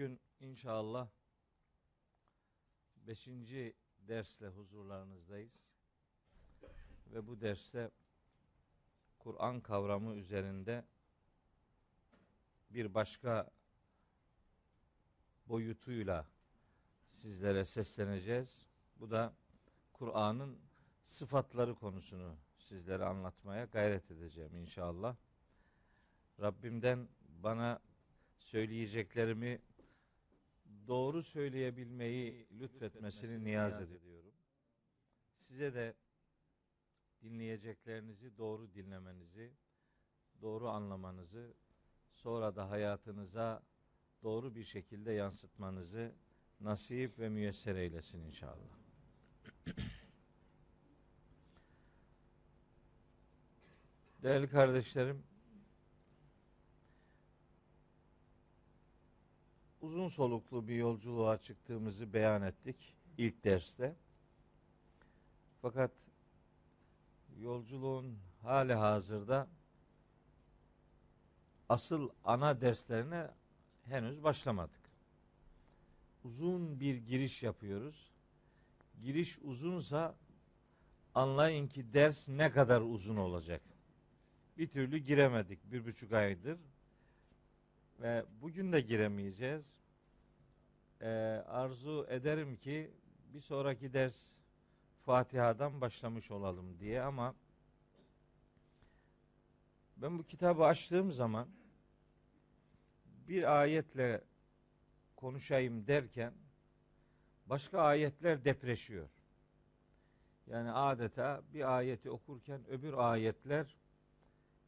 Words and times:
Bugün 0.00 0.20
inşallah 0.40 1.08
beşinci 2.96 3.74
dersle 3.98 4.48
huzurlarınızdayız. 4.48 5.52
Ve 7.06 7.26
bu 7.26 7.40
derste 7.40 7.90
Kur'an 9.18 9.60
kavramı 9.60 10.14
üzerinde 10.14 10.84
bir 12.70 12.94
başka 12.94 13.50
boyutuyla 15.46 16.26
sizlere 17.12 17.64
sesleneceğiz. 17.64 18.66
Bu 18.96 19.10
da 19.10 19.34
Kur'an'ın 19.92 20.58
sıfatları 21.06 21.74
konusunu 21.74 22.36
sizlere 22.56 23.04
anlatmaya 23.04 23.64
gayret 23.64 24.10
edeceğim 24.10 24.56
inşallah. 24.56 25.16
Rabbimden 26.40 27.08
bana 27.42 27.80
söyleyeceklerimi 28.38 29.60
doğru 30.90 31.22
söyleyebilmeyi 31.22 32.46
lütfetmesini 32.60 33.44
niyaz 33.44 33.80
ediyorum. 33.80 34.32
Size 35.48 35.74
de 35.74 35.94
dinleyeceklerinizi 37.22 38.38
doğru 38.38 38.74
dinlemenizi, 38.74 39.52
doğru 40.42 40.68
anlamanızı, 40.68 41.54
sonra 42.12 42.56
da 42.56 42.70
hayatınıza 42.70 43.62
doğru 44.22 44.54
bir 44.54 44.64
şekilde 44.64 45.12
yansıtmanızı 45.12 46.12
nasip 46.60 47.18
ve 47.18 47.28
müyesser 47.28 47.76
eylesin 47.76 48.20
inşallah. 48.20 48.78
Değerli 54.22 54.48
kardeşlerim, 54.48 55.22
uzun 59.80 60.08
soluklu 60.08 60.68
bir 60.68 60.74
yolculuğa 60.74 61.38
çıktığımızı 61.38 62.12
beyan 62.12 62.42
ettik 62.42 62.76
ilk 63.18 63.44
derste. 63.44 63.94
Fakat 65.62 65.90
yolculuğun 67.40 68.18
hali 68.42 68.74
hazırda 68.74 69.48
asıl 71.68 72.10
ana 72.24 72.60
derslerine 72.60 73.30
henüz 73.84 74.22
başlamadık. 74.22 74.80
Uzun 76.24 76.80
bir 76.80 76.96
giriş 76.96 77.42
yapıyoruz. 77.42 78.10
Giriş 79.02 79.38
uzunsa 79.38 80.14
anlayın 81.14 81.68
ki 81.68 81.92
ders 81.92 82.28
ne 82.28 82.50
kadar 82.50 82.80
uzun 82.80 83.16
olacak. 83.16 83.62
Bir 84.58 84.68
türlü 84.68 84.98
giremedik 84.98 85.72
bir 85.72 85.86
buçuk 85.86 86.12
aydır. 86.12 86.58
Ve 88.00 88.24
bugün 88.40 88.72
de 88.72 88.80
giremeyeceğiz. 88.80 89.79
Ee, 91.02 91.08
arzu 91.46 92.06
ederim 92.08 92.56
ki 92.56 92.90
bir 93.34 93.40
sonraki 93.40 93.92
ders 93.92 94.14
Fatiha'dan 95.04 95.80
başlamış 95.80 96.30
olalım 96.30 96.78
diye 96.78 97.02
ama 97.02 97.34
ben 99.96 100.18
bu 100.18 100.22
kitabı 100.26 100.64
açtığım 100.64 101.12
zaman 101.12 101.48
bir 103.28 103.60
ayetle 103.60 104.24
konuşayım 105.16 105.86
derken 105.86 106.32
başka 107.46 107.80
ayetler 107.80 108.44
depreşiyor. 108.44 109.08
Yani 110.46 110.70
adeta 110.70 111.42
bir 111.54 111.76
ayeti 111.76 112.10
okurken 112.10 112.66
öbür 112.68 112.92
ayetler 112.92 113.76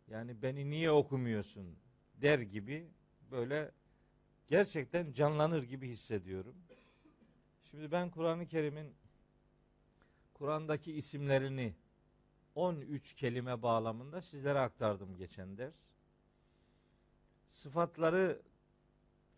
yani 0.09 0.43
beni 0.43 0.71
niye 0.71 0.91
okumuyorsun 0.91 1.77
der 2.15 2.39
gibi 2.39 2.91
böyle 3.31 3.71
gerçekten 4.53 5.13
canlanır 5.13 5.63
gibi 5.63 5.89
hissediyorum. 5.89 6.55
Şimdi 7.71 7.93
ben 7.93 8.11
Kur'an-ı 8.11 8.47
Kerim'in 8.47 8.95
Kur'an'daki 10.35 10.93
isimlerini 10.93 11.75
13 12.55 13.15
kelime 13.15 13.63
bağlamında 13.63 14.23
sizlere 14.23 14.59
aktardım 14.59 15.17
geçen 15.17 15.59
ders. 15.59 15.75
Sıfatları 17.53 18.43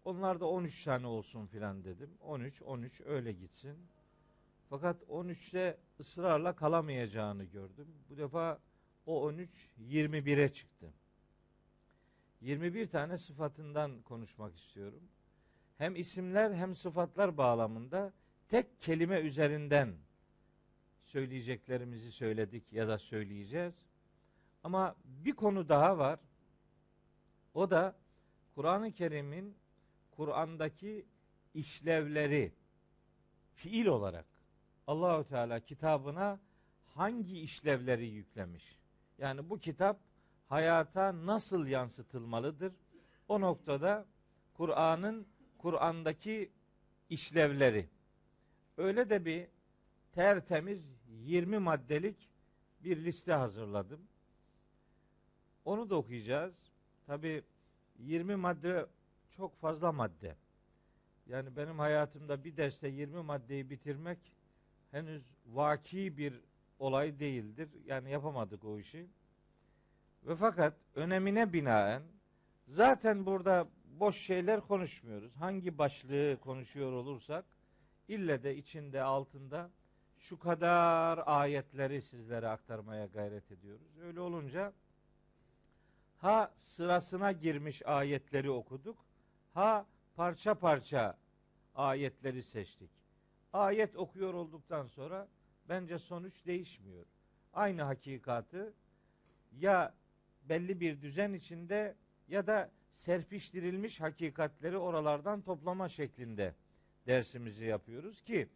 onlar 0.04 0.40
da 0.40 0.46
13 0.46 0.84
tane 0.84 1.06
olsun 1.06 1.46
filan 1.46 1.84
dedim. 1.84 2.10
13 2.20 2.62
13 2.62 3.00
öyle 3.00 3.32
gitsin. 3.32 3.78
Fakat 4.70 5.02
13'te 5.02 5.78
ısrarla 6.00 6.56
kalamayacağını 6.56 7.44
gördüm. 7.44 7.88
Bu 8.10 8.16
defa 8.16 8.58
o 9.06 9.22
13 9.22 9.50
21'e 9.80 10.52
çıktı. 10.52 10.92
21 12.44 12.86
tane 12.86 13.18
sıfatından 13.18 14.02
konuşmak 14.02 14.56
istiyorum. 14.56 15.02
Hem 15.78 15.96
isimler 15.96 16.54
hem 16.54 16.76
sıfatlar 16.76 17.36
bağlamında 17.36 18.12
tek 18.48 18.82
kelime 18.82 19.20
üzerinden 19.20 19.94
söyleyeceklerimizi 21.04 22.12
söyledik 22.12 22.72
ya 22.72 22.88
da 22.88 22.98
söyleyeceğiz. 22.98 23.86
Ama 24.64 24.96
bir 25.04 25.32
konu 25.32 25.68
daha 25.68 25.98
var. 25.98 26.20
O 27.54 27.70
da 27.70 27.96
Kur'an-ı 28.54 28.92
Kerim'in 28.92 29.56
Kur'an'daki 30.10 31.06
işlevleri 31.54 32.52
fiil 33.54 33.86
olarak 33.86 34.26
Allahü 34.86 35.28
Teala 35.28 35.60
kitabına 35.60 36.40
hangi 36.86 37.40
işlevleri 37.40 38.06
yüklemiş? 38.06 38.78
Yani 39.18 39.50
bu 39.50 39.58
kitap 39.58 39.98
hayata 40.48 41.26
nasıl 41.26 41.66
yansıtılmalıdır? 41.66 42.72
O 43.28 43.40
noktada 43.40 44.06
Kur'an'ın 44.54 45.26
Kur'an'daki 45.58 46.50
işlevleri. 47.10 47.88
Öyle 48.76 49.10
de 49.10 49.24
bir 49.24 49.46
tertemiz 50.12 50.96
20 51.08 51.58
maddelik 51.58 52.28
bir 52.80 53.04
liste 53.04 53.32
hazırladım. 53.32 54.00
Onu 55.64 55.90
da 55.90 55.94
okuyacağız. 55.94 56.54
Tabi 57.06 57.42
20 57.98 58.36
madde 58.36 58.86
çok 59.30 59.60
fazla 59.60 59.92
madde. 59.92 60.36
Yani 61.26 61.56
benim 61.56 61.78
hayatımda 61.78 62.44
bir 62.44 62.56
derste 62.56 62.88
20 62.88 63.22
maddeyi 63.22 63.70
bitirmek 63.70 64.18
henüz 64.90 65.22
vaki 65.46 66.16
bir 66.16 66.40
olay 66.78 67.18
değildir. 67.18 67.68
Yani 67.86 68.10
yapamadık 68.10 68.64
o 68.64 68.78
işi. 68.78 69.06
Ve 70.24 70.36
fakat 70.36 70.74
önemine 70.94 71.52
binaen 71.52 72.02
zaten 72.68 73.26
burada 73.26 73.68
boş 73.86 74.16
şeyler 74.16 74.60
konuşmuyoruz. 74.60 75.36
Hangi 75.36 75.78
başlığı 75.78 76.38
konuşuyor 76.40 76.92
olursak 76.92 77.44
ille 78.08 78.42
de 78.42 78.56
içinde 78.56 79.02
altında 79.02 79.70
şu 80.18 80.38
kadar 80.38 81.22
ayetleri 81.26 82.02
sizlere 82.02 82.48
aktarmaya 82.48 83.06
gayret 83.06 83.52
ediyoruz. 83.52 83.98
Öyle 84.02 84.20
olunca 84.20 84.72
ha 86.18 86.52
sırasına 86.56 87.32
girmiş 87.32 87.86
ayetleri 87.86 88.50
okuduk, 88.50 88.98
ha 89.54 89.86
parça 90.16 90.54
parça 90.54 91.18
ayetleri 91.74 92.42
seçtik. 92.42 92.90
Ayet 93.52 93.96
okuyor 93.96 94.34
olduktan 94.34 94.86
sonra 94.86 95.28
bence 95.68 95.98
sonuç 95.98 96.46
değişmiyor. 96.46 97.04
Aynı 97.52 97.82
hakikatı 97.82 98.72
ya 99.52 99.94
belli 100.48 100.80
bir 100.80 101.02
düzen 101.02 101.32
içinde 101.32 101.94
ya 102.28 102.46
da 102.46 102.70
serpiştirilmiş 102.92 104.00
hakikatleri 104.00 104.78
oralardan 104.78 105.42
toplama 105.42 105.88
şeklinde 105.88 106.54
dersimizi 107.06 107.64
yapıyoruz 107.64 108.22
ki 108.22 108.48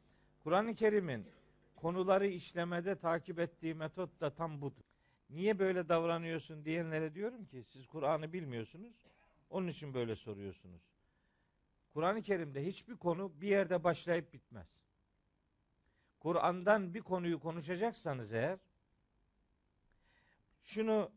Kur'an-ı 0.44 0.74
Kerim'in 0.74 1.26
konuları 1.76 2.26
işlemede 2.26 2.96
takip 2.96 3.38
ettiği 3.38 3.74
metot 3.74 4.20
da 4.20 4.30
tam 4.30 4.60
budur. 4.60 4.84
Niye 5.30 5.58
böyle 5.58 5.88
davranıyorsun 5.88 6.64
diyenlere 6.64 7.14
diyorum 7.14 7.44
ki 7.46 7.62
siz 7.62 7.86
Kur'an'ı 7.86 8.32
bilmiyorsunuz. 8.32 8.94
Onun 9.50 9.68
için 9.68 9.94
böyle 9.94 10.16
soruyorsunuz. 10.16 10.82
Kur'an-ı 11.94 12.22
Kerim'de 12.22 12.66
hiçbir 12.66 12.96
konu 12.96 13.32
bir 13.40 13.48
yerde 13.48 13.84
başlayıp 13.84 14.32
bitmez. 14.32 14.68
Kur'an'dan 16.20 16.94
bir 16.94 17.00
konuyu 17.00 17.40
konuşacaksanız 17.40 18.32
eğer 18.32 18.58
şunu 20.62 21.10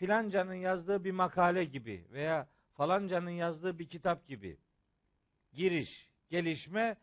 filancanın 0.00 0.54
yazdığı 0.54 1.04
bir 1.04 1.10
makale 1.10 1.64
gibi 1.64 2.06
veya 2.12 2.48
falancanın 2.72 3.30
yazdığı 3.30 3.78
bir 3.78 3.88
kitap 3.88 4.26
gibi 4.28 4.58
giriş, 5.52 6.08
gelişme, 6.30 6.96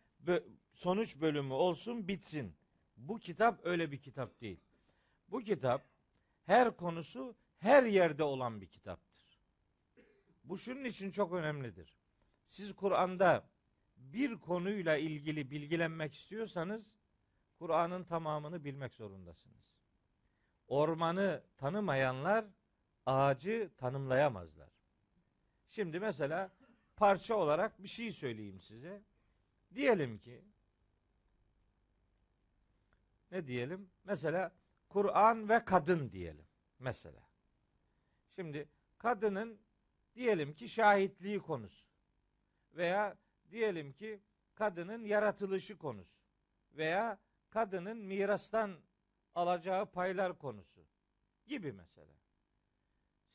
sonuç 0.73 1.21
bölümü 1.21 1.53
olsun 1.53 2.07
bitsin. 2.07 2.55
Bu 2.97 3.19
kitap 3.19 3.65
öyle 3.65 3.91
bir 3.91 3.97
kitap 3.97 4.41
değil. 4.41 4.59
Bu 5.27 5.39
kitap 5.39 5.85
her 6.45 6.77
konusu 6.77 7.35
her 7.59 7.83
yerde 7.83 8.23
olan 8.23 8.61
bir 8.61 8.67
kitaptır. 8.67 9.39
Bu 10.43 10.57
şunun 10.57 10.83
için 10.83 11.11
çok 11.11 11.33
önemlidir. 11.33 11.97
Siz 12.45 12.75
Kur'an'da 12.75 13.49
bir 13.97 14.35
konuyla 14.35 14.97
ilgili 14.97 15.51
bilgilenmek 15.51 16.13
istiyorsanız 16.13 16.93
Kur'an'ın 17.59 18.03
tamamını 18.03 18.63
bilmek 18.63 18.93
zorundasınız. 18.93 19.77
Ormanı 20.67 21.43
tanımayanlar 21.57 22.45
ağacı 23.07 23.69
tanımlayamazlar. 23.77 24.69
Şimdi 25.67 25.99
mesela 25.99 26.51
parça 26.95 27.35
olarak 27.35 27.83
bir 27.83 27.87
şey 27.87 28.11
söyleyeyim 28.11 28.61
size. 28.61 29.01
Diyelim 29.75 30.17
ki 30.17 30.41
ne 33.31 33.47
diyelim? 33.47 33.89
Mesela 34.03 34.51
Kur'an 34.89 35.49
ve 35.49 35.65
kadın 35.65 36.11
diyelim. 36.11 36.45
Mesela. 36.79 37.21
Şimdi 38.35 38.69
kadının 38.97 39.59
diyelim 40.15 40.53
ki 40.53 40.69
şahitliği 40.69 41.39
konusu 41.39 41.85
veya 42.73 43.17
diyelim 43.51 43.93
ki 43.93 44.19
kadının 44.55 45.05
yaratılışı 45.05 45.77
konusu 45.77 46.19
veya 46.73 47.19
kadının 47.49 47.97
mirastan 47.97 48.77
alacağı 49.35 49.85
paylar 49.85 50.37
konusu 50.37 50.81
gibi 51.45 51.71
mesela. 51.71 52.17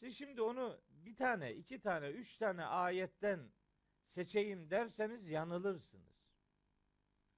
Siz 0.02 0.18
şimdi 0.18 0.42
onu 0.42 0.80
bir 0.88 1.16
tane, 1.16 1.54
iki 1.54 1.80
tane, 1.80 2.08
üç 2.08 2.36
tane 2.36 2.64
ayetten 2.64 3.52
seçeyim 4.06 4.70
derseniz 4.70 5.28
yanılırsınız. 5.28 6.32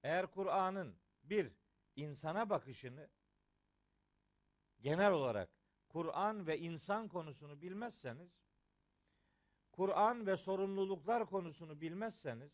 Eğer 0.03 0.27
Kur'an'ın 0.27 0.97
bir 1.23 1.53
insana 1.97 2.51
bakışını 2.51 3.09
genel 4.81 5.13
olarak 5.13 5.51
Kur'an 5.89 6.47
ve 6.47 6.59
insan 6.59 7.09
konusunu 7.09 7.63
bilmezseniz, 7.63 8.31
Kur'an 9.73 10.27
ve 10.27 10.37
sorumluluklar 10.37 11.27
konusunu 11.27 11.81
bilmezseniz, 11.81 12.53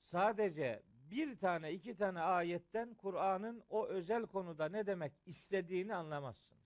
sadece 0.00 0.82
bir 0.86 1.38
tane 1.38 1.72
iki 1.72 1.96
tane 1.96 2.20
ayetten 2.20 2.94
Kur'an'ın 2.94 3.64
o 3.68 3.86
özel 3.86 4.26
konuda 4.26 4.68
ne 4.68 4.86
demek 4.86 5.12
istediğini 5.26 5.94
anlamazsınız. 5.94 6.61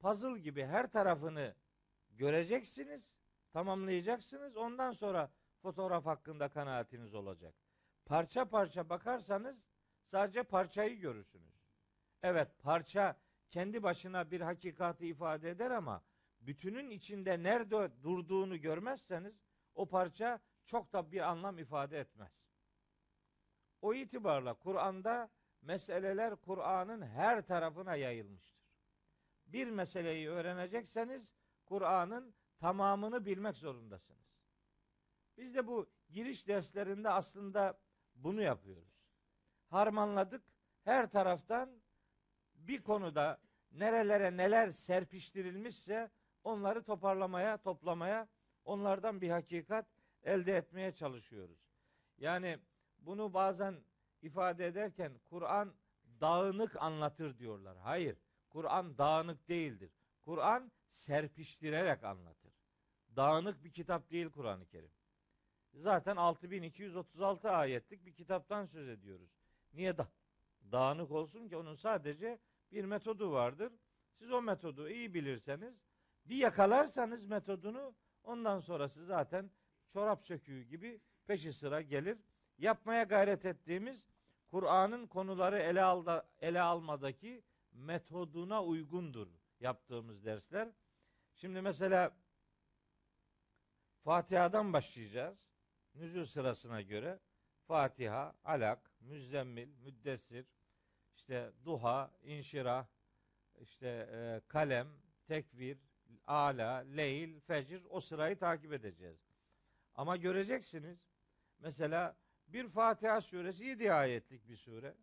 Puzzle 0.00 0.38
gibi 0.38 0.64
her 0.64 0.90
tarafını 0.90 1.54
göreceksiniz, 2.10 3.12
tamamlayacaksınız. 3.52 4.56
Ondan 4.56 4.92
sonra 4.92 5.30
fotoğraf 5.62 6.06
hakkında 6.06 6.48
kanaatiniz 6.48 7.14
olacak. 7.14 7.54
Parça 8.06 8.44
parça 8.44 8.88
bakarsanız 8.88 9.64
sadece 10.10 10.42
parçayı 10.42 11.00
görürsünüz. 11.00 11.60
Evet 12.22 12.48
parça 12.62 13.16
kendi 13.50 13.82
başına 13.82 14.30
bir 14.30 14.40
hakikati 14.40 15.06
ifade 15.06 15.50
eder 15.50 15.70
ama 15.70 16.02
bütünün 16.40 16.90
içinde 16.90 17.42
nerede 17.42 18.02
durduğunu 18.02 18.60
görmezseniz 18.60 19.42
o 19.74 19.88
parça 19.88 20.40
çok 20.66 20.92
da 20.92 21.12
bir 21.12 21.20
anlam 21.20 21.58
ifade 21.58 22.00
etmez. 22.00 22.32
O 23.82 23.94
itibarla 23.94 24.54
Kur'an'da 24.54 25.30
meseleler 25.62 26.36
Kur'an'ın 26.36 27.02
her 27.02 27.46
tarafına 27.46 27.96
yayılmıştır. 27.96 28.59
Bir 29.52 29.70
meseleyi 29.70 30.28
öğrenecekseniz 30.28 31.32
Kur'an'ın 31.66 32.34
tamamını 32.58 33.26
bilmek 33.26 33.56
zorundasınız. 33.56 34.20
Biz 35.36 35.54
de 35.54 35.66
bu 35.66 35.90
giriş 36.10 36.48
derslerinde 36.48 37.10
aslında 37.10 37.78
bunu 38.14 38.42
yapıyoruz. 38.42 39.06
Harmanladık. 39.68 40.42
Her 40.84 41.10
taraftan 41.10 41.82
bir 42.54 42.82
konuda 42.82 43.40
nerelere 43.72 44.36
neler 44.36 44.70
serpiştirilmişse 44.70 46.10
onları 46.44 46.82
toparlamaya, 46.82 47.56
toplamaya, 47.56 48.28
onlardan 48.64 49.20
bir 49.20 49.30
hakikat 49.30 49.86
elde 50.22 50.56
etmeye 50.56 50.92
çalışıyoruz. 50.92 51.58
Yani 52.18 52.58
bunu 52.98 53.34
bazen 53.34 53.84
ifade 54.22 54.66
ederken 54.66 55.12
Kur'an 55.30 55.74
dağınık 56.20 56.76
anlatır 56.76 57.38
diyorlar. 57.38 57.76
Hayır, 57.76 58.16
Kur'an 58.50 58.98
dağınık 58.98 59.48
değildir. 59.48 59.90
Kur'an 60.24 60.72
serpiştirerek 60.90 62.04
anlatır. 62.04 62.52
Dağınık 63.16 63.64
bir 63.64 63.72
kitap 63.72 64.10
değil 64.10 64.30
Kur'an-ı 64.30 64.66
Kerim. 64.66 64.90
Zaten 65.74 66.16
6236 66.16 67.50
ayetlik 67.50 68.06
bir 68.06 68.14
kitaptan 68.14 68.66
söz 68.66 68.88
ediyoruz. 68.88 69.30
Niye 69.72 69.98
da 69.98 70.08
dağınık 70.72 71.10
olsun 71.10 71.48
ki 71.48 71.56
onun 71.56 71.74
sadece 71.74 72.38
bir 72.72 72.84
metodu 72.84 73.32
vardır. 73.32 73.72
Siz 74.18 74.32
o 74.32 74.42
metodu 74.42 74.88
iyi 74.88 75.14
bilirseniz, 75.14 75.74
bir 76.24 76.36
yakalarsanız 76.36 77.26
metodunu 77.26 77.94
ondan 78.24 78.58
sonrası 78.60 79.04
zaten 79.04 79.50
çorap 79.92 80.24
söküğü 80.24 80.62
gibi 80.62 81.00
peşi 81.26 81.52
sıra 81.52 81.80
gelir. 81.80 82.18
Yapmaya 82.58 83.02
gayret 83.02 83.44
ettiğimiz 83.44 84.06
Kur'an'ın 84.50 85.06
konuları 85.06 85.58
ele, 85.58 85.82
alda, 85.82 86.28
ele 86.40 86.60
almadaki 86.60 87.42
metoduna 87.80 88.64
uygundur 88.64 89.28
yaptığımız 89.60 90.24
dersler. 90.24 90.68
Şimdi 91.34 91.60
mesela 91.60 92.16
Fatiha'dan 94.04 94.72
başlayacağız. 94.72 95.50
Nüzul 95.94 96.24
sırasına 96.24 96.82
göre 96.82 97.20
Fatiha, 97.66 98.34
Alak, 98.44 98.90
Müzzemmil, 99.00 99.68
Müddessir, 99.68 100.46
işte 101.16 101.52
Duha, 101.64 102.10
İnşirah, 102.22 102.86
işte 103.60 104.08
e, 104.12 104.40
Kalem, 104.48 104.88
Tekvir, 105.26 105.78
Ala, 106.26 106.76
Leyl, 106.76 107.40
Fecr 107.40 107.80
o 107.88 108.00
sırayı 108.00 108.38
takip 108.38 108.72
edeceğiz. 108.72 109.30
Ama 109.94 110.16
göreceksiniz 110.16 110.98
mesela 111.58 112.16
bir 112.48 112.68
Fatiha 112.68 113.20
suresi 113.20 113.64
7 113.64 113.92
ayetlik 113.92 114.48
bir 114.48 114.56
sure. 114.56 114.94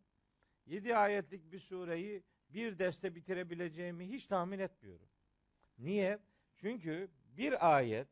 7 0.66 0.96
ayetlik 0.96 1.52
bir 1.52 1.60
sureyi 1.60 2.24
bir 2.50 2.80
deste 2.80 3.16
bitirebileceğimi 3.16 4.10
hiç 4.10 4.28
tahmin 4.28 4.60
etmiyorum. 4.60 5.08
Niye? 5.78 6.20
Çünkü 6.56 7.10
bir 7.38 7.76
ayet 7.76 8.08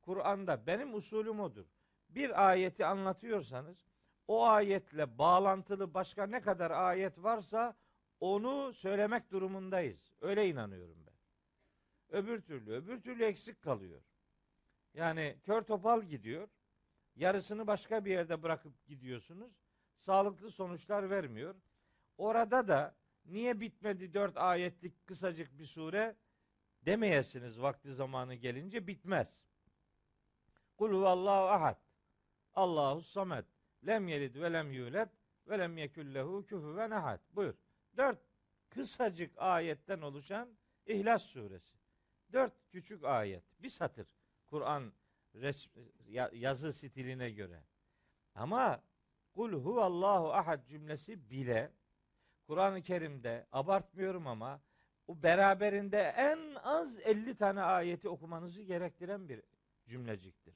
Kur'an'da 0.00 0.66
benim 0.66 0.94
usulüm 0.94 1.40
odur. 1.40 1.66
Bir 2.08 2.48
ayeti 2.48 2.86
anlatıyorsanız 2.86 3.86
o 4.28 4.46
ayetle 4.46 5.18
bağlantılı 5.18 5.94
başka 5.94 6.26
ne 6.26 6.40
kadar 6.40 6.70
ayet 6.70 7.22
varsa 7.22 7.76
onu 8.20 8.72
söylemek 8.72 9.30
durumundayız. 9.30 10.12
Öyle 10.20 10.48
inanıyorum 10.48 11.06
ben. 11.06 11.14
Öbür 12.18 12.40
türlü, 12.40 12.72
öbür 12.72 13.00
türlü 13.00 13.24
eksik 13.24 13.62
kalıyor. 13.62 14.02
Yani 14.94 15.36
kör 15.42 15.62
topal 15.62 16.02
gidiyor. 16.02 16.48
Yarısını 17.16 17.66
başka 17.66 18.04
bir 18.04 18.10
yerde 18.10 18.42
bırakıp 18.42 18.86
gidiyorsunuz. 18.86 19.52
Sağlıklı 19.98 20.50
sonuçlar 20.50 21.10
vermiyor. 21.10 21.54
Orada 22.18 22.68
da 22.68 22.94
niye 23.24 23.60
bitmedi 23.60 24.14
dört 24.14 24.36
ayetlik 24.36 25.06
kısacık 25.06 25.58
bir 25.58 25.66
sure 25.66 26.16
demeyesiniz 26.82 27.60
vakti 27.60 27.94
zamanı 27.94 28.34
gelince 28.34 28.86
bitmez. 28.86 29.44
Kul 30.76 30.92
huvallahu 30.92 31.48
ahad. 31.48 31.78
Allahu 32.54 33.02
samet. 33.02 33.44
Lem 33.86 34.08
yelid 34.08 34.34
ve 34.34 34.52
lem 34.52 34.72
yulet 34.72 35.08
ve 35.46 35.58
lem 35.58 35.78
yekullehu 35.78 36.46
küfüven 36.46 36.90
ahad. 36.90 37.20
Buyur. 37.30 37.54
Dört 37.96 38.18
kısacık 38.70 39.38
ayetten 39.38 40.00
oluşan 40.00 40.48
İhlas 40.86 41.22
suresi. 41.22 41.76
Dört 42.32 42.52
küçük 42.70 43.04
ayet. 43.04 43.44
Bir 43.62 43.68
satır. 43.68 44.06
Kur'an 44.46 44.92
yazı 46.32 46.72
stiline 46.72 47.30
göre. 47.30 47.64
Ama 48.34 48.82
kul 49.34 49.52
huvallahu 49.52 50.32
ahad 50.32 50.66
cümlesi 50.66 51.30
bile 51.30 51.72
Kur'an-ı 52.46 52.82
Kerim'de 52.82 53.46
abartmıyorum 53.52 54.26
ama 54.26 54.60
o 55.06 55.22
beraberinde 55.22 56.14
en 56.16 56.54
az 56.54 57.00
50 57.00 57.36
tane 57.36 57.60
ayeti 57.62 58.08
okumanızı 58.08 58.62
gerektiren 58.62 59.28
bir 59.28 59.42
cümleciktir. 59.86 60.54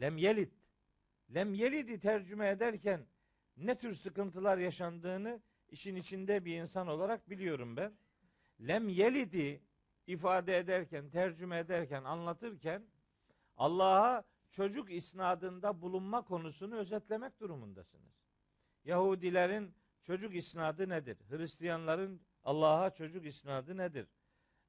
Lem 0.00 0.16
yelid. 0.16 0.52
Lem 1.34 1.54
yelidi 1.54 2.00
tercüme 2.00 2.48
ederken 2.48 3.06
ne 3.56 3.78
tür 3.78 3.94
sıkıntılar 3.94 4.58
yaşandığını 4.58 5.40
işin 5.68 5.96
içinde 5.96 6.44
bir 6.44 6.56
insan 6.56 6.88
olarak 6.88 7.30
biliyorum 7.30 7.76
ben. 7.76 7.92
Lem 8.60 8.88
yelidi 8.88 9.62
ifade 10.06 10.58
ederken, 10.58 11.10
tercüme 11.10 11.58
ederken, 11.58 12.04
anlatırken 12.04 12.86
Allah'a 13.56 14.24
çocuk 14.50 14.92
isnadında 14.92 15.80
bulunma 15.80 16.22
konusunu 16.22 16.76
özetlemek 16.76 17.40
durumundasınız. 17.40 18.26
Yahudilerin 18.84 19.74
çocuk 20.06 20.34
isnadı 20.34 20.88
nedir? 20.88 21.18
Hristiyanların 21.28 22.20
Allah'a 22.44 22.90
çocuk 22.90 23.26
isnadı 23.26 23.76
nedir? 23.76 24.08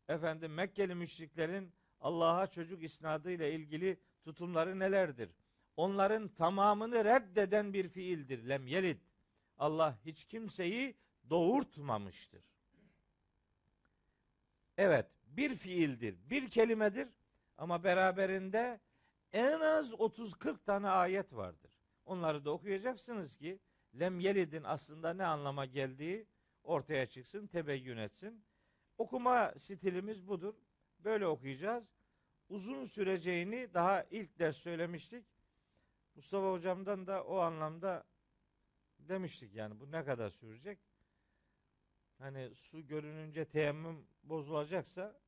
Efendim 0.07 0.53
Mekkeli 0.53 0.95
müşriklerin 0.95 1.73
Allah'a 1.99 2.47
çocuk 2.47 2.83
isnadı 2.83 3.31
ile 3.31 3.53
ilgili 3.53 3.99
tutumları 4.23 4.79
nelerdir? 4.79 5.29
Onların 5.77 6.27
tamamını 6.27 7.05
reddeden 7.05 7.73
bir 7.73 7.87
fiildir. 7.87 8.49
Lem 8.49 8.67
yelid. 8.67 8.99
Allah 9.57 9.97
hiç 10.05 10.23
kimseyi 10.23 10.95
doğurtmamıştır. 11.29 12.43
Evet, 14.77 15.07
bir 15.27 15.55
fiildir, 15.55 16.29
bir 16.29 16.49
kelimedir 16.49 17.07
ama 17.57 17.83
beraberinde 17.83 18.79
en 19.33 19.59
az 19.59 19.91
30-40 19.91 20.63
tane 20.65 20.89
ayet 20.89 21.33
vardır. 21.33 21.71
Onları 22.05 22.45
da 22.45 22.51
okuyacaksınız 22.51 23.35
ki 23.35 23.59
lem 23.99 24.19
yelidin 24.19 24.63
aslında 24.63 25.13
ne 25.13 25.25
anlama 25.25 25.65
geldiği 25.65 26.27
ortaya 26.63 27.05
çıksın, 27.05 27.47
tebeyyün 27.47 27.97
etsin. 27.97 28.43
Okuma 28.97 29.53
stilimiz 29.57 30.27
budur. 30.27 30.53
Böyle 30.99 31.27
okuyacağız. 31.27 31.83
Uzun 32.49 32.85
süreceğini 32.85 33.73
daha 33.73 34.03
ilk 34.03 34.39
ders 34.39 34.57
söylemiştik. 34.57 35.25
Mustafa 36.15 36.51
hocamdan 36.51 37.07
da 37.07 37.23
o 37.23 37.37
anlamda 37.37 38.03
demiştik 38.99 39.53
yani 39.53 39.79
bu 39.79 39.91
ne 39.91 40.03
kadar 40.03 40.29
sürecek? 40.29 40.79
Hani 42.17 42.55
su 42.55 42.87
görününce 42.87 43.45
teyemmüm 43.45 44.07
bozulacaksa 44.23 45.19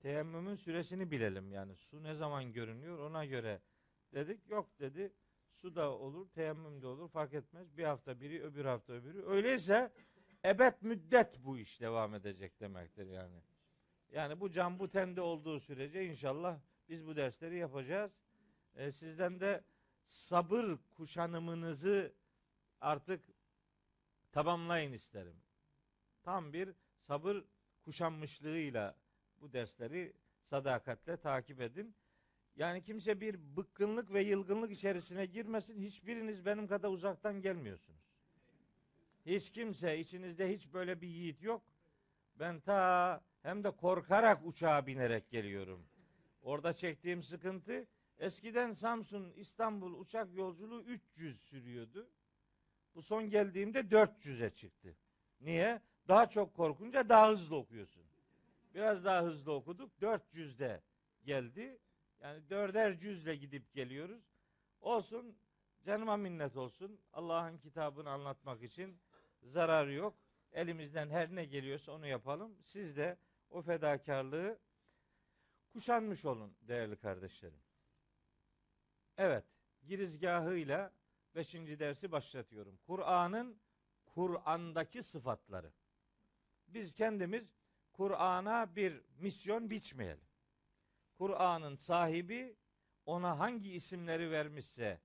teyemmümün 0.00 0.54
süresini 0.54 1.10
bilelim 1.10 1.52
yani 1.52 1.76
su 1.76 2.02
ne 2.02 2.14
zaman 2.14 2.52
görünüyor 2.52 2.98
ona 2.98 3.24
göre 3.24 3.60
dedik 4.14 4.50
yok 4.50 4.80
dedi 4.80 5.12
su 5.52 5.74
da 5.74 5.90
olur 5.90 6.28
teyemmüm 6.28 6.82
de 6.82 6.86
olur 6.86 7.08
fark 7.08 7.34
etmez 7.34 7.76
bir 7.76 7.84
hafta 7.84 8.20
biri 8.20 8.42
öbür 8.42 8.64
hafta 8.64 8.92
öbürü 8.92 9.22
öyleyse 9.26 9.92
ebed 10.44 10.74
müddet 10.80 11.44
bu 11.44 11.58
iş 11.58 11.80
devam 11.80 12.14
edecek 12.14 12.60
demektir 12.60 13.06
yani. 13.06 13.42
Yani 14.12 14.40
bu 14.40 14.50
can 14.50 14.78
bu 14.78 14.90
tende 14.90 15.20
olduğu 15.20 15.60
sürece 15.60 16.06
inşallah 16.06 16.58
biz 16.88 17.06
bu 17.06 17.16
dersleri 17.16 17.56
yapacağız. 17.56 18.12
Ee, 18.74 18.92
sizden 18.92 19.40
de 19.40 19.64
sabır 20.06 20.76
kuşanımınızı 20.94 22.14
artık 22.80 23.24
tamamlayın 24.32 24.92
isterim. 24.92 25.36
Tam 26.22 26.52
bir 26.52 26.74
sabır 27.06 27.44
kuşanmışlığıyla 27.84 28.96
bu 29.40 29.52
dersleri 29.52 30.12
sadakatle 30.42 31.16
takip 31.16 31.60
edin. 31.60 31.94
Yani 32.56 32.82
kimse 32.82 33.20
bir 33.20 33.56
bıkkınlık 33.56 34.12
ve 34.12 34.22
yılgınlık 34.22 34.72
içerisine 34.72 35.26
girmesin. 35.26 35.80
Hiçbiriniz 35.80 36.46
benim 36.46 36.66
kadar 36.66 36.88
uzaktan 36.88 37.42
gelmiyorsunuz. 37.42 38.00
Hiç 39.26 39.50
kimse 39.50 39.98
içinizde 39.98 40.54
hiç 40.54 40.72
böyle 40.72 41.00
bir 41.00 41.08
yiğit 41.08 41.42
yok. 41.42 41.62
Ben 42.38 42.60
ta 42.60 43.20
hem 43.42 43.64
de 43.64 43.70
korkarak 43.70 44.46
uçağa 44.46 44.86
binerek 44.86 45.30
geliyorum. 45.30 45.86
Orada 46.42 46.72
çektiğim 46.72 47.22
sıkıntı 47.22 47.86
eskiden 48.18 48.72
Samsun 48.72 49.32
İstanbul 49.36 50.00
uçak 50.00 50.34
yolculuğu 50.34 50.82
300 50.82 51.40
sürüyordu. 51.40 52.10
Bu 52.94 53.02
son 53.02 53.30
geldiğimde 53.30 53.80
400'e 53.80 54.50
çıktı. 54.50 54.96
Niye? 55.40 55.80
Daha 56.08 56.30
çok 56.30 56.54
korkunca 56.54 57.08
daha 57.08 57.30
hızlı 57.30 57.56
okuyorsun. 57.56 58.02
Biraz 58.74 59.04
daha 59.04 59.22
hızlı 59.22 59.52
okuduk. 59.52 59.92
400'de 60.02 60.82
geldi. 61.24 61.78
Yani 62.20 62.50
dörder 62.50 62.98
cüzle 62.98 63.36
gidip 63.36 63.72
geliyoruz. 63.72 64.22
Olsun 64.80 65.38
canıma 65.82 66.16
minnet 66.16 66.56
olsun. 66.56 67.00
Allah'ın 67.12 67.58
kitabını 67.58 68.10
anlatmak 68.10 68.62
için 68.62 69.00
zararı 69.42 69.92
yok. 69.92 70.14
Elimizden 70.52 71.10
her 71.10 71.34
ne 71.34 71.44
geliyorsa 71.44 71.92
onu 71.92 72.06
yapalım. 72.06 72.56
Siz 72.62 72.96
de 72.96 73.18
o 73.50 73.62
fedakarlığı 73.62 74.58
kuşanmış 75.72 76.24
olun 76.24 76.56
değerli 76.60 76.96
kardeşlerim. 76.96 77.60
Evet, 79.18 79.44
girizgahıyla 79.86 80.92
beşinci 81.34 81.78
dersi 81.78 82.12
başlatıyorum. 82.12 82.78
Kur'an'ın 82.86 83.60
Kur'an'daki 84.06 85.02
sıfatları. 85.02 85.72
Biz 86.68 86.94
kendimiz 86.94 87.54
Kur'an'a 87.92 88.76
bir 88.76 89.02
misyon 89.18 89.70
biçmeyelim. 89.70 90.29
Kur'an'ın 91.20 91.74
sahibi 91.74 92.56
ona 93.06 93.38
hangi 93.38 93.72
isimleri 93.72 94.30
vermişse 94.30 95.00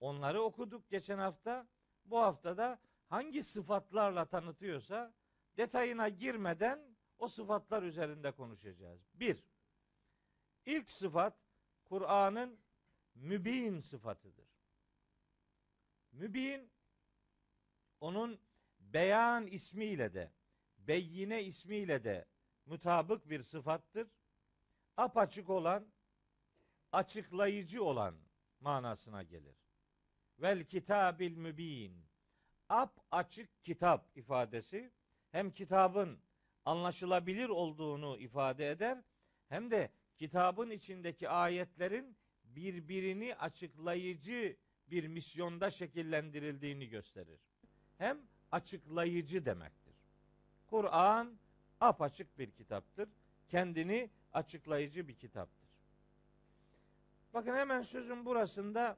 onları 0.00 0.42
okuduk 0.42 0.90
geçen 0.90 1.18
hafta. 1.18 1.68
Bu 2.04 2.18
haftada 2.18 2.80
hangi 3.06 3.42
sıfatlarla 3.42 4.24
tanıtıyorsa 4.24 5.14
detayına 5.56 6.08
girmeden 6.08 6.96
o 7.18 7.28
sıfatlar 7.28 7.82
üzerinde 7.82 8.32
konuşacağız. 8.32 9.00
Bir, 9.14 9.44
ilk 10.66 10.90
sıfat 10.90 11.34
Kur'an'ın 11.84 12.60
mübin 13.14 13.80
sıfatıdır. 13.80 14.48
Mübin 16.12 16.70
onun 18.00 18.40
beyan 18.80 19.46
ismiyle 19.46 20.14
de 20.14 20.32
beyyine 20.78 21.44
ismiyle 21.44 22.04
de 22.04 22.26
mutabık 22.66 23.30
bir 23.30 23.42
sıfattır. 23.42 24.17
Apaçık 24.98 25.50
olan, 25.50 25.86
açıklayıcı 26.92 27.84
olan 27.84 28.14
manasına 28.60 29.22
gelir. 29.22 29.56
Vel 30.38 30.64
kitabil 30.64 31.36
mübin. 31.36 32.04
Ap 32.68 33.00
açık 33.10 33.64
kitap 33.64 34.16
ifadesi 34.16 34.92
hem 35.32 35.50
kitabın 35.50 36.18
anlaşılabilir 36.64 37.48
olduğunu 37.48 38.18
ifade 38.18 38.70
eder 38.70 38.98
hem 39.48 39.70
de 39.70 39.90
kitabın 40.16 40.70
içindeki 40.70 41.28
ayetlerin 41.28 42.16
birbirini 42.44 43.34
açıklayıcı 43.34 44.56
bir 44.90 45.08
misyonda 45.08 45.70
şekillendirildiğini 45.70 46.88
gösterir. 46.88 47.40
Hem 47.98 48.18
açıklayıcı 48.52 49.44
demektir. 49.44 49.94
Kur'an 50.66 51.38
apaçık 51.80 52.38
bir 52.38 52.50
kitaptır. 52.50 53.08
Kendini 53.48 54.10
açıklayıcı 54.32 55.08
bir 55.08 55.14
kitaptır. 55.14 55.68
Bakın 57.34 57.54
hemen 57.54 57.82
sözün 57.82 58.24
burasında 58.24 58.96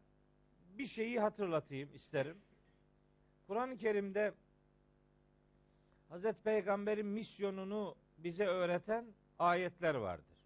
bir 0.79 0.87
şeyi 0.87 1.21
hatırlatayım 1.21 1.95
isterim. 1.95 2.39
Kur'an-ı 3.47 3.77
Kerim'de 3.77 4.35
Hazreti 6.09 6.43
Peygamber'in 6.43 7.07
misyonunu 7.07 7.97
bize 8.19 8.47
öğreten 8.47 9.07
ayetler 9.39 9.95
vardır. 9.95 10.37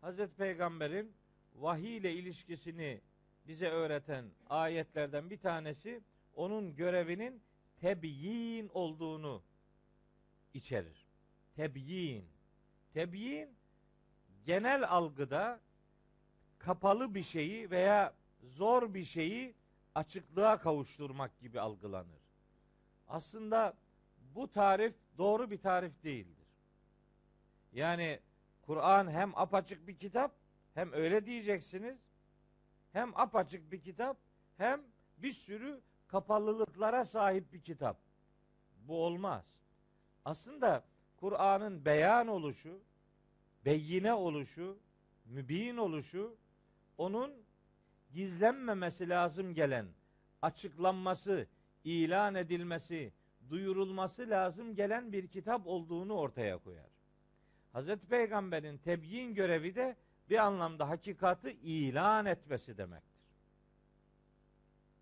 Hazreti 0.00 0.36
Peygamber'in 0.36 1.12
vahiy 1.54 1.96
ile 1.96 2.12
ilişkisini 2.12 3.00
bize 3.48 3.68
öğreten 3.68 4.24
ayetlerden 4.48 5.30
bir 5.30 5.38
tanesi 5.38 6.00
onun 6.34 6.76
görevinin 6.76 7.42
tebyin 7.80 8.70
olduğunu 8.74 9.42
içerir. 10.54 11.06
Tebyin. 11.56 12.24
Tebyin 12.92 13.59
genel 14.46 14.88
algıda 14.88 15.60
kapalı 16.58 17.14
bir 17.14 17.22
şeyi 17.22 17.70
veya 17.70 18.14
zor 18.42 18.94
bir 18.94 19.04
şeyi 19.04 19.54
açıklığa 19.94 20.58
kavuşturmak 20.58 21.40
gibi 21.40 21.60
algılanır. 21.60 22.20
Aslında 23.08 23.74
bu 24.34 24.52
tarif 24.52 24.94
doğru 25.18 25.50
bir 25.50 25.58
tarif 25.58 26.04
değildir. 26.04 26.46
Yani 27.72 28.20
Kur'an 28.62 29.10
hem 29.10 29.38
apaçık 29.38 29.88
bir 29.88 29.96
kitap 29.96 30.32
hem 30.74 30.92
öyle 30.92 31.26
diyeceksiniz 31.26 31.98
hem 32.92 33.20
apaçık 33.20 33.72
bir 33.72 33.80
kitap 33.80 34.16
hem 34.56 34.82
bir 35.18 35.32
sürü 35.32 35.80
kapalılıklara 36.08 37.04
sahip 37.04 37.52
bir 37.52 37.60
kitap. 37.60 37.96
Bu 38.88 39.04
olmaz. 39.04 39.44
Aslında 40.24 40.84
Kur'an'ın 41.16 41.84
beyan 41.84 42.28
oluşu, 42.28 42.80
beyine 43.64 44.14
oluşu, 44.14 44.78
mübin 45.24 45.76
oluşu, 45.76 46.36
onun 46.98 47.32
gizlenmemesi 48.12 49.08
lazım 49.08 49.54
gelen, 49.54 49.86
açıklanması, 50.42 51.46
ilan 51.84 52.34
edilmesi, 52.34 53.12
duyurulması 53.50 54.30
lazım 54.30 54.74
gelen 54.74 55.12
bir 55.12 55.26
kitap 55.28 55.66
olduğunu 55.66 56.14
ortaya 56.14 56.58
koyar. 56.58 56.90
Hazreti 57.72 58.06
Peygamber'in 58.06 58.78
tebyin 58.78 59.34
görevi 59.34 59.74
de 59.74 59.96
bir 60.30 60.38
anlamda 60.38 60.88
hakikati 60.88 61.50
ilan 61.50 62.26
etmesi 62.26 62.78
demektir. 62.78 63.20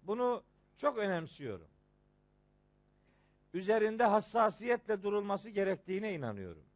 Bunu 0.02 0.42
çok 0.76 0.98
önemsiyorum. 0.98 1.68
Üzerinde 3.54 4.04
hassasiyetle 4.04 5.02
durulması 5.02 5.50
gerektiğine 5.50 6.14
inanıyorum. 6.14 6.67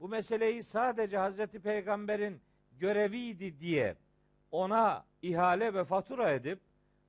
Bu 0.00 0.08
meseleyi 0.08 0.62
sadece 0.62 1.18
Hazreti 1.18 1.60
Peygamber'in 1.60 2.40
göreviydi 2.78 3.60
diye 3.60 3.96
ona 4.50 5.04
ihale 5.22 5.74
ve 5.74 5.84
fatura 5.84 6.32
edip 6.32 6.60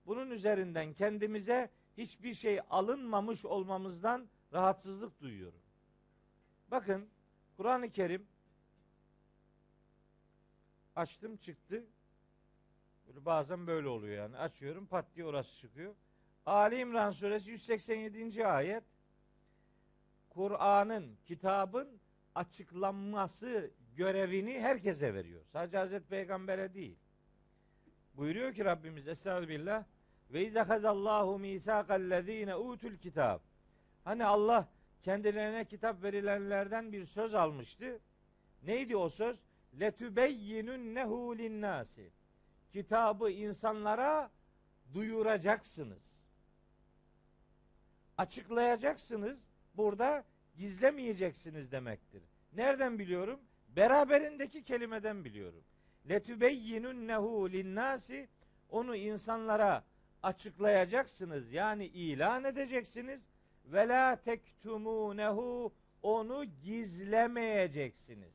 bunun 0.05 0.31
üzerinden 0.31 0.93
kendimize 0.93 1.69
hiçbir 1.97 2.33
şey 2.33 2.59
alınmamış 2.69 3.45
olmamızdan 3.45 4.27
rahatsızlık 4.53 5.21
duyuyorum. 5.21 5.59
Bakın 6.71 7.09
Kur'an-ı 7.57 7.89
Kerim 7.89 8.27
açtım 10.95 11.37
çıktı. 11.37 11.85
Böyle 13.07 13.25
bazen 13.25 13.67
böyle 13.67 13.87
oluyor 13.87 14.15
yani. 14.15 14.37
Açıyorum 14.37 14.85
pat 14.85 15.05
diye 15.15 15.25
orası 15.25 15.57
çıkıyor. 15.57 15.95
Ali 16.45 16.79
İmran 16.79 17.11
suresi 17.11 17.51
187. 17.51 18.47
ayet 18.47 18.83
Kur'an'ın, 20.29 21.17
kitabın 21.25 21.99
açıklanması 22.37 23.71
görevini 23.95 24.59
herkese 24.59 25.13
veriyor. 25.13 25.41
Sadece 25.45 25.77
Hazreti 25.77 26.07
Peygamber'e 26.07 26.73
değil. 26.73 26.97
Buyuruyor 28.13 28.53
ki 28.53 28.65
Rabbimiz 28.65 29.07
Estağfirullah 29.07 29.83
ve 30.33 30.45
izahazallahu 30.45 31.39
misakallezine 31.39 32.55
utul 32.55 32.97
kitab. 32.97 33.39
Hani 34.03 34.25
Allah 34.25 34.67
kendilerine 35.03 35.65
kitap 35.65 36.03
verilenlerden 36.03 36.91
bir 36.91 37.05
söz 37.05 37.33
almıştı. 37.33 37.99
Neydi 38.63 38.97
o 38.97 39.09
söz? 39.09 39.37
Letübeyyinunnehu 39.79 41.37
linnâsi. 41.37 42.09
Kitabı 42.71 43.31
insanlara 43.31 44.31
duyuracaksınız. 44.93 46.03
Açıklayacaksınız. 48.17 49.39
Burada 49.77 50.23
gizlemeyeceksiniz 50.57 51.71
demektir. 51.71 52.23
Nereden 52.53 52.99
biliyorum? 52.99 53.39
Beraberindeki 53.75 54.63
kelimeden 54.63 55.25
biliyorum. 55.25 55.63
Letübeyyinunnehu 56.09 57.51
linnâsi 57.51 58.29
onu 58.69 58.95
insanlara 58.95 59.83
açıklayacaksınız. 60.23 61.51
Yani 61.51 61.85
ilan 61.85 62.43
edeceksiniz. 62.43 63.21
Ve 63.65 63.87
la 63.87 64.15
tektumunehu 64.15 65.73
onu 66.03 66.45
gizlemeyeceksiniz. 66.45 68.33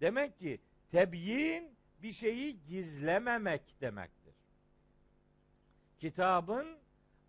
Demek 0.00 0.38
ki 0.38 0.60
tebyin 0.90 1.76
bir 2.02 2.12
şeyi 2.12 2.64
gizlememek 2.64 3.80
demektir. 3.80 4.34
Kitabın 5.98 6.78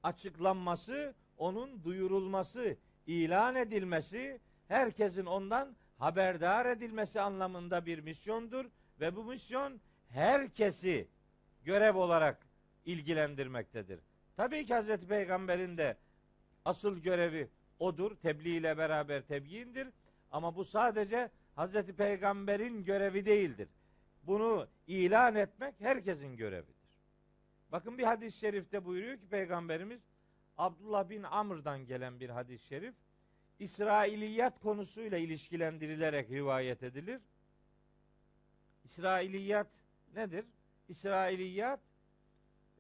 açıklanması, 0.04 1.16
onun 1.38 1.84
duyurulması, 1.84 2.78
ilan 3.08 3.56
edilmesi, 3.56 4.40
herkesin 4.68 5.26
ondan 5.26 5.76
haberdar 5.98 6.66
edilmesi 6.66 7.22
anlamında 7.22 7.86
bir 7.86 8.00
misyondur 8.00 8.66
ve 9.00 9.16
bu 9.16 9.24
misyon 9.24 9.80
herkesi 10.10 11.08
görev 11.64 11.96
olarak 11.96 12.48
ilgilendirmektedir. 12.86 14.00
Tabii 14.38 14.66
ki 14.66 14.74
Hazreti 14.74 15.08
Peygamber'in 15.08 15.78
de 15.78 15.98
asıl 16.66 16.98
görevi 16.98 17.50
odur. 17.80 18.16
Tebliğ 18.16 18.58
ile 18.58 18.78
beraber 18.78 19.22
tebyindir. 19.22 19.88
Ama 20.32 20.56
bu 20.56 20.66
sadece 20.66 21.30
Hazreti 21.56 21.94
Peygamber'in 21.94 22.84
görevi 22.84 23.26
değildir. 23.26 23.70
Bunu 24.24 24.68
ilan 24.88 25.36
etmek 25.36 25.76
herkesin 25.80 26.38
görevidir. 26.38 26.74
Bakın 27.72 27.98
bir 27.98 28.04
hadis-i 28.04 28.40
şerifte 28.40 28.86
buyuruyor 28.86 29.18
ki 29.18 29.28
Peygamberimiz 29.30 30.02
Abdullah 30.58 31.10
bin 31.10 31.24
Amr'dan 31.24 31.86
gelen 31.86 32.20
bir 32.20 32.30
hadis-i 32.30 32.68
şerif 32.68 32.96
İsrailiyat 33.60 34.60
konusuyla 34.60 35.18
ilişkilendirilerek 35.18 36.32
rivayet 36.32 36.84
edilir. 36.84 37.22
İsrailiyat 38.84 39.68
nedir? 40.16 40.46
İsrailiyat 40.90 41.80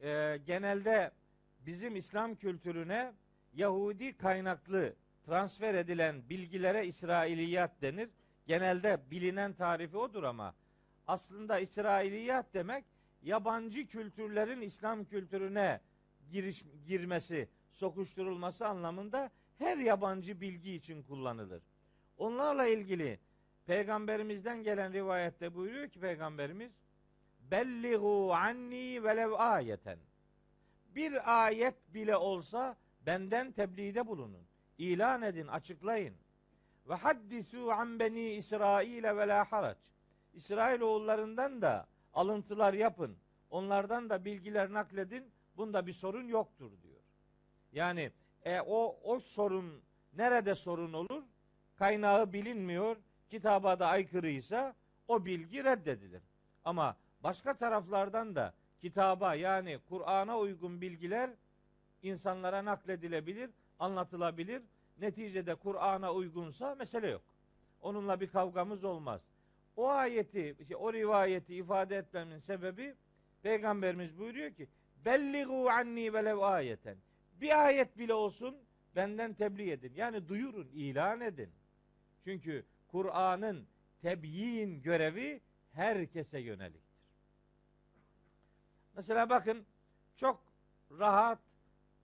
e, 0.01 0.39
genelde 0.45 1.11
bizim 1.65 1.95
İslam 1.95 2.35
kültürüne 2.35 3.13
Yahudi 3.53 4.17
kaynaklı 4.17 4.93
transfer 5.25 5.73
edilen 5.73 6.29
bilgilere 6.29 6.87
İsrailiyat 6.87 7.81
denir. 7.81 8.09
Genelde 8.47 8.99
bilinen 9.11 9.53
tarifi 9.53 9.97
odur 9.97 10.23
ama 10.23 10.55
aslında 11.07 11.59
İsrailiyat 11.59 12.53
demek 12.53 12.85
yabancı 13.23 13.87
kültürlerin 13.87 14.61
İslam 14.61 15.05
kültürüne 15.05 15.81
giriş, 16.31 16.63
girmesi, 16.87 17.49
sokuşturulması 17.73 18.67
anlamında 18.67 19.31
her 19.57 19.77
yabancı 19.77 20.41
bilgi 20.41 20.73
için 20.73 21.03
kullanılır. 21.03 21.63
Onlarla 22.17 22.67
ilgili 22.67 23.19
peygamberimizden 23.65 24.63
gelen 24.63 24.93
rivayette 24.93 25.55
buyuruyor 25.55 25.89
ki 25.89 25.99
peygamberimiz 25.99 26.71
belligu 27.51 28.33
anni 28.33 29.03
velev 29.03 29.31
ayeten 29.31 29.99
bir 30.95 31.43
ayet 31.45 31.93
bile 31.93 32.17
olsa 32.17 32.77
benden 33.05 33.51
tebliğde 33.51 34.07
bulunun. 34.07 34.47
İlan 34.77 35.21
edin, 35.21 35.47
açıklayın. 35.47 36.15
Ve 36.89 36.93
haddisu 36.93 37.71
an 37.71 37.99
beni 37.99 38.29
İsrail 38.29 39.03
ve 39.03 39.27
la 39.27 39.51
harac. 39.51 39.77
İsrail 40.33 40.81
oğullarından 40.81 41.61
da 41.61 41.87
alıntılar 42.13 42.73
yapın. 42.73 43.17
Onlardan 43.49 44.09
da 44.09 44.25
bilgiler 44.25 44.73
nakledin. 44.73 45.31
Bunda 45.57 45.87
bir 45.87 45.93
sorun 45.93 46.27
yoktur 46.27 46.71
diyor. 46.83 46.92
Yani 47.73 48.11
e, 48.45 48.61
o 48.61 48.99
o 49.03 49.19
sorun 49.19 49.81
nerede 50.17 50.55
sorun 50.55 50.93
olur? 50.93 51.23
Kaynağı 51.75 52.33
bilinmiyor. 52.33 52.97
Kitaba 53.29 53.79
da 53.79 53.87
aykırıysa 53.87 54.75
o 55.07 55.25
bilgi 55.25 55.63
reddedilir. 55.63 56.21
Ama 56.65 56.97
başka 57.23 57.53
taraflardan 57.53 58.35
da 58.35 58.53
kitaba 58.81 59.35
yani 59.35 59.79
Kur'an'a 59.89 60.39
uygun 60.39 60.81
bilgiler 60.81 61.29
insanlara 62.03 62.65
nakledilebilir, 62.65 63.49
anlatılabilir. 63.79 64.63
Neticede 64.97 65.55
Kur'an'a 65.55 66.13
uygunsa 66.13 66.75
mesele 66.75 67.07
yok. 67.07 67.21
Onunla 67.81 68.19
bir 68.19 68.27
kavgamız 68.27 68.83
olmaz. 68.83 69.21
O 69.75 69.89
ayeti, 69.89 70.55
işte 70.59 70.75
o 70.75 70.93
rivayeti 70.93 71.55
ifade 71.55 71.97
etmemin 71.97 72.37
sebebi 72.37 72.95
Peygamberimiz 73.43 74.19
buyuruyor 74.19 74.51
ki 74.51 74.67
belligu 75.05 75.69
anni 75.69 76.13
velev 76.13 76.37
ayeten. 76.37 76.97
Bir 77.41 77.65
ayet 77.65 77.97
bile 77.97 78.13
olsun 78.13 78.57
benden 78.95 79.33
tebliğ 79.33 79.71
edin. 79.71 79.93
Yani 79.95 80.27
duyurun, 80.27 80.67
ilan 80.73 81.21
edin. 81.21 81.49
Çünkü 82.23 82.65
Kur'an'ın 82.87 83.67
tebyin 84.01 84.81
görevi 84.81 85.41
herkese 85.71 86.39
yöneliktir. 86.39 86.93
Mesela 88.95 89.29
bakın 89.29 89.65
çok 90.15 90.43
rahat, 90.99 91.39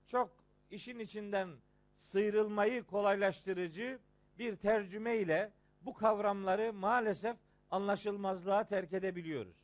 çok 0.07 0.31
işin 0.71 0.99
içinden 0.99 1.49
sıyrılmayı 1.97 2.83
kolaylaştırıcı 2.83 3.99
bir 4.39 4.55
tercüme 4.55 5.17
ile 5.17 5.51
bu 5.81 5.93
kavramları 5.93 6.73
maalesef 6.73 7.37
anlaşılmazlığa 7.71 8.63
terk 8.63 8.93
edebiliyoruz. 8.93 9.55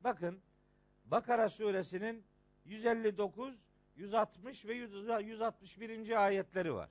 Bakın 0.00 0.40
Bakara 1.04 1.48
suresinin 1.48 2.24
159, 2.64 3.54
160 3.96 4.66
ve 4.66 4.74
161. 4.74 6.24
ayetleri 6.24 6.74
var. 6.74 6.90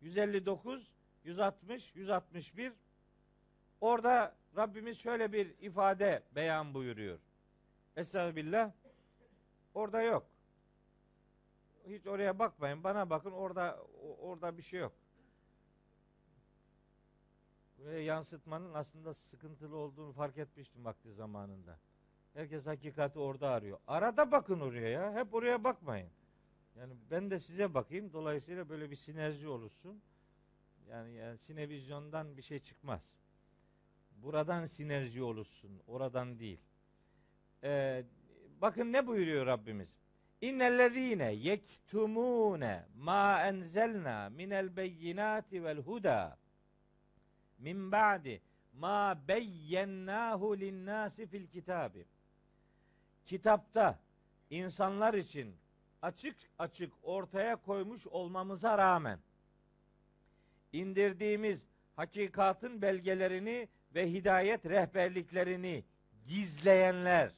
159, 0.00 0.92
160, 1.24 1.94
161 1.94 2.72
Orada 3.80 4.36
Rabbimiz 4.56 4.98
şöyle 4.98 5.32
bir 5.32 5.54
ifade 5.60 6.22
beyan 6.34 6.74
buyuruyor. 6.74 7.18
Estağfirullah. 7.96 8.72
Orada 9.74 10.02
yok. 10.02 10.26
Hiç 11.86 12.06
oraya 12.06 12.38
bakmayın. 12.38 12.84
Bana 12.84 13.10
bakın. 13.10 13.32
Orada 13.32 13.78
orada 14.20 14.58
bir 14.58 14.62
şey 14.62 14.80
yok. 14.80 14.92
Buraya 17.78 18.02
yansıtmanın 18.02 18.74
aslında 18.74 19.14
sıkıntılı 19.14 19.76
olduğunu 19.76 20.12
fark 20.12 20.38
etmiştim 20.38 20.84
vakti 20.84 21.12
zamanında. 21.12 21.78
Herkes 22.36 22.66
hakikati 22.66 23.18
orada 23.18 23.50
arıyor. 23.50 23.78
Arada 23.86 24.32
bakın 24.32 24.60
oraya 24.60 24.88
ya. 24.88 25.14
Hep 25.14 25.34
oraya 25.34 25.64
bakmayın. 25.64 26.10
Yani 26.78 26.92
ben 27.10 27.30
de 27.30 27.40
size 27.40 27.74
bakayım. 27.74 28.12
Dolayısıyla 28.12 28.68
böyle 28.68 28.90
bir 28.90 28.96
sinerji 28.96 29.48
olursun. 29.48 30.02
Yani, 30.90 31.14
yani 31.14 31.38
sinevizyondan 31.38 32.36
bir 32.36 32.42
şey 32.42 32.58
çıkmaz. 32.58 33.14
Buradan 34.22 34.66
sinerji 34.66 35.22
olursun. 35.22 35.70
Oradan 35.86 36.38
değil. 36.38 36.60
Ee, 37.64 38.04
bakın 38.60 38.92
ne 38.92 39.06
buyuruyor 39.06 39.46
Rabbimiz? 39.46 39.88
İnnellezîne 40.40 41.32
yektumûne 41.32 42.84
ma 42.96 43.46
enzelna 43.46 44.28
minel 44.28 44.76
beyinati 44.76 45.64
vel 45.64 45.78
huda 45.78 46.38
min 47.58 47.92
ba'di 47.92 48.40
ma 48.72 49.18
beyyennâhu 49.28 50.60
linnâsi 50.60 51.26
fil 51.26 51.46
kitabi. 51.46 52.06
Kitapta 53.26 53.98
insanlar 54.50 55.14
için 55.14 55.56
açık 56.02 56.36
açık 56.58 56.92
ortaya 57.02 57.56
koymuş 57.56 58.06
olmamıza 58.06 58.78
rağmen 58.78 59.18
indirdiğimiz 60.72 61.66
hakikatın 61.96 62.82
belgelerini 62.82 63.68
ve 63.94 64.12
hidayet 64.12 64.66
rehberliklerini 64.66 65.84
gizleyenler 66.24 67.32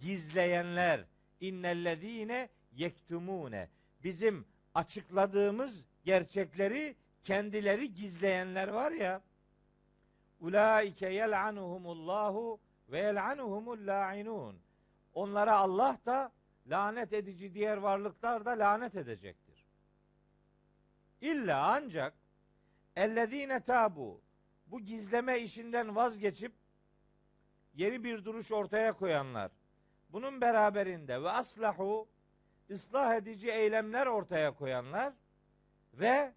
gizleyenler. 0.00 1.04
İnnellezine 1.40 2.48
yektumune 2.72 3.68
bizim 4.04 4.44
açıkladığımız 4.74 5.84
gerçekleri 6.04 6.96
kendileri 7.24 7.94
gizleyenler 7.94 8.68
var 8.68 8.92
ya 8.92 9.22
ulaike 10.40 11.08
yel'anuhumullahu 11.08 12.60
ve 12.88 12.98
yel'anuhumul 12.98 13.86
la'inun 13.86 14.56
onlara 15.14 15.56
Allah 15.56 15.98
da 16.06 16.32
lanet 16.66 17.12
edici 17.12 17.54
diğer 17.54 17.76
varlıklar 17.76 18.44
da 18.44 18.50
lanet 18.50 18.94
edecektir. 18.94 19.66
İlla 21.20 21.66
ancak 21.66 22.14
ellezine 22.96 23.60
tabu 23.60 24.20
bu 24.66 24.80
gizleme 24.80 25.40
işinden 25.40 25.96
vazgeçip 25.96 26.52
yeni 27.74 28.04
bir 28.04 28.24
duruş 28.24 28.52
ortaya 28.52 28.92
koyanlar, 28.92 29.50
bunun 30.10 30.40
beraberinde 30.40 31.22
ve 31.22 31.30
aslahu 31.30 32.08
ıslah 32.70 33.14
edici 33.14 33.50
eylemler 33.50 34.06
ortaya 34.06 34.54
koyanlar 34.54 35.12
ve 35.94 36.34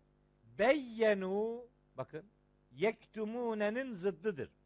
beyyenu 0.60 1.65
bakın 1.97 2.25
yektumunenin 2.71 3.93
zıddıdır. 3.93 4.56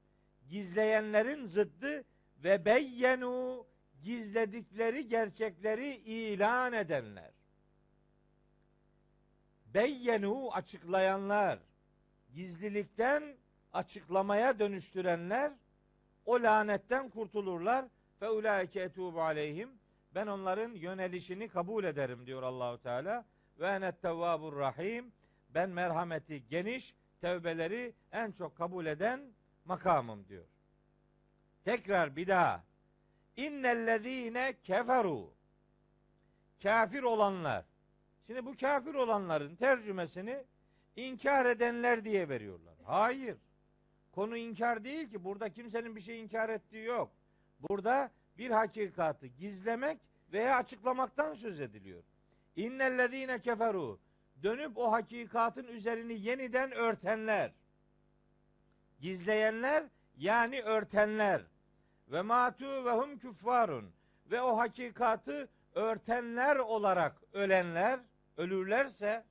Gizleyenlerin 0.51 1.45
zıddı 1.45 2.03
ve 2.43 2.65
beyyenu 2.65 3.65
gizledikleri 4.03 5.07
gerçekleri 5.07 5.95
ilan 5.95 6.73
edenler. 6.73 7.31
Beyyenu 9.65 10.53
açıklayanlar, 10.53 11.59
gizlilikten 12.33 13.23
açıklamaya 13.73 14.59
dönüştürenler 14.59 15.51
o 16.25 16.43
lanetten 16.43 17.09
kurtulurlar. 17.09 17.85
Fe 18.19 18.29
ulaike 18.29 18.81
etubu 18.81 19.21
aleyhim. 19.21 19.69
Ben 20.15 20.27
onların 20.27 20.71
yönelişini 20.71 21.47
kabul 21.47 21.83
ederim 21.83 22.25
diyor 22.25 22.43
Allahu 22.43 22.77
Teala. 22.77 23.25
Ve 23.59 23.67
enet 23.67 24.01
tevvabur 24.01 24.55
rahim. 24.55 25.11
Ben 25.49 25.69
merhameti 25.69 26.47
geniş, 26.47 26.95
tevbeleri 27.21 27.93
en 28.11 28.31
çok 28.31 28.55
kabul 28.57 28.85
eden 28.85 29.21
makamım 29.65 30.27
diyor. 30.27 30.45
Tekrar 31.63 32.15
bir 32.15 32.27
daha. 32.27 32.63
İnnellezîne 33.37 34.53
keferu. 34.63 35.33
Kafir 36.63 37.03
olanlar. 37.03 37.65
Şimdi 38.27 38.45
bu 38.45 38.55
kafir 38.57 38.93
olanların 38.93 39.55
tercümesini 39.55 40.43
inkar 40.95 41.45
edenler 41.45 42.05
diye 42.05 42.29
veriyorlar. 42.29 42.75
Hayır. 42.85 43.37
Konu 44.11 44.37
inkar 44.37 44.83
değil 44.83 45.09
ki. 45.09 45.23
Burada 45.23 45.49
kimsenin 45.49 45.95
bir 45.95 46.01
şey 46.01 46.21
inkar 46.21 46.49
ettiği 46.49 46.85
yok. 46.85 47.11
Burada 47.59 48.11
bir 48.37 48.51
hakikatı 48.51 49.27
gizlemek 49.27 49.97
veya 50.33 50.57
açıklamaktan 50.57 51.33
söz 51.33 51.61
ediliyor. 51.61 52.03
İnnellezîne 52.55 53.41
keferu 53.41 53.99
dönüp 54.43 54.77
o 54.77 54.91
hakikatın 54.91 55.67
üzerini 55.67 56.19
yeniden 56.21 56.71
örtenler. 56.71 57.51
Gizleyenler 59.01 59.83
yani 60.17 60.61
örtenler. 60.61 61.41
Ve 62.07 62.21
matu 62.21 62.85
ve 62.85 62.91
hum 62.91 63.17
küffarun 63.17 63.91
ve 64.31 64.41
o 64.41 64.57
hakikatı 64.57 65.49
örtenler 65.75 66.55
olarak 66.55 67.15
ölenler 67.33 67.99
ölürlerse 68.37 69.25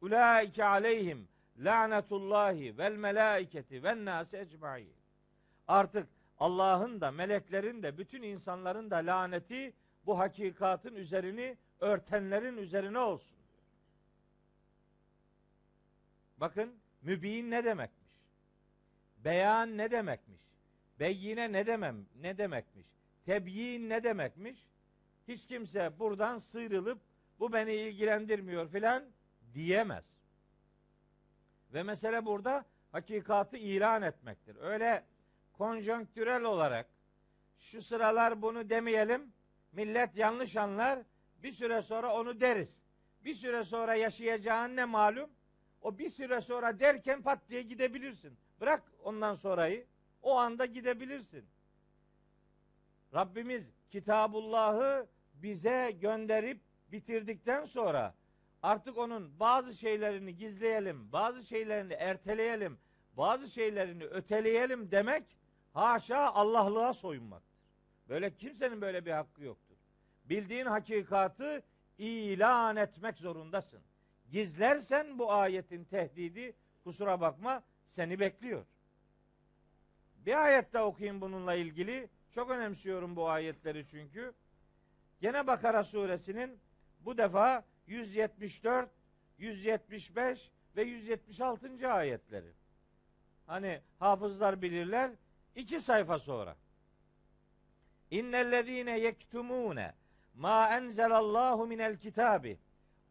ulaike 0.00 0.64
aleyhim 0.64 1.28
lanetullahi 1.58 2.78
vel 2.78 2.96
melaiketi 2.96 3.82
ven 3.82 4.04
nasi 4.04 4.36
ecmaîn. 4.36 4.92
Artık 5.68 6.08
Allah'ın 6.38 7.00
da 7.00 7.10
meleklerin 7.10 7.82
de 7.82 7.98
bütün 7.98 8.22
insanların 8.22 8.90
da 8.90 8.96
laneti 8.96 9.72
bu 10.06 10.18
hakikatın 10.18 10.94
üzerini 10.94 11.56
örtenlerin 11.80 12.56
üzerine 12.56 12.98
olsun. 12.98 13.38
Bakın 16.36 16.74
mübin 17.02 17.50
ne 17.50 17.64
demekmiş? 17.64 17.99
Beyan 19.24 19.78
ne 19.78 19.90
demekmiş? 19.90 20.40
Beyyine 21.00 21.52
ne 21.52 21.66
demem 21.66 22.06
ne 22.20 22.38
demekmiş? 22.38 22.86
Tebyin 23.24 23.88
ne 23.88 24.02
demekmiş? 24.02 24.66
Hiç 25.28 25.46
kimse 25.46 25.98
buradan 25.98 26.38
sıyrılıp 26.38 27.00
bu 27.40 27.52
beni 27.52 27.74
ilgilendirmiyor 27.74 28.68
filan 28.68 29.04
diyemez. 29.54 30.04
Ve 31.74 31.82
mesele 31.82 32.26
burada 32.26 32.64
hakikatı 32.92 33.56
ilan 33.56 34.02
etmektir. 34.02 34.56
Öyle 34.60 35.04
konjonktürel 35.52 36.42
olarak 36.42 36.86
şu 37.58 37.82
sıralar 37.82 38.42
bunu 38.42 38.70
demeyelim, 38.70 39.32
millet 39.72 40.16
yanlış 40.16 40.56
anlar, 40.56 40.98
bir 41.42 41.50
süre 41.50 41.82
sonra 41.82 42.14
onu 42.14 42.40
deriz. 42.40 42.76
Bir 43.24 43.34
süre 43.34 43.64
sonra 43.64 43.94
yaşayacağın 43.94 44.76
ne 44.76 44.84
malum? 44.84 45.30
O 45.82 45.98
bir 45.98 46.08
süre 46.08 46.40
sonra 46.40 46.80
derken 46.80 47.22
pat 47.22 47.48
diye 47.48 47.62
gidebilirsin. 47.62 48.36
Bırak 48.60 48.82
ondan 49.04 49.34
sonrayı. 49.34 49.86
O 50.22 50.36
anda 50.36 50.66
gidebilirsin. 50.66 51.44
Rabbimiz 53.14 53.70
Kitabullah'ı 53.90 55.06
bize 55.34 55.96
gönderip 56.00 56.60
bitirdikten 56.92 57.64
sonra 57.64 58.14
artık 58.62 58.98
onun 58.98 59.40
bazı 59.40 59.74
şeylerini 59.74 60.36
gizleyelim, 60.36 61.12
bazı 61.12 61.44
şeylerini 61.44 61.92
erteleyelim, 61.92 62.78
bazı 63.16 63.48
şeylerini 63.48 64.04
öteleyelim 64.04 64.90
demek 64.90 65.24
haşa 65.72 66.18
Allah'lığa 66.18 66.92
soyunmaktır. 66.92 67.60
Böyle 68.08 68.36
kimsenin 68.36 68.80
böyle 68.80 69.06
bir 69.06 69.10
hakkı 69.10 69.44
yoktur. 69.44 69.76
Bildiğin 70.24 70.66
hakikatı 70.66 71.62
ilan 71.98 72.76
etmek 72.76 73.18
zorundasın. 73.18 73.80
Gizlersen 74.30 75.18
bu 75.18 75.32
ayetin 75.32 75.84
tehdidi 75.84 76.54
kusura 76.84 77.20
bakma 77.20 77.62
seni 77.90 78.20
bekliyor. 78.20 78.64
Bir 80.26 80.44
ayette 80.44 80.80
okuyayım 80.80 81.20
bununla 81.20 81.54
ilgili. 81.54 82.08
Çok 82.30 82.50
önemsiyorum 82.50 83.16
bu 83.16 83.28
ayetleri 83.28 83.86
çünkü. 83.86 84.32
Gene 85.20 85.46
Bakara 85.46 85.84
suresinin 85.84 86.60
bu 87.00 87.18
defa 87.18 87.64
174, 87.86 88.90
175 89.38 90.50
ve 90.76 90.82
176. 90.82 91.92
ayetleri. 91.92 92.52
Hani 93.46 93.80
hafızlar 93.98 94.62
bilirler. 94.62 95.10
iki 95.56 95.80
sayfa 95.80 96.18
sonra. 96.18 96.56
İnnellezîne 98.10 98.98
yektumûne 98.98 99.94
ma 100.34 100.76
enzelallahu 100.76 101.66
minel 101.66 101.96
kitabi. 101.96 102.58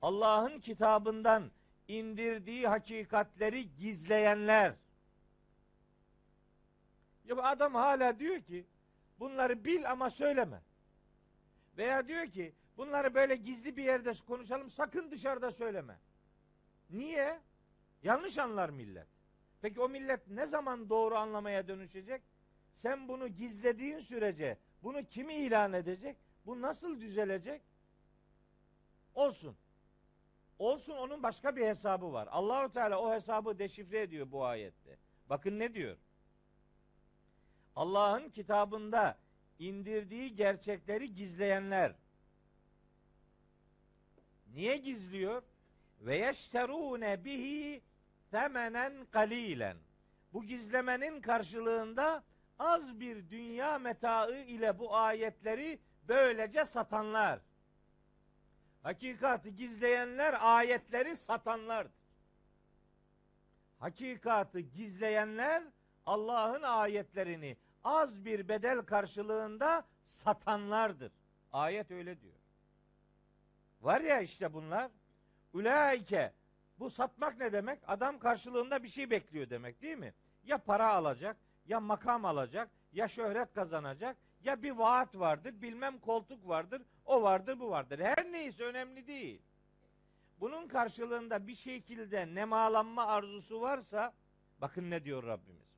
Allah'ın 0.01 0.59
kitabından 0.59 1.51
indirdiği 1.89 2.67
hakikatleri 2.67 3.75
gizleyenler. 3.75 4.73
Ya 7.25 7.37
bu 7.37 7.43
adam 7.43 7.75
hala 7.75 8.19
diyor 8.19 8.41
ki 8.41 8.65
bunları 9.19 9.65
bil 9.65 9.91
ama 9.91 10.09
söyleme. 10.09 10.61
Veya 11.77 12.07
diyor 12.07 12.27
ki 12.27 12.53
bunları 12.77 13.13
böyle 13.13 13.35
gizli 13.35 13.77
bir 13.77 13.83
yerde 13.83 14.11
konuşalım 14.27 14.69
sakın 14.69 15.11
dışarıda 15.11 15.51
söyleme. 15.51 15.97
Niye? 16.89 17.39
Yanlış 18.03 18.37
anlar 18.37 18.69
millet. 18.69 19.07
Peki 19.61 19.81
o 19.81 19.89
millet 19.89 20.27
ne 20.27 20.45
zaman 20.45 20.89
doğru 20.89 21.15
anlamaya 21.15 21.67
dönüşecek? 21.67 22.21
Sen 22.73 23.07
bunu 23.07 23.27
gizlediğin 23.27 23.99
sürece 23.99 24.57
bunu 24.83 25.05
kimi 25.05 25.35
ilan 25.35 25.73
edecek? 25.73 26.17
Bu 26.45 26.61
nasıl 26.61 27.01
düzelecek? 27.01 27.61
Olsun. 29.15 29.55
Olsun 30.59 30.95
onun 30.95 31.23
başka 31.23 31.55
bir 31.55 31.67
hesabı 31.67 32.13
var. 32.13 32.27
Allahu 32.31 32.73
Teala 32.73 33.01
o 33.01 33.13
hesabı 33.13 33.59
deşifre 33.59 34.01
ediyor 34.01 34.31
bu 34.31 34.45
ayette. 34.45 34.97
Bakın 35.29 35.59
ne 35.59 35.73
diyor? 35.73 35.97
Allah'ın 37.75 38.29
kitabında 38.29 39.17
indirdiği 39.59 40.35
gerçekleri 40.35 41.15
gizleyenler. 41.15 41.95
Niye 44.53 44.77
gizliyor? 44.77 45.43
Ve 46.01 46.17
yeşterune 46.17 47.25
bihi 47.25 47.81
temenen 48.31 48.93
kalilen. 49.11 49.77
Bu 50.33 50.43
gizlemenin 50.43 51.21
karşılığında 51.21 52.23
az 52.59 52.99
bir 52.99 53.29
dünya 53.29 53.79
metaı 53.79 54.35
ile 54.35 54.79
bu 54.79 54.95
ayetleri 54.95 55.79
böylece 56.07 56.65
satanlar. 56.65 57.39
Hakikati 58.83 59.55
gizleyenler 59.55 60.37
ayetleri 60.41 61.15
satanlardır. 61.15 61.91
Hakikatı 63.79 64.59
gizleyenler 64.59 65.63
Allah'ın 66.05 66.61
ayetlerini 66.61 67.57
az 67.83 68.25
bir 68.25 68.47
bedel 68.47 68.81
karşılığında 68.81 69.85
satanlardır. 70.05 71.11
Ayet 71.53 71.91
öyle 71.91 72.21
diyor. 72.21 72.33
Var 73.81 74.01
ya 74.01 74.21
işte 74.21 74.53
bunlar. 74.53 74.91
Ulaike 75.53 76.33
bu 76.79 76.89
satmak 76.89 77.37
ne 77.37 77.51
demek? 77.51 77.79
Adam 77.87 78.19
karşılığında 78.19 78.83
bir 78.83 78.87
şey 78.87 79.09
bekliyor 79.09 79.49
demek 79.49 79.81
değil 79.81 79.97
mi? 79.97 80.13
Ya 80.43 80.57
para 80.57 80.93
alacak, 80.93 81.37
ya 81.65 81.79
makam 81.79 82.25
alacak, 82.25 82.69
ya 82.93 83.07
şöhret 83.07 83.53
kazanacak, 83.53 84.17
ya 84.43 84.63
bir 84.63 84.71
vaat 84.71 85.15
vardır, 85.15 85.61
bilmem 85.61 85.99
koltuk 85.99 86.47
vardır, 86.47 86.81
o 87.05 87.21
vardır, 87.23 87.59
bu 87.59 87.69
vardır. 87.69 87.99
Her 87.99 88.31
neyse 88.31 88.63
önemli 88.63 89.07
değil. 89.07 89.41
Bunun 90.39 90.67
karşılığında 90.67 91.47
bir 91.47 91.55
şekilde 91.55 92.35
nemalanma 92.35 93.05
arzusu 93.05 93.61
varsa 93.61 94.13
bakın 94.61 94.89
ne 94.89 95.03
diyor 95.03 95.23
Rabbimiz. 95.23 95.69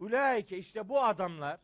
Ulaike 0.00 0.58
işte 0.58 0.88
bu 0.88 1.02
adamlar 1.02 1.60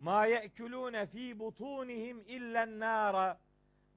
ma 0.00 0.26
ye'kulune 0.26 1.06
fi 1.06 1.38
butunihim 1.38 2.24
illen 2.26 2.80
nara 2.80 3.40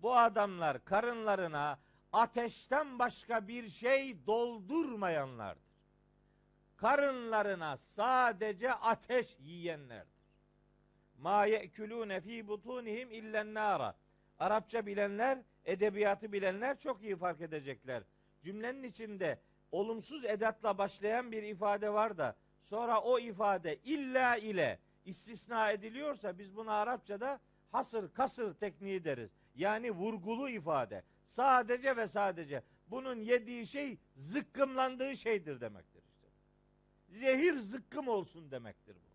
bu 0.02 0.15
adamlar 0.17 0.86
karınlarına 0.86 1.80
ateşten 2.13 2.99
başka 2.99 3.47
bir 3.47 3.69
şey 3.69 4.25
doldurmayanlardır. 4.25 5.69
karınlarına 6.78 7.78
sadece 7.78 8.73
ateş 8.73 9.38
yiyenlerdir. 9.39 10.18
Ma 11.21 11.45
ye'kulune 11.45 12.21
fi 12.21 12.47
butunihim 12.47 13.12
illen 13.12 13.53
nara. 13.53 13.95
Arapça 14.39 14.86
bilenler, 14.86 15.39
edebiyatı 15.65 16.32
bilenler 16.32 16.79
çok 16.79 17.03
iyi 17.03 17.15
fark 17.15 17.41
edecekler. 17.41 18.03
Cümlenin 18.43 18.84
içinde 18.84 19.39
olumsuz 19.71 20.25
edatla 20.25 20.77
başlayan 20.77 21.32
bir 21.32 21.43
ifade 21.43 21.93
var 21.93 22.17
da 22.17 22.36
sonra 22.63 23.01
o 23.01 23.19
ifade 23.19 23.75
illa 23.75 24.38
ile 24.38 24.79
istisna 25.05 25.71
ediliyorsa 25.71 26.38
biz 26.38 26.55
buna 26.55 26.73
Arapçada 26.73 27.39
hasır 27.71 28.13
kasır 28.13 28.53
tekniği 28.53 29.03
deriz. 29.03 29.32
Yani 29.55 29.91
vurgulu 29.91 30.49
ifade. 30.49 31.03
Sadece 31.25 31.97
ve 31.97 32.08
sadece 32.08 32.63
bunun 32.88 33.21
yediği 33.21 33.67
şey 33.67 33.97
zıkkımlandığı 34.15 35.17
şeydir 35.17 35.62
demektir 35.62 36.03
işte. 36.08 36.27
Zehir 37.08 37.55
zıkkım 37.55 38.08
olsun 38.08 38.51
demektir 38.51 38.95
bu. 38.95 39.09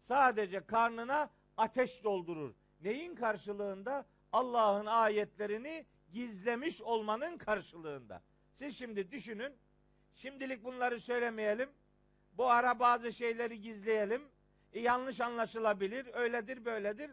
Sadece 0.00 0.66
karnına 0.66 1.30
ateş 1.56 2.04
doldurur. 2.04 2.54
Neyin 2.80 3.14
karşılığında? 3.14 4.06
Allah'ın 4.32 4.86
ayetlerini 4.86 5.86
gizlemiş 6.12 6.82
olmanın 6.82 7.38
karşılığında. 7.38 8.22
Siz 8.52 8.78
şimdi 8.78 9.10
düşünün. 9.10 9.52
Şimdilik 10.14 10.64
bunları 10.64 11.00
söylemeyelim. 11.00 11.70
Bu 12.32 12.50
ara 12.50 12.78
bazı 12.78 13.12
şeyleri 13.12 13.60
gizleyelim. 13.60 14.22
E, 14.72 14.80
yanlış 14.80 15.20
anlaşılabilir. 15.20 16.14
Öyledir 16.14 16.64
böyledir. 16.64 17.10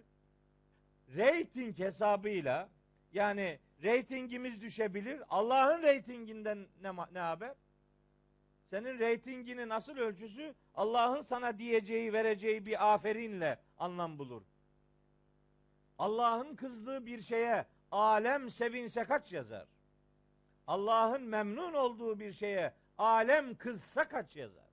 Rating 1.18 1.80
hesabıyla 1.80 2.70
yani 3.14 3.60
reytingimiz 3.84 4.62
düşebilir. 4.62 5.22
Allah'ın 5.30 5.82
reytinginden 5.82 6.68
ne, 6.82 6.92
ne 7.14 7.20
haber? 7.20 7.54
Senin 8.66 9.00
reytinginin 9.00 9.70
asıl 9.70 9.98
ölçüsü 9.98 10.56
Allah'ın 10.76 11.22
sana 11.22 11.58
diyeceği, 11.58 12.14
vereceği 12.14 12.66
bir 12.66 12.94
aferinle 12.94 13.60
anlam 13.78 14.20
bulur. 14.20 14.42
Allah'ın 16.00 16.56
kızdığı 16.56 17.06
bir 17.06 17.22
şeye 17.22 17.66
alem 17.92 18.50
sevinse 18.50 19.04
kaç 19.04 19.34
yazar? 19.34 19.68
Allah'ın 20.68 21.24
memnun 21.24 21.74
olduğu 21.74 22.20
bir 22.20 22.32
şeye 22.32 22.74
alem 22.98 23.56
kızsa 23.56 24.08
kaç 24.08 24.36
yazar? 24.36 24.66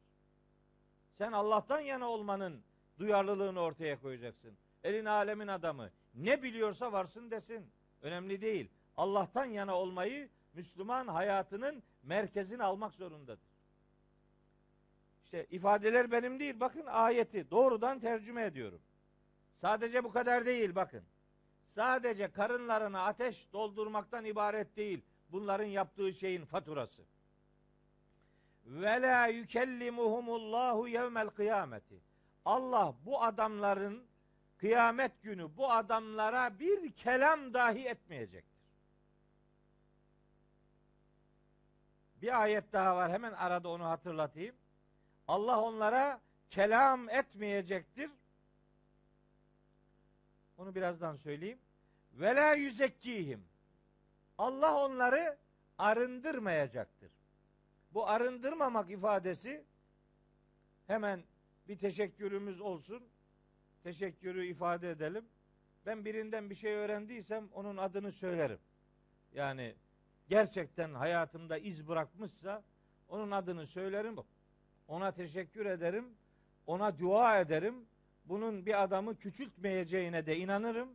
Sen 1.19 1.33
Allah'tan 1.33 1.81
yana 1.81 2.09
olmanın 2.09 2.63
duyarlılığını 2.99 3.61
ortaya 3.61 4.01
koyacaksın. 4.01 4.57
Elin 4.85 5.05
alemin 5.05 5.49
adamı 5.49 5.91
ne 6.15 6.43
biliyorsa 6.43 6.93
varsın 6.93 7.31
desin. 7.31 7.71
Önemli 8.03 8.41
değil. 8.41 8.71
Allah'tan 8.97 9.45
yana 9.45 9.75
olmayı 9.75 10.29
Müslüman 10.55 11.09
hayatının 11.09 11.83
merkezine 12.03 12.65
almak 12.65 12.95
zorundadır. 12.95 13.52
İşte 15.33 15.47
ifadeler 15.51 16.13
benim 16.13 16.41
değil. 16.41 16.61
Bakın 16.61 16.87
ayeti 16.87 17.51
doğrudan 17.51 18.01
tercüme 18.01 18.45
ediyorum. 18.45 18.81
Sadece 19.55 20.05
bu 20.05 20.13
kadar 20.13 20.47
değil 20.47 20.75
bakın. 20.75 21.05
Sadece 21.67 22.33
karınlarına 22.33 23.05
ateş 23.05 23.53
doldurmaktan 23.53 24.25
ibaret 24.25 24.77
değil. 24.77 25.03
Bunların 25.29 25.65
yaptığı 25.65 26.13
şeyin 26.13 26.45
faturası. 26.45 27.03
Ve 28.65 29.03
la 29.03 29.27
yukellimuhumullahu 29.27 30.89
yevmel 30.89 31.29
kıyameti. 31.29 32.01
Allah 32.45 32.95
bu 33.05 33.23
adamların 33.23 34.05
kıyamet 34.57 35.23
günü 35.23 35.57
bu 35.57 35.73
adamlara 35.73 36.59
bir 36.59 36.93
kelam 36.93 37.55
dahi 37.55 37.89
etmeyecektir. 37.89 38.63
Bir 42.23 42.43
ayet 42.43 42.73
daha 42.73 42.97
var 42.97 43.13
hemen 43.13 43.33
arada 43.33 43.69
onu 43.69 43.85
hatırlatayım. 43.85 44.62
Allah 45.29 45.61
onlara 45.61 46.21
kelam 46.51 47.09
etmeyecektir. 47.09 48.11
Onu 50.59 50.75
birazdan 50.75 51.17
söyleyeyim. 51.17 51.59
Ve 52.13 52.37
la 52.37 52.55
yüzekkihim. 52.55 53.45
Allah 54.39 54.85
onları 54.85 55.39
arındırmayacaktır. 55.79 57.11
Bu 57.95 58.09
arındırmamak 58.09 58.91
ifadesi 58.91 59.65
hemen 60.87 61.23
bir 61.69 61.79
teşekkürümüz 61.79 62.61
olsun. 62.61 63.03
Teşekkürü 63.83 64.47
ifade 64.47 64.91
edelim. 64.91 65.25
Ben 65.87 66.05
birinden 66.05 66.51
bir 66.51 66.55
şey 66.55 66.73
öğrendiysem 66.73 67.49
onun 67.53 67.77
adını 67.77 68.13
söylerim. 68.13 68.59
Yani 69.35 69.75
gerçekten 70.29 70.95
hayatımda 70.95 71.59
iz 71.59 71.89
bırakmışsa 71.89 72.63
onun 73.09 73.31
adını 73.31 73.67
söylerim. 73.67 74.17
Ona 74.89 75.13
teşekkür 75.13 75.67
ederim. 75.67 76.05
Ona 76.67 76.99
dua 76.99 77.41
ederim. 77.41 77.75
Bunun 78.25 78.67
bir 78.67 78.83
adamı 78.83 79.19
küçültmeyeceğine 79.19 80.27
de 80.27 80.37
inanırım. 80.37 80.89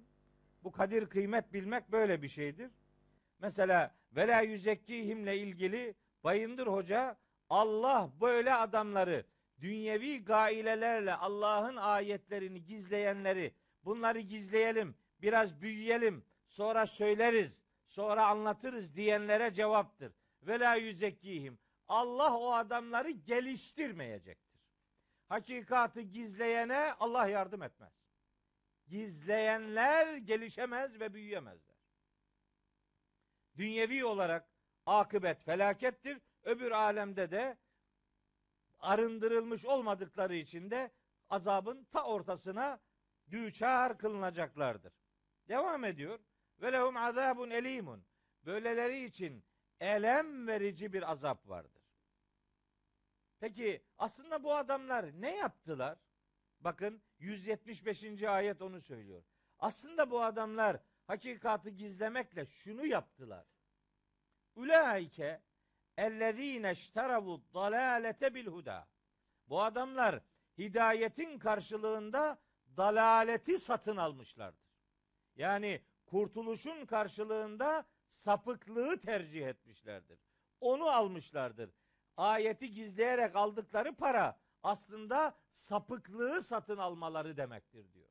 Bu 0.64 0.72
kadir 0.72 1.06
kıymet 1.06 1.54
bilmek 1.54 1.92
böyle 1.92 2.22
bir 2.22 2.30
şeydir. 2.30 2.72
Mesela 3.40 3.96
vela 4.16 4.42
yüzekkihimle 4.42 5.38
ilgili 5.38 5.96
Bayındır 6.24 6.68
Hoca 6.68 7.18
Allah 7.50 8.10
böyle 8.22 8.54
adamları 8.54 9.26
dünyevi 9.62 10.24
gailelerle 10.24 11.16
Allah'ın 11.16 11.76
ayetlerini 11.76 12.66
gizleyenleri 12.66 13.54
bunları 13.86 14.20
gizleyelim, 14.20 14.96
biraz 15.22 15.62
büyüyelim, 15.62 16.24
sonra 16.48 16.86
söyleriz, 16.86 17.60
sonra 17.86 18.28
anlatırız 18.28 18.96
diyenlere 18.96 19.54
cevaptır. 19.54 20.14
Vela 20.44 20.76
yüzekkihim. 20.76 21.58
Allah 21.88 22.38
o 22.38 22.54
adamları 22.54 23.10
geliştirmeyecektir. 23.10 24.62
Hakikatı 25.30 26.02
gizleyene 26.02 26.94
Allah 26.94 27.28
yardım 27.28 27.64
etmez. 27.64 27.94
Gizleyenler 28.88 30.16
gelişemez 30.16 31.00
ve 31.00 31.14
büyüyemezler. 31.14 31.76
Dünyevi 33.58 34.06
olarak 34.06 34.50
akıbet 34.86 35.44
felakettir. 35.44 36.22
Öbür 36.44 36.72
alemde 36.72 37.32
de 37.32 37.58
arındırılmış 38.80 39.66
olmadıkları 39.66 40.36
için 40.36 40.72
de 40.72 40.92
azabın 41.30 41.84
ta 41.84 42.04
ortasına 42.04 42.80
düçar 43.30 43.98
kılınacaklardır. 43.98 44.94
Devam 45.48 45.84
ediyor. 45.84 46.20
Ve 46.62 46.72
lehum 46.72 46.98
azabun 46.98 47.50
elimun. 47.50 48.06
Böyleleri 48.46 49.06
için 49.06 49.44
elem 49.80 50.48
verici 50.48 50.94
bir 50.94 51.12
azap 51.12 51.48
vardır. 51.48 51.77
Peki 53.40 53.84
aslında 53.98 54.44
bu 54.44 54.56
adamlar 54.56 55.22
ne 55.22 55.36
yaptılar? 55.36 55.98
Bakın 56.60 57.02
175. 57.20 58.24
ayet 58.24 58.62
onu 58.62 58.82
söylüyor. 58.82 59.24
Aslında 59.60 60.12
bu 60.12 60.24
adamlar 60.24 60.80
hakikatı 61.08 61.70
gizlemekle 61.70 62.46
şunu 62.46 62.86
yaptılar. 62.86 63.46
Ulaike 64.56 65.42
ellezine 65.98 66.72
işteravu 66.72 67.44
dalalete 67.54 68.36
bil 68.36 68.48
huda. 68.48 68.88
Bu 69.50 69.62
adamlar 69.62 70.22
hidayetin 70.58 71.40
karşılığında 71.40 72.40
dalaleti 72.78 73.60
satın 73.60 73.98
almışlardır. 73.98 74.68
Yani 75.36 75.82
kurtuluşun 76.06 76.86
karşılığında 76.86 77.86
sapıklığı 78.10 79.00
tercih 79.00 79.48
etmişlerdir. 79.48 80.20
Onu 80.60 80.90
almışlardır. 80.90 81.70
Ayeti 82.18 82.72
gizleyerek 82.72 83.36
aldıkları 83.36 83.96
para 83.96 84.40
aslında 84.64 85.38
sapıklığı 85.54 86.42
satın 86.42 86.78
almaları 86.78 87.38
demektir 87.38 87.94
diyor. 87.94 88.10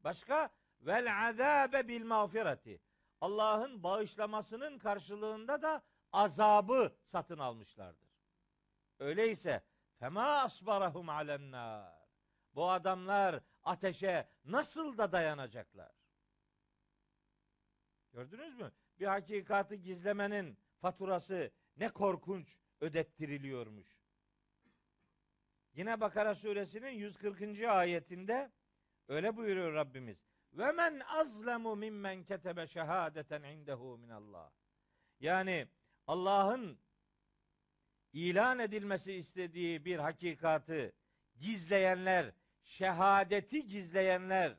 Başka 0.00 0.50
vel 0.80 1.28
azabe 1.28 1.88
bil 1.88 2.04
mağfireti. 2.04 2.80
Allah'ın 3.20 3.82
bağışlamasının 3.82 4.78
karşılığında 4.78 5.62
da 5.62 5.82
azabı 6.12 6.96
satın 7.02 7.38
almışlardır. 7.38 8.08
Öyleyse 8.98 9.64
fema 9.98 10.24
asbarahum 10.24 11.08
alennar. 11.08 12.04
Bu 12.54 12.70
adamlar 12.70 13.40
ateşe 13.62 14.28
nasıl 14.44 14.98
da 14.98 15.12
dayanacaklar? 15.12 15.92
Gördünüz 18.12 18.54
mü? 18.58 18.72
Bir 19.00 19.06
hakikatı 19.06 19.74
gizlemenin 19.74 20.58
faturası 20.80 21.50
ne 21.76 21.88
korkunç 21.88 22.58
ödettiriliyormuş. 22.80 24.04
Yine 25.74 26.00
Bakara 26.00 26.34
suresinin 26.34 26.90
140. 26.90 27.64
ayetinde 27.64 28.52
öyle 29.08 29.36
buyuruyor 29.36 29.72
Rabbimiz. 29.72 30.18
Ve 30.52 30.72
men 30.72 31.00
azlemu 31.00 31.76
mimmen 31.76 32.24
ketebe 32.24 32.66
şehadeten 32.66 33.42
indehu 33.42 33.98
min 33.98 34.08
Allah. 34.08 34.52
Yani 35.20 35.68
Allah'ın 36.06 36.78
ilan 38.12 38.58
edilmesi 38.58 39.12
istediği 39.12 39.84
bir 39.84 39.98
hakikatı 39.98 40.92
gizleyenler, 41.36 42.32
şehadeti 42.62 43.66
gizleyenler 43.66 44.56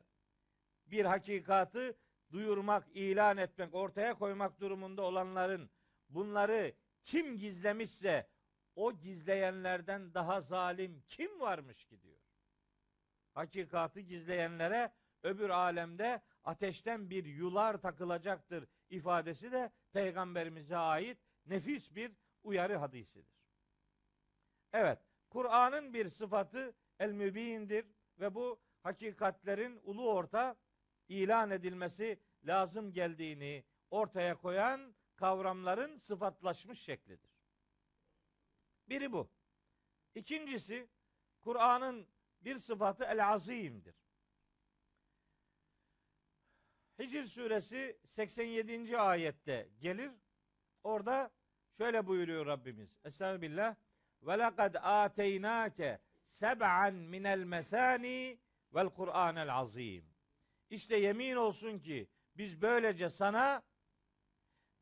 bir 0.86 1.04
hakikatı 1.04 1.98
duyurmak, 2.32 2.88
ilan 2.94 3.36
etmek, 3.36 3.74
ortaya 3.74 4.14
koymak 4.14 4.60
durumunda 4.60 5.02
olanların 5.02 5.70
bunları 6.08 6.74
kim 7.06 7.38
gizlemişse 7.38 8.28
o 8.76 8.92
gizleyenlerden 8.92 10.14
daha 10.14 10.40
zalim 10.40 11.02
kim 11.08 11.40
varmış 11.40 11.84
ki 11.84 12.02
diyor. 12.02 12.20
Hakikatı 13.34 14.00
gizleyenlere 14.00 14.92
öbür 15.22 15.50
alemde 15.50 16.22
ateşten 16.44 17.10
bir 17.10 17.24
yular 17.24 17.76
takılacaktır 17.80 18.66
ifadesi 18.90 19.52
de 19.52 19.70
peygamberimize 19.92 20.76
ait 20.76 21.18
nefis 21.46 21.94
bir 21.94 22.12
uyarı 22.42 22.76
hadisidir. 22.76 23.36
Evet, 24.72 24.98
Kur'an'ın 25.30 25.94
bir 25.94 26.08
sıfatı 26.08 26.74
el 26.98 27.12
mübindir 27.12 27.86
ve 28.20 28.34
bu 28.34 28.60
hakikatlerin 28.82 29.80
ulu 29.84 30.10
orta 30.10 30.56
ilan 31.08 31.50
edilmesi 31.50 32.20
lazım 32.44 32.92
geldiğini 32.92 33.64
ortaya 33.90 34.34
koyan 34.36 34.95
kavramların 35.16 35.96
sıfatlaşmış 35.96 36.80
şeklidir. 36.80 37.30
Biri 38.88 39.12
bu. 39.12 39.30
İkincisi 40.14 40.88
Kur'an'ın 41.40 42.08
bir 42.40 42.58
sıfatı 42.58 43.04
el 43.04 43.28
azimdir. 43.28 43.94
Hicr 46.98 47.24
suresi 47.24 47.98
87. 48.06 48.98
ayette 48.98 49.68
gelir. 49.80 50.10
Orada 50.82 51.30
şöyle 51.78 52.06
buyuruyor 52.06 52.46
Rabbimiz. 52.46 52.98
Estağfirullah. 53.04 53.76
Ve 54.22 54.38
lekad 54.38 54.74
ateynake 54.74 56.00
seb'an 56.28 56.94
minel 56.94 57.44
mesani 57.44 58.38
vel 58.74 58.88
Kur'anel 58.88 59.54
azim. 59.54 60.04
İşte 60.70 60.96
yemin 60.96 61.36
olsun 61.36 61.78
ki 61.78 62.08
biz 62.36 62.62
böylece 62.62 63.10
sana 63.10 63.62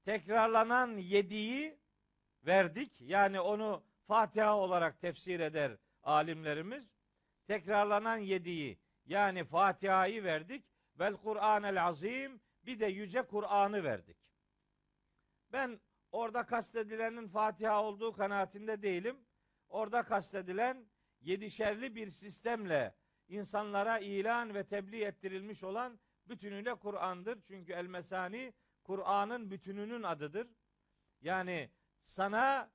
tekrarlanan 0.04 0.98
yediği 0.98 1.78
verdik. 2.46 3.00
Yani 3.00 3.40
onu 3.40 3.82
Fatiha 4.06 4.58
olarak 4.58 5.00
tefsir 5.00 5.40
eder 5.40 5.76
alimlerimiz. 6.02 6.94
Tekrarlanan 7.46 8.16
yediği 8.16 8.78
yani 9.06 9.44
Fatiha'yı 9.44 10.24
verdik. 10.24 10.64
Vel 10.98 11.14
Kur'anel 11.16 11.84
azim 11.84 12.40
bir 12.66 12.80
de 12.80 12.86
yüce 12.86 13.22
Kur'an'ı 13.22 13.84
verdik. 13.84 14.16
Ben 15.52 15.80
orada 16.12 16.46
kastedilenin 16.46 17.28
Fatiha 17.28 17.82
olduğu 17.82 18.12
kanaatinde 18.12 18.82
değilim. 18.82 19.16
Orada 19.68 20.02
kastedilen 20.02 20.86
yedişerli 21.20 21.94
bir 21.94 22.10
sistemle 22.10 22.94
insanlara 23.28 23.98
ilan 23.98 24.54
ve 24.54 24.64
tebliğ 24.64 25.04
ettirilmiş 25.04 25.64
olan 25.64 25.98
bütünüyle 26.28 26.74
Kur'an'dır. 26.74 27.38
Çünkü 27.46 27.72
el 27.72 27.86
mesani 27.86 28.52
Kur'an'ın 28.84 29.50
bütününün 29.50 30.02
adıdır. 30.02 30.46
Yani 31.20 31.70
sana 32.02 32.70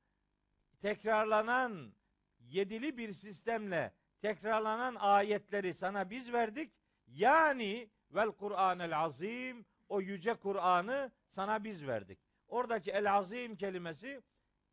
tekrarlanan 0.82 1.94
yedili 2.40 2.98
bir 2.98 3.14
sistemle 3.14 3.94
tekrarlanan 4.22 4.96
ayetleri 4.96 5.74
sana 5.74 6.10
biz 6.10 6.34
verdik. 6.34 6.72
Yani 7.08 7.90
vel 8.12 8.32
Kur'anel 8.32 9.00
azim 9.00 9.66
o 9.90 10.02
yüce 10.02 10.34
Kur'an'ı 10.34 11.12
sana 11.28 11.64
biz 11.64 11.88
verdik. 11.88 12.20
Oradaki 12.48 12.92
el 12.92 13.14
azim 13.14 13.56
kelimesi 13.56 14.22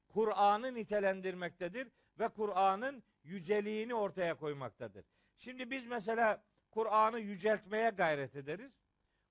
Kur'an'ı 0.09 0.75
nitelendirmektedir 0.75 1.89
ve 2.19 2.29
Kur'an'ın 2.29 3.03
yüceliğini 3.25 3.95
ortaya 3.95 4.35
koymaktadır. 4.35 5.05
Şimdi 5.39 5.71
biz 5.71 5.87
mesela 5.87 6.43
Kur'an'ı 6.71 7.21
yüceltmeye 7.21 7.91
gayret 7.91 8.37
ederiz. 8.37 8.73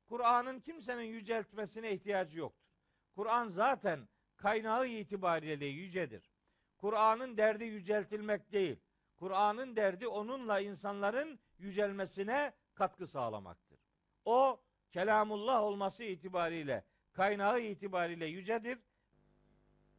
Kur'an'ın 0.10 0.60
kimsenin 0.60 1.04
yüceltmesine 1.04 1.91
ihtiyacı 1.91 2.39
yoktur. 2.39 2.70
Kur'an 3.15 3.48
zaten 3.48 4.08
kaynağı 4.38 4.88
itibariyle 4.88 5.65
yücedir. 5.65 6.32
Kur'an'ın 6.78 7.38
derdi 7.38 7.63
yüceltilmek 7.63 8.52
değil. 8.52 8.78
Kur'an'ın 9.18 9.76
derdi 9.76 10.08
onunla 10.08 10.60
insanların 10.60 11.39
yücelmesine 11.60 12.54
katkı 12.74 13.08
sağlamaktır. 13.08 13.80
O 14.26 14.62
kelamullah 14.91 15.62
olması 15.62 16.04
itibariyle, 16.04 16.84
kaynağı 17.13 17.62
itibariyle 17.62 18.26
yücedir. 18.26 18.80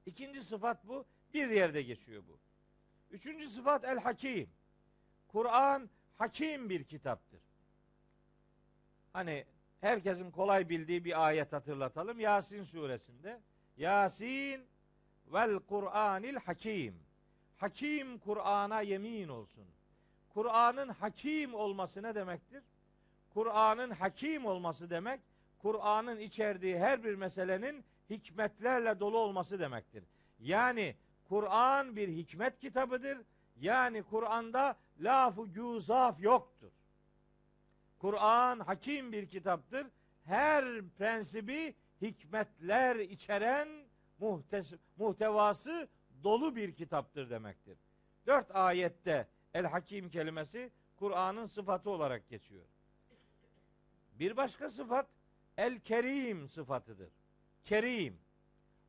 İkinci 0.07 0.45
sıfat 0.45 0.89
bu. 0.89 1.07
Bir 1.35 1.49
yerde 1.49 1.83
geçiyor 1.83 2.23
bu. 2.29 2.41
Üçüncü 3.11 3.49
sıfat 3.49 3.85
el 3.85 3.99
hakim. 3.99 4.51
Kur'an 5.29 5.91
hakim 6.15 6.71
bir 6.71 6.85
kitaptır. 6.85 7.41
Hani 9.13 9.45
herkesin 9.81 10.31
kolay 10.31 10.69
bildiği 10.69 11.05
bir 11.05 11.27
ayet 11.27 11.53
hatırlatalım. 11.53 12.21
Yasin 12.21 12.65
suresinde. 12.65 13.41
Yasin 13.77 14.67
vel 15.33 15.59
Kur'anil 15.59 16.37
hakim. 16.37 16.95
Hakim 17.57 18.19
Kur'an'a 18.19 18.81
yemin 18.81 19.29
olsun. 19.29 19.65
Kur'an'ın 20.35 20.89
hakim 20.89 21.55
olması 21.55 22.03
ne 22.03 22.15
demektir? 22.15 22.63
Kur'an'ın 23.35 23.91
hakim 23.91 24.47
olması 24.47 24.91
demek, 24.91 25.21
Kur'an'ın 25.59 26.19
içerdiği 26.19 26.79
her 26.79 27.05
bir 27.05 27.15
meselenin 27.15 27.85
hikmetlerle 28.11 29.01
dolu 29.01 29.19
olması 29.19 29.59
demektir. 29.59 30.05
Yani 30.41 30.95
Kur'an 31.29 31.97
bir 31.97 32.09
hikmet 32.09 32.61
kitabıdır. 32.61 33.19
Yani 33.61 34.03
Kur'an'da 34.03 34.77
lafı 35.01 35.47
güzaf 35.47 36.21
yoktur. 36.21 36.71
Kur'an 38.07 38.61
hakim 38.61 39.13
bir 39.13 39.29
kitaptır. 39.29 39.87
Her 40.25 40.83
prensibi 40.99 41.75
hikmetler 42.03 42.97
içeren 42.97 43.69
muhtes- 44.21 44.79
muhtevası 44.97 45.89
dolu 46.25 46.57
bir 46.57 46.75
kitaptır 46.75 47.31
demektir. 47.31 47.79
Dört 48.27 48.57
ayette 48.57 49.29
el 49.55 49.67
hakim 49.67 50.11
kelimesi 50.11 50.71
Kur'an'ın 50.97 51.47
sıfatı 51.47 51.91
olarak 51.91 52.29
geçiyor. 52.29 52.65
Bir 54.19 54.37
başka 54.37 54.69
sıfat 54.69 55.07
el 55.57 55.81
kerim 55.81 56.49
sıfatıdır. 56.49 57.11
Kerim. 57.65 58.19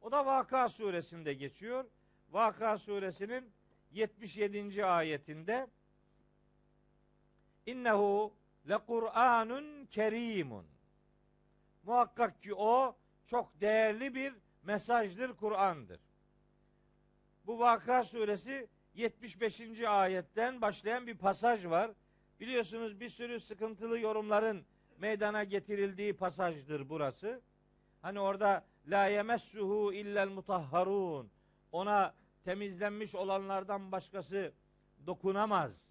O 0.01 0.11
da 0.11 0.25
Vaka 0.25 0.69
suresinde 0.69 1.33
geçiyor. 1.33 1.85
Vaka 2.29 2.77
suresinin 2.77 3.51
77. 3.91 4.85
ayetinde 4.85 5.67
İnnehu 7.65 8.33
le 8.69 8.77
Kur'anun 8.77 9.85
kerimun. 9.85 10.65
Muhakkak 11.83 12.43
ki 12.43 12.53
o 12.53 12.95
çok 13.25 13.61
değerli 13.61 14.15
bir 14.15 14.33
mesajdır, 14.63 15.33
Kur'an'dır. 15.33 15.99
Bu 17.45 17.59
Vaka 17.59 18.03
suresi 18.03 18.67
75. 18.93 19.81
ayetten 19.81 20.61
başlayan 20.61 21.07
bir 21.07 21.17
pasaj 21.17 21.65
var. 21.65 21.91
Biliyorsunuz 22.39 22.99
bir 22.99 23.09
sürü 23.09 23.39
sıkıntılı 23.39 23.99
yorumların 23.99 24.65
meydana 24.97 25.43
getirildiği 25.43 26.13
pasajdır 26.13 26.89
burası. 26.89 27.41
Hani 28.01 28.19
orada 28.19 28.65
la 28.87 29.05
yemessuhu 29.05 29.93
illel 29.93 30.27
mutahharun. 30.27 31.31
Ona 31.71 32.13
temizlenmiş 32.43 33.15
olanlardan 33.15 33.91
başkası 33.91 34.53
dokunamaz. 35.05 35.89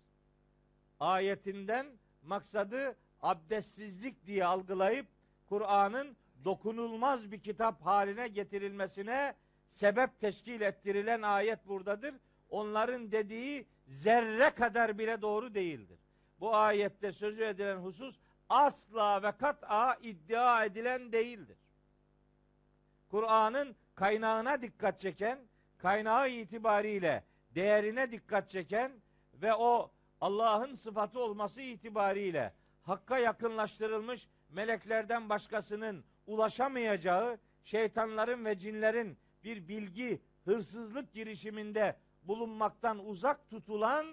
Ayetinden 1.00 1.86
maksadı 2.26 2.96
abdestsizlik 3.22 4.26
diye 4.26 4.44
algılayıp 4.44 5.06
Kur'an'ın 5.48 6.16
dokunulmaz 6.44 7.32
bir 7.32 7.40
kitap 7.40 7.82
haline 7.82 8.28
getirilmesine 8.28 9.34
sebep 9.68 10.20
teşkil 10.20 10.60
ettirilen 10.60 11.22
ayet 11.22 11.68
buradadır. 11.68 12.14
Onların 12.50 13.12
dediği 13.12 13.66
zerre 13.86 14.50
kadar 14.50 14.98
bile 14.98 15.22
doğru 15.22 15.54
değildir. 15.54 15.98
Bu 16.40 16.56
ayette 16.56 17.12
sözü 17.12 17.44
edilen 17.44 17.76
husus 17.76 18.18
asla 18.48 19.22
ve 19.22 19.32
kat'a 19.32 19.94
iddia 19.94 20.64
edilen 20.64 21.12
değildir. 21.12 21.56
Kur'an'ın 23.10 23.76
kaynağına 23.94 24.62
dikkat 24.62 25.00
çeken, 25.00 25.38
kaynağı 25.78 26.30
itibariyle 26.30 27.24
değerine 27.54 28.12
dikkat 28.12 28.50
çeken 28.50 28.92
ve 29.34 29.54
o 29.54 29.90
Allah'ın 30.20 30.74
sıfatı 30.74 31.20
olması 31.20 31.60
itibariyle 31.60 32.52
hakka 32.82 33.18
yakınlaştırılmış 33.18 34.28
meleklerden 34.50 35.28
başkasının 35.28 36.04
ulaşamayacağı 36.26 37.38
şeytanların 37.64 38.44
ve 38.44 38.58
cinlerin 38.58 39.18
bir 39.44 39.68
bilgi 39.68 40.20
hırsızlık 40.44 41.12
girişiminde 41.12 41.96
bulunmaktan 42.22 43.06
uzak 43.06 43.50
tutulan 43.50 44.06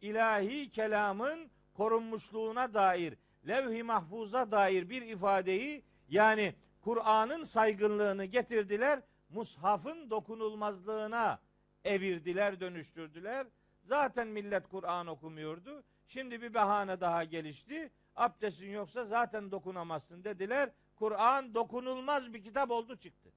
ilahi 0.00 0.70
kelamın 0.70 1.50
korunmuşluğuna 1.74 2.74
dair 2.74 3.14
levh-i 3.48 3.82
mahfuza 3.82 4.50
dair 4.50 4.90
bir 4.90 5.02
ifadeyi 5.02 5.84
yani 6.08 6.54
Kur'an'ın 6.80 7.44
saygınlığını 7.44 8.24
getirdiler, 8.24 9.00
mushafın 9.28 10.10
dokunulmazlığına 10.10 11.38
evirdiler, 11.84 12.60
dönüştürdüler. 12.60 13.46
Zaten 13.84 14.28
millet 14.28 14.68
Kur'an 14.68 15.06
okumuyordu. 15.06 15.84
Şimdi 16.06 16.42
bir 16.42 16.54
bahane 16.54 17.00
daha 17.00 17.24
gelişti. 17.24 17.90
Abdestin 18.16 18.70
yoksa 18.70 19.04
zaten 19.04 19.50
dokunamazsın 19.50 20.24
dediler. 20.24 20.70
Kur'an 20.96 21.54
dokunulmaz 21.54 22.32
bir 22.34 22.42
kitap 22.42 22.70
oldu 22.70 22.96
çıktı. 22.96 23.32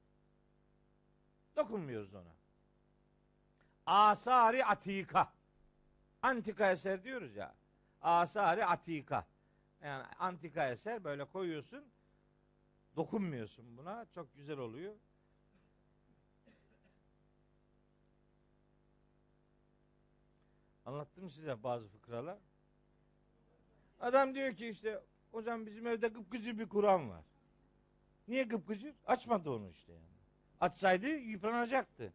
Dokunmuyoruz 1.56 2.14
ona. 2.14 2.36
asari 3.86 4.66
atika. 4.66 5.34
Antika 6.22 6.72
eser 6.72 7.04
diyoruz 7.04 7.36
ya. 7.36 7.56
Asari 8.02 8.66
atika. 8.66 9.28
Yani 9.82 10.04
antika 10.20 10.70
eser 10.70 11.04
böyle 11.04 11.26
koyuyorsun. 11.26 11.86
Dokunmuyorsun 12.96 13.78
buna. 13.78 14.06
Çok 14.16 14.36
güzel 14.36 14.58
oluyor. 14.58 14.94
Anlattım 20.88 21.30
size 21.30 21.64
bazı 21.64 21.88
fıkralar. 21.88 22.38
Adam 24.00 24.36
diyor 24.36 24.56
ki 24.56 24.68
işte 24.68 25.04
hocam 25.32 25.66
bizim 25.66 25.88
evde 25.88 26.08
gıpgıcır 26.08 26.60
bir 26.60 26.70
Kur'an 26.70 27.10
var. 27.10 27.24
Niye 28.28 28.44
gıpgıcır? 28.44 28.96
Açmadı 29.06 29.50
onu 29.50 29.70
işte 29.70 29.94
yani. 29.94 30.06
Açsaydı 30.60 31.08
yıpranacaktı. 31.08 32.14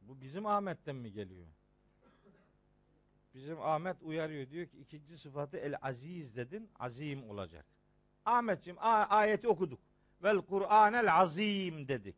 Bu 0.00 0.20
bizim 0.20 0.46
Ahmet'ten 0.46 0.96
mi 0.96 1.12
geliyor? 1.12 1.46
Bizim 3.34 3.60
Ahmet 3.60 4.02
uyarıyor 4.02 4.50
diyor 4.50 4.66
ki 4.66 4.78
ikinci 4.78 5.18
sıfatı 5.18 5.56
el 5.56 5.74
aziz 5.82 6.36
dedin 6.36 6.70
azim 6.78 7.30
olacak. 7.30 7.66
Ahmetciğim 8.24 8.78
ayeti 8.80 9.48
okuduk. 9.48 9.80
Vel 10.22 10.38
Kur'anel 10.38 11.14
azim 11.14 11.88
dedik. 11.88 12.16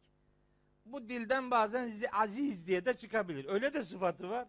Bu 0.86 1.08
dilden 1.08 1.50
bazen 1.50 1.92
aziz 2.12 2.66
diye 2.66 2.84
de 2.84 2.94
çıkabilir. 2.94 3.46
Öyle 3.48 3.74
de 3.74 3.82
sıfatı 3.82 4.30
var. 4.30 4.48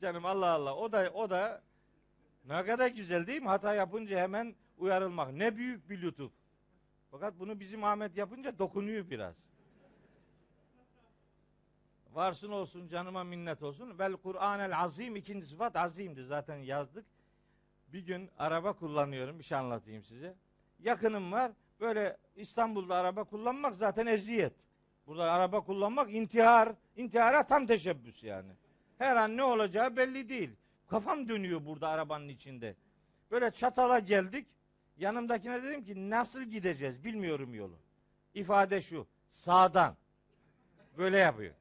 Canım 0.00 0.24
Allah 0.26 0.46
Allah. 0.46 0.76
O 0.76 0.92
da 0.92 1.10
o 1.14 1.30
da 1.30 1.62
ne 2.44 2.64
kadar 2.64 2.88
güzel 2.88 3.26
değil 3.26 3.42
mi? 3.42 3.48
Hata 3.48 3.74
yapınca 3.74 4.18
hemen 4.18 4.54
uyarılmak. 4.78 5.32
Ne 5.32 5.56
büyük 5.56 5.90
bir 5.90 6.02
lütuf. 6.02 6.32
Fakat 7.10 7.38
bunu 7.38 7.60
bizim 7.60 7.84
Ahmet 7.84 8.16
yapınca 8.16 8.58
dokunuyor 8.58 9.10
biraz. 9.10 9.34
Varsın 12.12 12.50
olsun 12.50 12.88
canıma 12.88 13.24
minnet 13.24 13.62
olsun. 13.62 13.98
Vel 13.98 14.12
Kur'anel 14.12 14.78
azim 14.78 15.16
ikinci 15.16 15.46
sıfat 15.46 15.76
azimdi. 15.76 16.24
Zaten 16.24 16.56
yazdık. 16.56 17.06
Bir 17.88 18.00
gün 18.00 18.30
araba 18.38 18.72
kullanıyorum. 18.72 19.38
Bir 19.38 19.44
şey 19.44 19.58
anlatayım 19.58 20.04
size. 20.04 20.34
Yakınım 20.78 21.32
var. 21.32 21.52
Böyle 21.80 22.16
İstanbul'da 22.36 22.96
araba 22.96 23.24
kullanmak 23.24 23.76
zaten 23.76 24.06
eziyet. 24.06 24.52
Burada 25.06 25.32
araba 25.32 25.60
kullanmak 25.60 26.14
intihar. 26.14 26.72
İntihara 26.96 27.42
tam 27.42 27.66
teşebbüs 27.66 28.22
yani. 28.22 28.52
Her 28.98 29.16
an 29.16 29.36
ne 29.36 29.44
olacağı 29.44 29.96
belli 29.96 30.28
değil. 30.28 30.50
Kafam 30.88 31.28
dönüyor 31.28 31.66
burada 31.66 31.88
arabanın 31.88 32.28
içinde. 32.28 32.76
Böyle 33.30 33.50
çatala 33.50 33.98
geldik. 33.98 34.46
Yanımdakine 34.96 35.62
dedim 35.62 35.84
ki 35.84 36.10
nasıl 36.10 36.42
gideceğiz 36.42 37.04
bilmiyorum 37.04 37.54
yolu. 37.54 37.76
İfade 38.34 38.80
şu. 38.80 39.06
Sağdan. 39.28 39.96
Böyle 40.98 41.18
yapıyor. 41.18 41.54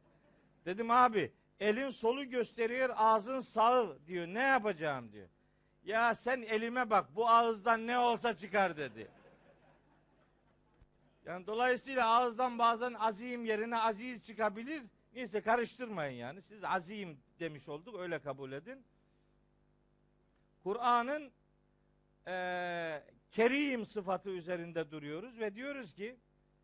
Dedim 0.66 0.92
abi 0.92 1.32
elin 1.60 1.90
solu 1.90 2.30
gösteriyor 2.30 2.90
ağzın 2.96 3.42
sağı 3.42 3.98
diyor. 4.08 4.28
Ne 4.28 4.42
yapacağım 4.42 5.12
diyor. 5.12 5.28
Ya 5.84 6.16
sen 6.16 6.42
elime 6.42 6.90
bak 6.90 7.16
bu 7.16 7.30
ağızdan 7.30 7.88
ne 7.88 7.98
olsa 7.98 8.38
çıkar 8.38 8.78
dedi. 8.78 9.08
Yani 11.30 11.48
dolayısıyla 11.48 12.08
ağızdan 12.08 12.60
bazen 12.60 12.94
azim 12.94 13.46
yerine 13.46 13.78
aziz 13.78 14.26
çıkabilir. 14.26 14.84
Neyse 15.14 15.42
karıştırmayın 15.42 16.18
yani. 16.20 16.42
Siz 16.42 16.64
azim 16.64 17.20
demiş 17.40 17.70
olduk 17.70 18.00
öyle 18.00 18.20
kabul 18.20 18.52
edin. 18.52 18.84
Kur'an'ın 20.64 21.32
e, 22.28 23.04
kerim 23.32 23.86
sıfatı 23.86 24.30
üzerinde 24.30 24.92
duruyoruz 24.92 25.40
ve 25.40 25.56
diyoruz 25.56 25.94
ki 25.94 26.16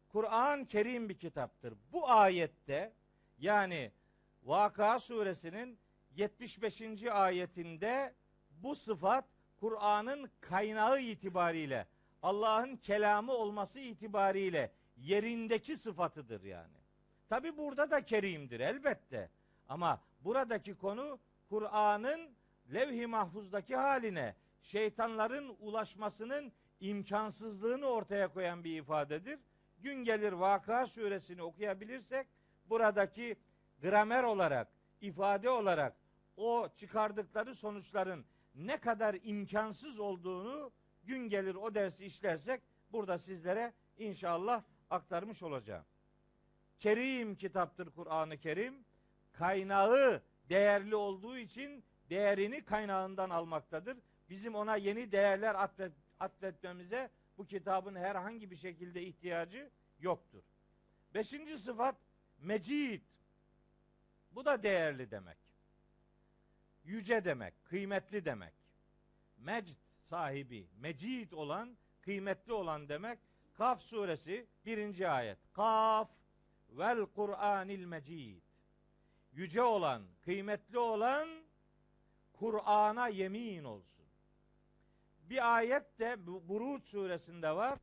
Kur'an 0.10 0.66
kerim 0.66 1.10
bir 1.10 1.18
kitaptır. 1.18 1.74
Bu 1.92 2.10
ayette 2.10 2.94
yani 3.40 3.92
Vaka 4.44 5.00
suresinin 5.00 5.80
75. 6.16 6.82
ayetinde 7.12 8.14
bu 8.50 8.76
sıfat 8.76 9.26
Kur'an'ın 9.60 10.30
kaynağı 10.42 11.02
itibariyle 11.02 11.88
Allah'ın 12.26 12.76
kelamı 12.76 13.32
olması 13.32 13.80
itibariyle 13.80 14.72
yerindeki 14.98 15.78
sıfatıdır 15.78 16.44
yani. 16.44 16.78
Tabi 17.30 17.58
burada 17.58 17.92
da 17.92 18.06
kerimdir 18.06 18.60
elbette. 18.60 19.30
Ama 19.70 20.02
buradaki 20.22 20.76
konu 20.76 21.20
Kur'an'ın 21.50 22.30
levh-i 22.74 23.08
mahfuzdaki 23.08 23.76
haline 23.76 24.36
şeytanların 24.62 25.56
ulaşmasının 25.60 26.52
imkansızlığını 26.80 27.86
ortaya 27.86 28.28
koyan 28.28 28.64
bir 28.64 28.80
ifadedir. 28.80 29.40
Gün 29.78 30.04
gelir 30.04 30.34
Vaka 30.34 30.88
suresini 30.88 31.42
okuyabilirsek 31.42 32.28
buradaki 32.70 33.36
gramer 33.82 34.24
olarak, 34.24 34.68
ifade 35.02 35.50
olarak 35.50 35.96
o 36.38 36.70
çıkardıkları 36.76 37.56
sonuçların 37.56 38.26
ne 38.56 38.78
kadar 38.78 39.18
imkansız 39.24 40.00
olduğunu 40.00 40.72
gün 41.06 41.30
gelir 41.30 41.56
o 41.56 41.76
dersi 41.76 42.06
işlersek 42.06 42.62
burada 42.92 43.18
sizlere 43.18 43.74
inşallah 43.98 44.64
aktarmış 44.90 45.44
olacağım. 45.44 45.86
Kerim 46.80 47.36
kitaptır 47.36 47.90
Kur'an-ı 47.90 48.38
Kerim. 48.38 48.86
Kaynağı 49.34 50.22
değerli 50.50 50.96
olduğu 50.96 51.38
için 51.38 51.84
değerini 52.10 52.66
kaynağından 52.66 53.30
almaktadır. 53.30 53.98
Bizim 54.30 54.56
ona 54.56 54.76
yeni 54.76 55.12
değerler 55.12 55.56
atfet, 55.56 55.92
atfetmemize 56.20 57.10
bu 57.38 57.46
kitabın 57.46 57.96
herhangi 57.96 58.52
bir 58.52 58.56
şekilde 58.56 59.04
ihtiyacı 59.04 59.70
yoktur. 60.00 60.44
Beşinci 61.14 61.58
sıfat 61.58 61.96
mecid. 62.40 63.02
Bu 64.32 64.46
da 64.46 64.64
değerli 64.64 65.12
demek. 65.12 65.38
Yüce 66.84 67.26
demek, 67.26 67.66
kıymetli 67.66 68.26
demek. 68.26 68.54
Mecd 69.38 69.85
sahibi, 70.10 70.68
mecid 70.80 71.32
olan, 71.32 71.78
kıymetli 72.02 72.54
olan 72.54 72.90
demek. 72.90 73.20
Kaf 73.54 73.82
suresi 73.82 74.48
birinci 74.66 75.08
ayet. 75.08 75.38
Kaf 75.54 76.10
vel 76.70 77.06
Kur'anil 77.06 77.86
mecid. 77.86 78.42
Yüce 79.34 79.62
olan, 79.62 80.04
kıymetli 80.22 80.80
olan 80.80 81.30
Kur'an'a 82.34 83.08
yemin 83.08 83.64
olsun. 83.64 84.06
Bir 85.30 85.56
ayet 85.56 86.00
de 86.00 86.28
Buruç 86.28 86.84
suresinde 86.84 87.56
var. 87.56 87.80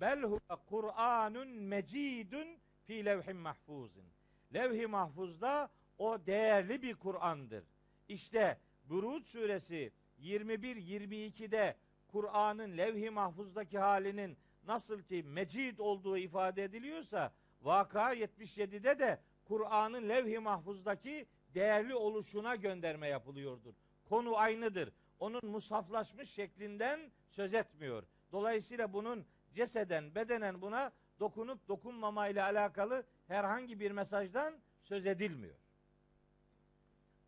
Bel 0.00 0.22
huve 0.22 0.56
Kur'anun 0.66 1.48
mecidun 1.48 2.48
fi 2.86 3.04
levhin 3.04 3.36
mahfuzin. 3.36 4.04
Levh-i 4.54 4.86
mahfuzda 4.86 5.70
o 5.98 6.26
değerli 6.26 6.82
bir 6.82 6.94
Kur'an'dır. 6.94 7.64
İşte 8.08 8.58
Buruç 8.88 9.26
suresi 9.26 9.92
21-22'de 10.24 11.76
Kur'an'ın 12.08 12.76
levh-i 12.76 13.10
mahfuzdaki 13.10 13.78
halinin 13.78 14.36
nasıl 14.66 15.02
ki 15.02 15.22
mecid 15.22 15.78
olduğu 15.78 16.18
ifade 16.18 16.64
ediliyorsa 16.64 17.32
Vaka 17.62 18.14
77'de 18.14 18.98
de 18.98 19.20
Kur'an'ın 19.44 20.08
levh-i 20.08 20.38
mahfuzdaki 20.38 21.26
değerli 21.54 21.94
oluşuna 21.94 22.56
gönderme 22.56 23.08
yapılıyordur. 23.08 23.74
Konu 24.08 24.36
aynıdır. 24.36 24.92
Onun 25.20 25.40
musaflaşmış 25.44 26.30
şeklinden 26.30 27.10
söz 27.30 27.54
etmiyor. 27.54 28.02
Dolayısıyla 28.32 28.92
bunun 28.92 29.26
ceseden, 29.54 30.14
bedenen 30.14 30.60
buna 30.60 30.92
dokunup 31.20 31.68
dokunmamayla 31.68 32.44
alakalı 32.44 33.04
herhangi 33.28 33.80
bir 33.80 33.90
mesajdan 33.90 34.54
söz 34.82 35.06
edilmiyor. 35.06 35.56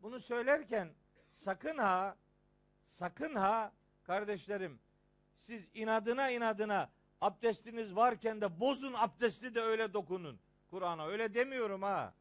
Bunu 0.02 0.20
söylerken 0.20 0.88
sakın 1.32 1.78
ha 1.78 2.16
sakın 2.86 3.34
ha 3.34 3.72
kardeşlerim 4.02 4.80
siz 5.36 5.68
inadına 5.74 6.30
inadına 6.30 6.90
abdestiniz 7.20 7.96
varken 7.96 8.40
de 8.40 8.60
bozun 8.60 8.92
abdesti 8.92 9.54
de 9.54 9.60
öyle 9.60 9.92
dokunun 9.92 10.40
Kur'an'a. 10.70 11.06
Öyle 11.06 11.34
demiyorum 11.34 11.82
ha. 11.82 12.14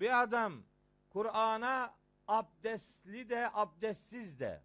Bir 0.00 0.22
adam 0.22 0.62
Kur'an'a 1.10 1.94
abdestli 2.28 3.28
de 3.28 3.50
abdestsiz 3.52 4.40
de 4.40 4.62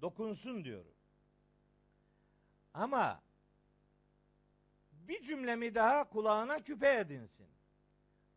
dokunsun 0.00 0.64
diyorum. 0.64 0.94
Ama 2.74 3.22
bir 4.92 5.22
cümlemi 5.22 5.74
daha 5.74 6.08
kulağına 6.08 6.58
küpe 6.58 6.94
edinsin. 6.94 7.48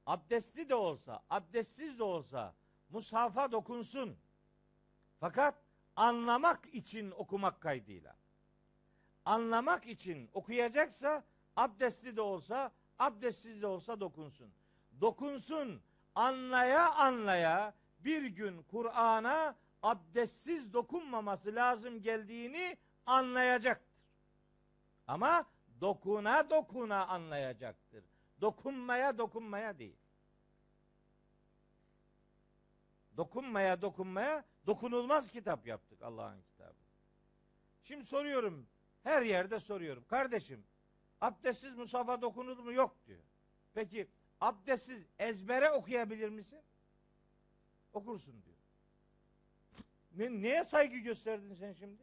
Abdestli 0.06 0.70
de 0.70 0.76
olsa, 0.76 1.24
abdestsiz 1.30 2.00
de 2.00 2.04
olsa 2.04 2.56
mushafa 2.90 3.52
dokunsun. 3.52 4.18
Fakat 5.20 5.65
anlamak 5.96 6.74
için 6.74 7.12
okumak 7.12 7.62
kaydıyla. 7.62 8.16
Anlamak 9.26 9.88
için 9.88 10.30
okuyacaksa 10.34 11.24
abdestli 11.56 12.16
de 12.16 12.22
olsa, 12.22 12.72
abdestsiz 13.00 13.62
de 13.62 13.68
olsa 13.68 14.00
dokunsun. 14.00 14.54
Dokunsun, 15.02 15.82
anlaya 16.16 16.94
anlaya 16.94 17.74
bir 18.00 18.26
gün 18.26 18.64
Kur'an'a 18.64 19.56
abdestsiz 19.84 20.74
dokunmaması 20.74 21.56
lazım 21.56 22.02
geldiğini 22.02 22.78
anlayacaktır. 23.06 23.96
Ama 25.08 25.46
dokuna 25.82 26.50
dokuna 26.50 27.08
anlayacaktır. 27.08 28.04
Dokunmaya 28.42 29.18
dokunmaya 29.18 29.80
değil. 29.80 29.98
Dokunmaya 33.18 33.82
dokunmaya 33.82 34.46
dokunulmaz 34.68 35.32
kitap 35.32 35.68
yaptık 35.68 36.02
Allah'ın 36.02 36.42
kitabı. 36.42 36.76
Şimdi 37.84 38.06
soruyorum. 38.06 38.68
Her 39.04 39.22
yerde 39.22 39.60
soruyorum. 39.60 40.06
Kardeşim 40.08 40.64
abdestsiz 41.22 41.76
musafa 41.76 42.22
dokunulur 42.22 42.64
mu? 42.64 42.74
Yok 42.74 42.96
diyor. 43.08 43.24
Peki 43.74 44.08
abdestsiz 44.42 45.06
ezbere 45.20 45.72
okuyabilir 45.72 46.30
misin? 46.30 46.60
Okursun 47.94 48.44
diyor. 48.44 48.56
Ne, 50.16 50.42
neye 50.42 50.64
saygı 50.64 50.98
gösterdin 50.98 51.54
sen 51.54 51.74
şimdi? 51.74 52.02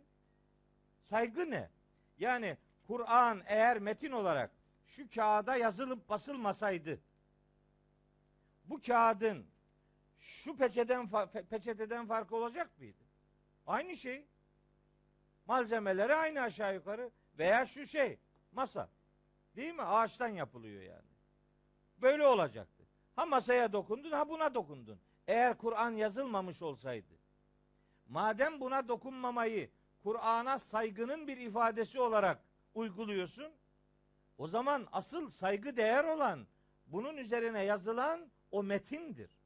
Saygı 1.01 1.51
ne? 1.51 1.71
Yani 2.19 2.57
Kur'an 2.87 3.43
eğer 3.47 3.79
metin 3.79 4.13
olarak 4.13 4.51
şu 4.87 5.11
kağıda 5.11 5.57
yazılıp 5.57 6.09
basılmasaydı 6.09 7.01
bu 8.65 8.81
kağıdın 8.83 9.47
şu 10.23 10.57
peçeden 10.57 11.09
peçeteden 11.51 12.07
farkı 12.07 12.37
olacak 12.37 12.79
mıydı? 12.79 13.03
Aynı 13.66 13.97
şey. 13.97 14.27
Malzemeleri 15.47 16.14
aynı 16.14 16.41
aşağı 16.41 16.75
yukarı 16.75 17.11
veya 17.39 17.66
şu 17.66 17.87
şey 17.87 18.18
masa. 18.53 18.89
Değil 19.57 19.75
mi? 19.75 19.83
Ağaçtan 19.83 20.29
yapılıyor 20.29 20.83
yani. 20.83 21.09
Böyle 21.99 22.27
olacaktı. 22.27 22.83
Ha 23.16 23.27
masaya 23.27 23.73
dokundun 23.73 24.11
ha 24.11 24.29
buna 24.29 24.55
dokundun. 24.55 25.01
Eğer 25.27 25.59
Kur'an 25.59 25.91
yazılmamış 25.91 26.62
olsaydı. 26.62 27.14
Madem 28.09 28.61
buna 28.61 28.89
dokunmamayı 28.89 29.70
Kur'an'a 30.03 30.59
saygının 30.59 31.29
bir 31.29 31.37
ifadesi 31.37 32.01
olarak 32.01 32.45
uyguluyorsun. 32.75 33.53
O 34.39 34.47
zaman 34.47 34.89
asıl 34.93 35.29
saygı 35.31 35.77
değer 35.77 36.05
olan 36.05 36.47
bunun 36.87 37.16
üzerine 37.16 37.64
yazılan 37.64 38.31
o 38.51 38.62
metindir. 38.62 39.41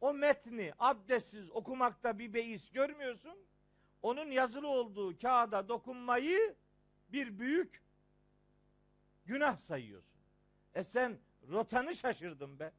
O 0.00 0.14
metni 0.14 0.72
abdestsiz 0.78 1.50
okumakta 1.50 2.18
bir 2.18 2.34
beis 2.34 2.70
görmüyorsun. 2.70 3.38
Onun 4.02 4.30
yazılı 4.30 4.68
olduğu 4.68 5.18
kağıda 5.18 5.68
dokunmayı 5.68 6.54
bir 7.08 7.38
büyük 7.38 7.82
günah 9.26 9.56
sayıyorsun. 9.56 10.20
E 10.74 10.84
sen 10.84 11.18
rotanı 11.48 11.96
şaşırdın 11.96 12.58
be. 12.58 12.72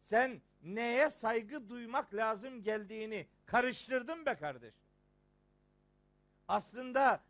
Sen 0.00 0.40
neye 0.62 1.10
saygı 1.10 1.68
duymak 1.68 2.14
lazım 2.14 2.62
geldiğini 2.62 3.26
karıştırdın 3.46 4.26
be 4.26 4.34
kardeşim. 4.34 4.88
Aslında 6.48 7.20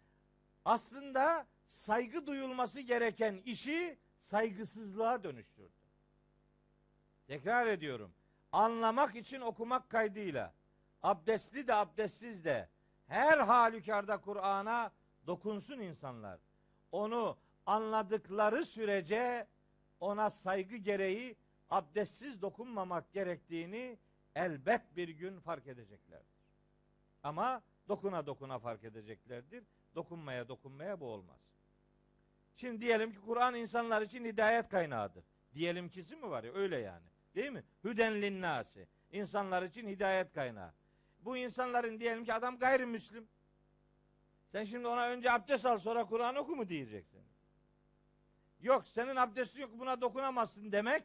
aslında 0.65 1.47
saygı 1.69 2.27
duyulması 2.27 2.81
gereken 2.81 3.43
işi 3.45 3.99
saygısızlığa 4.21 5.25
dönüştürdü. 5.25 5.73
Tekrar 7.27 7.67
ediyorum. 7.67 8.13
Anlamak 8.53 9.17
için 9.17 9.41
okumak 9.41 9.91
kaydıyla 9.91 10.53
abdestli 11.03 11.67
de 11.67 11.75
abdestsiz 11.75 12.45
de 12.45 12.69
her 13.07 13.39
halükarda 13.39 14.21
Kur'an'a 14.21 14.93
dokunsun 15.27 15.79
insanlar. 15.79 16.41
Onu 16.93 17.37
anladıkları 17.67 18.65
sürece 18.65 19.47
ona 20.01 20.31
saygı 20.31 20.77
gereği 20.77 21.37
abdestsiz 21.71 22.43
dokunmamak 22.43 23.13
gerektiğini 23.13 23.99
elbet 24.35 24.97
bir 24.97 25.09
gün 25.09 25.41
fark 25.41 25.67
edeceklerdir. 25.67 26.39
Ama 27.23 27.63
dokuna 27.89 28.27
dokuna 28.27 28.59
fark 28.59 28.85
edeceklerdir. 28.85 29.65
Dokunmaya 29.95 30.49
dokunmaya 30.49 31.01
bu 31.01 31.07
olmaz. 31.07 31.41
Şimdi 32.57 32.81
diyelim 32.81 33.13
ki 33.13 33.21
Kur'an 33.21 33.55
insanlar 33.55 34.03
için 34.03 34.25
hidayet 34.25 34.69
kaynağıdır. 34.69 35.25
Diyelim 35.55 35.89
kisi 35.89 36.17
mi 36.17 36.31
var 36.31 36.45
ya 36.45 36.53
öyle 36.53 36.79
yani. 36.79 37.07
Değil 37.35 37.51
mi? 37.51 37.65
Hüden 37.85 38.23
linnâsi. 38.23 38.89
İnsanlar 39.13 39.63
için 39.63 39.89
hidayet 39.89 40.33
kaynağı. 40.33 40.73
Bu 41.21 41.37
insanların 41.37 42.01
diyelim 42.01 42.25
ki 42.25 42.35
adam 42.35 42.59
gayrimüslim. 42.59 43.29
Sen 44.53 44.65
şimdi 44.65 44.87
ona 44.87 45.09
önce 45.09 45.33
abdest 45.33 45.67
al 45.67 45.79
sonra 45.79 46.05
Kur'an 46.05 46.37
oku 46.37 46.57
mu 46.57 46.69
diyeceksin? 46.69 47.23
Yok 48.61 48.87
senin 48.87 49.17
abdestin 49.17 49.61
yok 49.61 49.71
buna 49.79 50.01
dokunamazsın 50.01 50.73
demek 50.73 51.05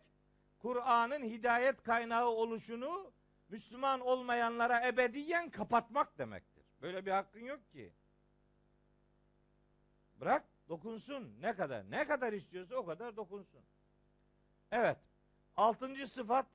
Kur'an'ın 0.60 1.24
hidayet 1.24 1.84
kaynağı 1.84 2.28
oluşunu 2.28 3.12
Müslüman 3.50 4.00
olmayanlara 4.00 4.88
ebediyen 4.88 5.50
kapatmak 5.50 6.18
demektir. 6.18 6.64
Böyle 6.82 7.06
bir 7.06 7.12
hakkın 7.12 7.40
yok 7.40 7.72
ki. 7.72 7.94
Bırak 10.20 10.44
dokunsun 10.70 11.38
ne 11.42 11.56
kadar 11.56 11.92
ne 11.92 12.08
kadar 12.08 12.34
istiyorsa 12.34 12.76
o 12.76 12.86
kadar 12.86 13.16
dokunsun. 13.16 13.62
Evet. 14.72 14.98
Altıncı 15.58 16.08
sıfat 16.08 16.46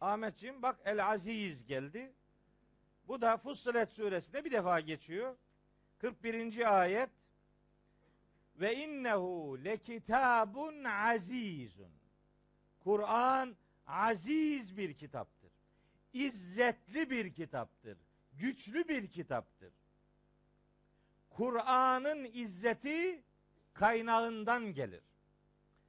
Ahmetciğim 0.00 0.62
bak 0.62 0.80
El 0.84 1.06
Aziz 1.06 1.66
geldi. 1.66 2.12
Bu 3.08 3.20
da 3.20 3.36
Fussilet 3.36 3.92
suresinde 3.92 4.44
bir 4.44 4.50
defa 4.52 4.80
geçiyor. 4.80 5.36
41. 5.98 6.80
ayet 6.80 7.10
ve 8.56 8.76
innehu 8.76 9.58
lekitabun 9.64 10.84
azizun. 10.84 11.92
Kur'an 12.80 13.56
aziz 13.86 14.76
bir 14.76 14.94
kitaptır. 14.94 15.52
İzzetli 16.12 17.10
bir 17.10 17.34
kitaptır. 17.34 17.98
Güçlü 18.32 18.88
bir 18.88 19.10
kitaptır. 19.10 19.72
Kur'an'ın 21.30 22.24
izzeti 22.24 23.22
kaynağından 23.74 24.74
gelir. 24.74 25.02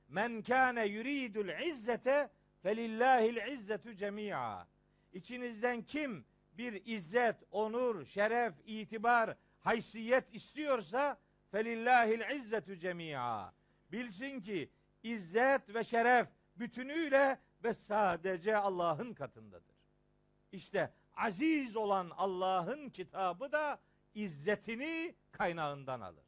Men 0.07 0.41
kâne 0.41 0.85
yuridul 0.85 1.67
izzete 1.67 2.29
felillahil 2.63 3.51
izzetu 3.51 3.93
cemi'a. 3.95 4.67
İçinizden 5.13 5.81
kim 5.81 6.25
bir 6.57 6.85
izzet, 6.85 7.35
onur, 7.51 8.05
şeref, 8.05 8.53
itibar, 8.65 9.35
haysiyet 9.59 10.35
istiyorsa 10.35 11.17
felillahil 11.51 12.35
izzetu 12.35 12.75
cemi'a. 12.75 13.53
Bilsin 13.91 14.41
ki 14.41 14.69
izzet 15.03 15.73
ve 15.75 15.83
şeref 15.83 16.27
bütünüyle 16.55 17.39
ve 17.63 17.73
sadece 17.73 18.57
Allah'ın 18.57 19.13
katındadır. 19.13 19.75
İşte 20.51 20.93
aziz 21.15 21.75
olan 21.75 22.09
Allah'ın 22.17 22.89
kitabı 22.89 23.51
da 23.51 23.79
izzetini 24.15 25.15
kaynağından 25.31 26.01
alır. 26.01 26.25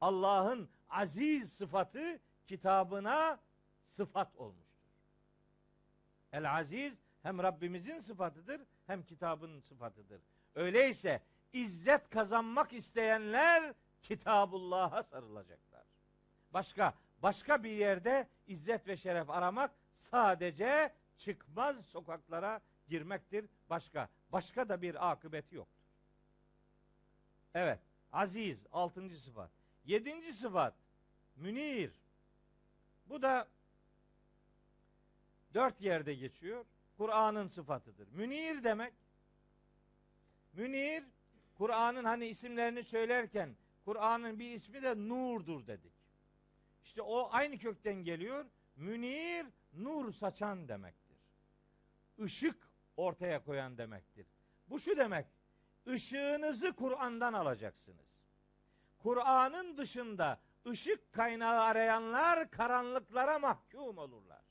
Allah'ın 0.00 0.68
aziz 0.88 1.52
sıfatı 1.52 2.20
kitabına 2.46 3.40
sıfat 3.86 4.36
olmuştur. 4.36 4.70
El 6.32 6.58
aziz 6.58 6.98
hem 7.22 7.38
Rabbimizin 7.38 8.00
sıfatıdır 8.00 8.60
hem 8.86 9.02
kitabın 9.02 9.60
sıfatıdır. 9.60 10.22
Öyleyse 10.54 11.22
izzet 11.52 12.10
kazanmak 12.10 12.72
isteyenler 12.72 13.74
Kitabullah'a 14.02 15.02
sarılacaklar. 15.02 15.84
Başka 16.52 16.94
başka 17.22 17.64
bir 17.64 17.70
yerde 17.70 18.28
izzet 18.46 18.86
ve 18.88 18.96
şeref 18.96 19.30
aramak 19.30 19.70
sadece 19.96 20.94
çıkmaz 21.16 21.86
sokaklara 21.86 22.60
girmektir. 22.88 23.48
Başka 23.70 24.08
başka 24.32 24.68
da 24.68 24.82
bir 24.82 25.10
akıbeti 25.10 25.54
yoktur. 25.56 25.84
Evet. 27.54 27.80
Aziz 28.12 28.66
altıncı 28.72 29.20
sıfat. 29.20 29.50
Yedinci 29.84 30.32
sıfat 30.32 30.74
münir. 31.36 31.99
Bu 33.10 33.22
da 33.22 33.48
dört 35.54 35.80
yerde 35.80 36.14
geçiyor. 36.14 36.64
Kur'an'ın 36.96 37.46
sıfatıdır. 37.46 38.08
Münir 38.08 38.64
demek 38.64 38.94
Münir 40.52 41.04
Kur'an'ın 41.54 42.04
hani 42.04 42.26
isimlerini 42.26 42.84
söylerken 42.84 43.56
Kur'an'ın 43.84 44.38
bir 44.38 44.50
ismi 44.50 44.82
de 44.82 45.08
nurdur 45.08 45.66
dedik. 45.66 45.92
İşte 46.84 47.02
o 47.02 47.28
aynı 47.32 47.58
kökten 47.58 47.94
geliyor. 47.94 48.46
Münir 48.76 49.46
nur 49.72 50.12
saçan 50.12 50.68
demektir. 50.68 51.16
Işık 52.18 52.56
ortaya 52.96 53.44
koyan 53.44 53.78
demektir. 53.78 54.26
Bu 54.68 54.78
şu 54.78 54.96
demek. 54.96 55.26
Işığınızı 55.86 56.72
Kur'an'dan 56.72 57.32
alacaksınız. 57.32 58.20
Kur'an'ın 58.98 59.76
dışında 59.76 60.40
ışık 60.66 61.12
kaynağı 61.12 61.60
arayanlar 61.60 62.50
karanlıklara 62.50 63.38
mahkum 63.38 63.98
olurlar. 63.98 64.42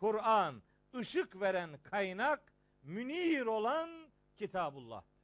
Kur'an 0.00 0.62
ışık 0.94 1.40
veren 1.40 1.78
kaynak 1.82 2.52
münir 2.82 3.46
olan 3.46 4.08
Kitabullah'tır. 4.36 5.18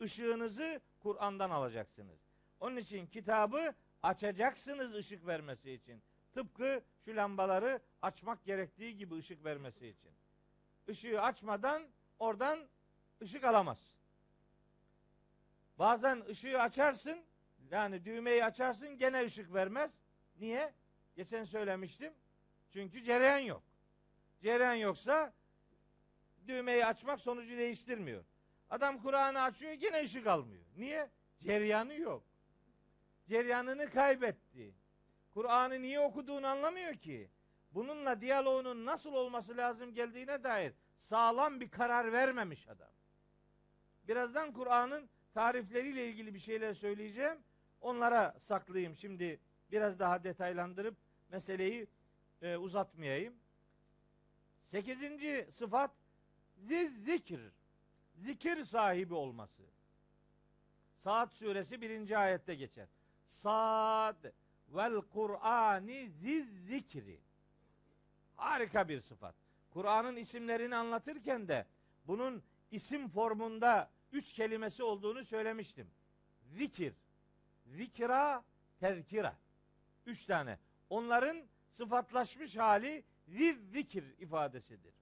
Işığınızı 0.00 0.80
Kur'an'dan 1.00 1.50
alacaksınız. 1.50 2.18
Onun 2.60 2.76
için 2.76 3.06
kitabı 3.06 3.74
açacaksınız 4.02 4.94
ışık 4.94 5.26
vermesi 5.26 5.72
için. 5.72 6.02
Tıpkı 6.34 6.82
şu 7.04 7.16
lambaları 7.16 7.80
açmak 8.02 8.44
gerektiği 8.44 8.96
gibi 8.96 9.14
ışık 9.14 9.44
vermesi 9.44 9.88
için. 9.88 10.12
Işığı 10.88 11.22
açmadan 11.22 11.88
oradan 12.18 12.68
ışık 13.22 13.44
alamaz. 13.44 13.98
Bazen 15.78 16.24
ışığı 16.28 16.60
açarsın, 16.60 17.24
Yani 17.70 18.04
düğmeyi 18.04 18.44
açarsın 18.44 18.98
gene 18.98 19.24
ışık 19.24 19.54
vermez. 19.54 19.90
Niye? 20.40 20.72
Geçen 21.16 21.44
söylemiştim. 21.44 22.12
Çünkü 22.70 23.02
cereyan 23.02 23.38
yok. 23.38 23.62
Cereyan 24.42 24.74
yoksa 24.74 25.32
düğmeyi 26.46 26.86
açmak 26.86 27.20
sonucu 27.20 27.58
değiştirmiyor. 27.58 28.24
Adam 28.70 29.02
Kur'an'ı 29.02 29.42
açıyor 29.42 29.72
yine 29.72 30.02
ışık 30.02 30.26
almıyor. 30.26 30.64
Niye? 30.76 31.10
Cereyanı 31.40 31.94
yok. 31.94 32.22
Cereyanını 33.28 33.90
kaybetti. 33.90 34.74
Kur'an'ı 35.34 35.82
niye 35.82 36.00
okuduğunu 36.00 36.46
anlamıyor 36.46 36.94
ki. 36.94 37.30
Bununla 37.70 38.20
diyaloğunun 38.20 38.86
nasıl 38.86 39.12
olması 39.12 39.56
lazım 39.56 39.94
geldiğine 39.94 40.42
dair 40.42 40.72
sağlam 40.98 41.60
bir 41.60 41.70
karar 41.70 42.12
vermemiş 42.12 42.68
adam. 42.68 42.90
Birazdan 44.08 44.52
Kur'an'ın 44.52 45.08
tarifleriyle 45.34 46.08
ilgili 46.08 46.34
bir 46.34 46.38
şeyler 46.38 46.74
söyleyeceğim. 46.74 47.38
Onlara 47.80 48.34
saklayayım 48.38 48.96
şimdi 48.96 49.40
biraz 49.72 49.98
daha 49.98 50.24
detaylandırıp 50.24 50.96
meseleyi 51.30 51.86
e, 52.42 52.56
uzatmayayım. 52.56 53.34
Sekizinci 54.64 55.48
sıfat 55.52 55.90
zikir. 57.04 57.40
Zikir 58.14 58.64
sahibi 58.64 59.14
olması. 59.14 59.62
Saat 60.96 61.32
suresi 61.32 61.80
birinci 61.80 62.18
ayette 62.18 62.54
geçer. 62.54 62.88
Sad 63.26 64.24
vel 64.68 65.00
Kur'ani 65.00 66.08
ziz 66.08 66.66
zikri. 66.66 67.20
Harika 68.36 68.88
bir 68.88 69.00
sıfat. 69.00 69.34
Kur'an'ın 69.70 70.16
isimlerini 70.16 70.76
anlatırken 70.76 71.48
de 71.48 71.66
bunun 72.06 72.42
isim 72.70 73.08
formunda 73.08 73.90
üç 74.12 74.32
kelimesi 74.32 74.82
olduğunu 74.82 75.24
söylemiştim. 75.24 75.90
Zikir, 76.42 76.94
zikra, 77.76 78.44
tezkira. 78.80 79.36
Üç 80.06 80.24
tane. 80.26 80.58
Onların 80.90 81.42
sıfatlaşmış 81.70 82.56
hali 82.56 83.04
ziz 83.26 83.70
zikir 83.70 84.04
ifadesidir. 84.18 84.94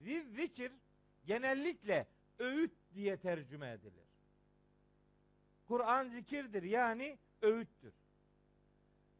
Ziz 0.00 0.34
zikir 0.34 0.72
genellikle 1.24 2.06
öğüt 2.38 2.72
diye 2.94 3.16
tercüme 3.16 3.70
edilir. 3.70 4.06
Kur'an 5.68 6.08
zikirdir 6.08 6.62
yani 6.62 7.18
öğüttür. 7.42 7.94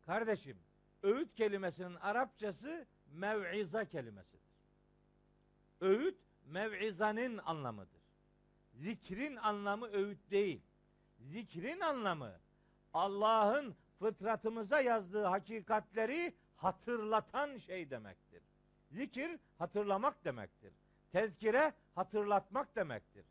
Kardeşim, 0.07 0.59
öğüt 1.03 1.34
kelimesinin 1.34 1.95
Arapçası 1.95 2.87
mev'iza 3.12 3.84
kelimesidir. 3.84 4.41
Öğüt 5.80 6.18
mev'izanın 6.47 7.39
anlamıdır. 7.39 8.03
Zikrin 8.74 9.37
anlamı 9.37 9.87
öğüt 9.87 10.30
değil. 10.30 10.61
Zikrin 11.18 11.80
anlamı 11.80 12.41
Allah'ın 12.97 13.74
fıtratımıza 13.99 14.80
yazdığı 14.80 15.24
hakikatleri 15.24 16.34
hatırlatan 16.57 17.59
şey 17.59 17.90
demektir. 17.90 18.42
Zikir 18.90 19.38
hatırlamak 19.59 20.24
demektir. 20.24 20.72
Tezkire 21.12 21.72
hatırlatmak 21.94 22.76
demektir. 22.76 23.24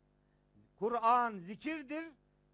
Kur'an 0.78 1.38
zikirdir. 1.38 2.04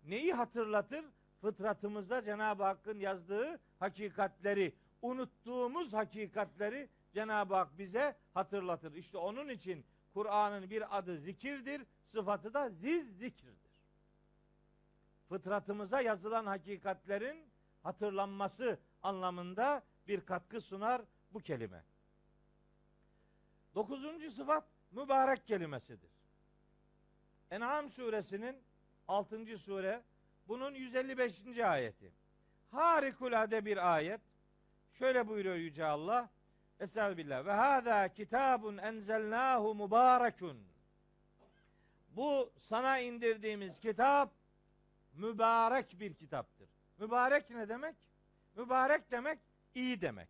Neyi 0.04 0.32
hatırlatır? 0.32 1.04
Fıtratımıza 1.40 2.24
Cenab-ı 2.24 2.62
Hakk'ın 2.62 3.00
yazdığı 3.00 3.60
hakikatleri, 3.78 4.72
unuttuğumuz 5.02 5.92
hakikatleri 5.92 6.88
Cenab-ı 7.14 7.54
Hak 7.54 7.78
bize 7.78 8.16
hatırlatır. 8.34 8.94
İşte 8.94 9.18
onun 9.18 9.48
için 9.48 9.84
Kur'an'ın 10.14 10.70
bir 10.70 10.98
adı 10.98 11.18
zikirdir, 11.18 11.82
sıfatı 12.04 12.54
da 12.54 12.68
ziz 12.70 13.18
zikirdir. 13.18 13.71
Fıtratımıza 15.32 16.00
yazılan 16.00 16.46
hakikatlerin 16.46 17.44
hatırlanması 17.82 18.78
anlamında 19.02 19.82
bir 20.08 20.20
katkı 20.20 20.60
sunar 20.60 21.02
bu 21.32 21.40
kelime. 21.40 21.82
Dokuzuncu 23.74 24.30
sıfat 24.30 24.64
mübarek 24.90 25.46
kelimesidir. 25.46 26.10
En'am 27.50 27.88
suresinin 27.90 28.56
6. 29.08 29.58
sure 29.58 30.02
bunun 30.48 30.74
155. 30.74 31.58
ayeti. 31.58 32.12
Harikulade 32.70 33.64
bir 33.64 33.94
ayet. 33.94 34.20
Şöyle 34.92 35.28
buyuruyor 35.28 35.56
Yüce 35.56 35.84
Allah. 35.84 36.30
Estağfirullah. 36.80 37.46
Ve 37.46 37.52
hâzâ 37.52 38.08
kitabun 38.08 38.78
enzelnâhu 38.78 39.74
mübârekun. 39.74 40.58
Bu 42.16 42.52
sana 42.58 42.98
indirdiğimiz 42.98 43.80
kitap 43.80 44.41
mübarek 45.12 46.00
bir 46.00 46.14
kitaptır. 46.14 46.68
Mübarek 46.98 47.50
ne 47.50 47.68
demek? 47.68 47.96
Mübarek 48.56 49.10
demek 49.10 49.38
iyi 49.74 50.00
demek. 50.00 50.28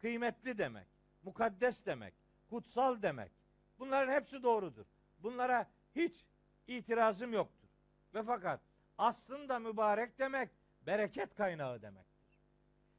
Kıymetli 0.00 0.58
demek. 0.58 0.86
Mukaddes 1.22 1.86
demek. 1.86 2.14
Kutsal 2.50 3.02
demek. 3.02 3.32
Bunların 3.78 4.12
hepsi 4.12 4.42
doğrudur. 4.42 4.86
Bunlara 5.18 5.70
hiç 5.94 6.26
itirazım 6.66 7.32
yoktur. 7.32 7.68
Ve 8.14 8.22
fakat 8.22 8.60
aslında 8.98 9.58
mübarek 9.58 10.18
demek 10.18 10.50
bereket 10.86 11.34
kaynağı 11.34 11.82
demektir. 11.82 12.40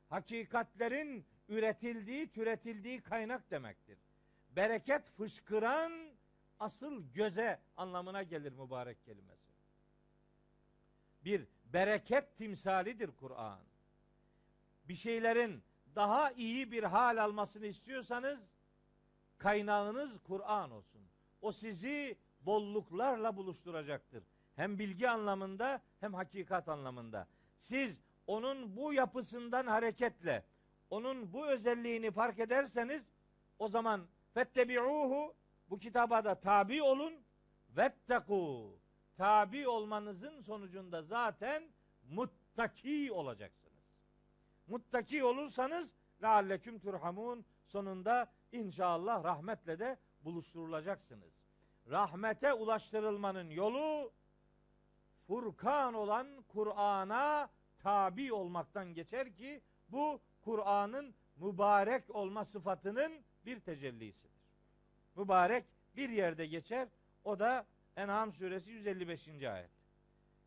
Hakikatlerin 0.09 1.25
üretildiği, 1.49 2.31
türetildiği 2.31 3.01
kaynak 3.01 3.51
demektir. 3.51 3.97
Bereket 4.49 5.09
fışkıran 5.09 5.91
asıl 6.59 7.03
göze 7.13 7.59
anlamına 7.77 8.23
gelir 8.23 8.51
mübarek 8.51 9.05
kelimesi. 9.05 9.42
Bir 11.25 11.47
bereket 11.73 12.37
timsalidir 12.37 13.11
Kur'an. 13.19 13.59
Bir 14.87 14.95
şeylerin 14.95 15.63
daha 15.95 16.31
iyi 16.31 16.71
bir 16.71 16.83
hal 16.83 17.23
almasını 17.23 17.65
istiyorsanız 17.65 18.39
kaynağınız 19.37 20.19
Kur'an 20.23 20.71
olsun. 20.71 21.01
O 21.41 21.51
sizi 21.51 22.17
bolluklarla 22.41 23.35
buluşturacaktır. 23.37 24.23
Hem 24.55 24.79
bilgi 24.79 25.09
anlamında 25.09 25.81
hem 25.99 26.13
hakikat 26.13 26.69
anlamında. 26.69 27.27
Siz 27.57 28.01
onun 28.27 28.75
bu 28.75 28.93
yapısından 28.93 29.67
hareketle 29.67 30.43
onun 30.89 31.33
bu 31.33 31.47
özelliğini 31.47 32.11
fark 32.11 32.39
ederseniz 32.39 33.03
o 33.59 33.67
zaman 33.67 34.07
fettebi'uhu 34.33 35.35
bu 35.69 35.79
kitaba 35.79 36.23
da 36.23 36.35
tabi 36.35 36.81
olun 36.83 37.13
vetteku 37.77 38.73
tabi 39.17 39.67
olmanızın 39.67 40.41
sonucunda 40.41 41.01
zaten 41.01 41.63
muttaki 42.09 43.11
olacaksınız. 43.11 43.73
Muttaki 44.67 45.23
olursanız 45.23 45.89
lealleküm 46.23 46.79
turhamun 46.79 47.45
sonunda 47.65 48.31
inşallah 48.51 49.23
rahmetle 49.23 49.79
de 49.79 49.97
buluşturulacaksınız. 50.21 51.33
Rahmete 51.89 52.53
ulaştırılmanın 52.53 53.49
yolu 53.49 54.11
Furkan 55.27 55.93
olan 55.93 56.27
Kur'an'a 56.47 57.49
tabi 57.79 58.33
olmaktan 58.33 58.93
geçer 58.93 59.33
ki 59.33 59.61
bu 59.89 60.21
Kur'an'ın 60.41 61.15
mübarek 61.37 62.15
olma 62.15 62.45
sıfatının 62.45 63.13
bir 63.45 63.59
tecellisidir. 63.59 64.31
Mübarek 65.15 65.65
bir 65.95 66.09
yerde 66.09 66.45
geçer. 66.45 66.87
O 67.23 67.39
da 67.39 67.65
En'am 67.97 68.31
suresi 68.31 68.71
155. 68.71 69.27
ayet. 69.43 69.69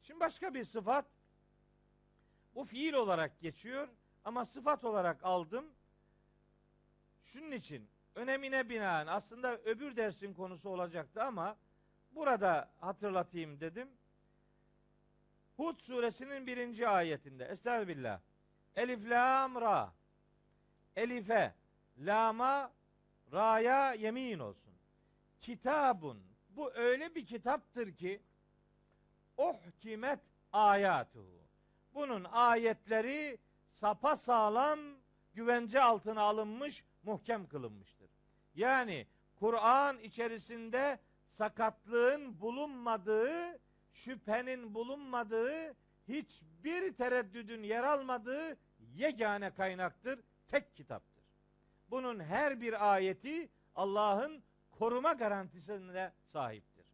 Şimdi 0.02 0.20
başka 0.20 0.54
bir 0.54 0.64
sıfat 0.64 1.06
bu 2.54 2.64
fiil 2.64 2.92
olarak 2.92 3.40
geçiyor 3.40 3.88
ama 4.24 4.44
sıfat 4.44 4.84
olarak 4.84 5.24
aldım. 5.24 5.66
Şunun 7.24 7.52
için 7.52 7.88
önemine 8.14 8.68
binaen 8.68 9.06
aslında 9.06 9.58
öbür 9.58 9.96
dersin 9.96 10.34
konusu 10.34 10.70
olacaktı 10.70 11.22
ama 11.22 11.56
burada 12.12 12.70
hatırlatayım 12.80 13.60
dedim. 13.60 13.88
Hud 15.56 15.80
suresinin 15.80 16.46
birinci 16.46 16.88
ayetinde 16.88 17.44
Estağfirullah. 17.44 18.20
Elif 18.76 19.10
lam 19.10 19.54
ra. 19.54 19.92
Elife, 20.96 21.54
lama, 21.98 22.72
raya 23.32 23.92
yemin 23.92 24.38
olsun. 24.38 24.74
Kitabun. 25.40 26.35
Bu 26.56 26.72
öyle 26.74 27.14
bir 27.14 27.26
kitaptır 27.26 27.94
ki 27.94 28.20
uhkimet 29.38 30.20
ayatuhu. 30.52 31.40
Bunun 31.94 32.24
ayetleri 32.24 33.38
sapa 33.70 34.16
sağlam 34.16 34.80
güvence 35.34 35.80
altına 35.80 36.22
alınmış, 36.22 36.84
muhkem 37.02 37.48
kılınmıştır. 37.48 38.10
Yani 38.54 39.06
Kur'an 39.36 39.98
içerisinde 39.98 40.98
sakatlığın 41.30 42.40
bulunmadığı, 42.40 43.58
şüphenin 43.92 44.74
bulunmadığı, 44.74 45.74
hiçbir 46.08 46.92
tereddüdün 46.94 47.62
yer 47.62 47.84
almadığı 47.84 48.56
yegane 48.94 49.50
kaynaktır, 49.50 50.20
tek 50.48 50.76
kitaptır. 50.76 51.24
Bunun 51.90 52.20
her 52.20 52.60
bir 52.60 52.92
ayeti 52.92 53.48
Allah'ın 53.74 54.42
koruma 54.78 55.12
garantisine 55.12 56.12
sahiptir. 56.32 56.84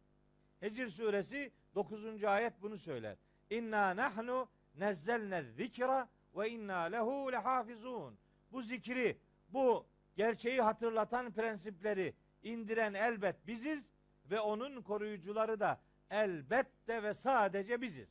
Hecr 0.59 0.87
suresi 0.87 1.51
9. 1.75 2.23
ayet 2.23 2.61
bunu 2.61 2.77
söyler. 2.77 3.17
İnna 3.49 3.95
nahnu 3.95 4.47
nezzelne 4.75 5.43
zikra 5.43 6.09
ve 6.35 6.49
inna 6.49 6.79
lehu 6.81 7.31
lehafizun. 7.31 8.17
Bu 8.51 8.61
zikri, 8.61 9.17
bu 9.49 9.85
gerçeği 10.15 10.61
hatırlatan 10.61 11.31
prensipleri 11.31 12.13
indiren 12.43 12.93
elbet 12.93 13.47
biziz 13.47 13.91
ve 14.31 14.39
onun 14.39 14.81
koruyucuları 14.81 15.59
da 15.59 15.81
elbette 16.09 17.03
ve 17.03 17.13
sadece 17.13 17.81
biziz. 17.81 18.09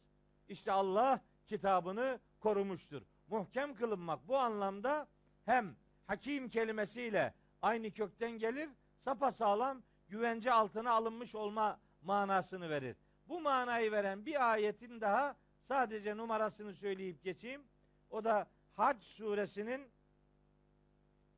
İşte 0.48 0.72
Allah 0.72 1.20
kitabını 1.46 2.20
korumuştur. 2.40 3.02
Muhkem 3.28 3.74
kılınmak 3.74 4.28
bu 4.28 4.38
anlamda 4.38 5.08
hem 5.44 5.76
hakim 6.06 6.48
kelimesiyle 6.48 7.34
aynı 7.62 7.90
kökten 7.90 8.30
gelir, 8.30 8.68
sapasağlam 9.04 9.82
güvence 10.08 10.52
altına 10.52 10.90
alınmış 10.90 11.34
olma 11.34 11.80
manasını 12.02 12.70
verir. 12.70 12.96
Bu 13.28 13.40
manayı 13.40 13.92
veren 13.92 14.26
bir 14.26 14.50
ayetin 14.50 15.00
daha 15.00 15.36
sadece 15.68 16.16
numarasını 16.16 16.74
söyleyip 16.74 17.22
geçeyim. 17.22 17.62
O 18.10 18.24
da 18.24 18.46
Hac 18.76 19.02
suresinin 19.02 19.88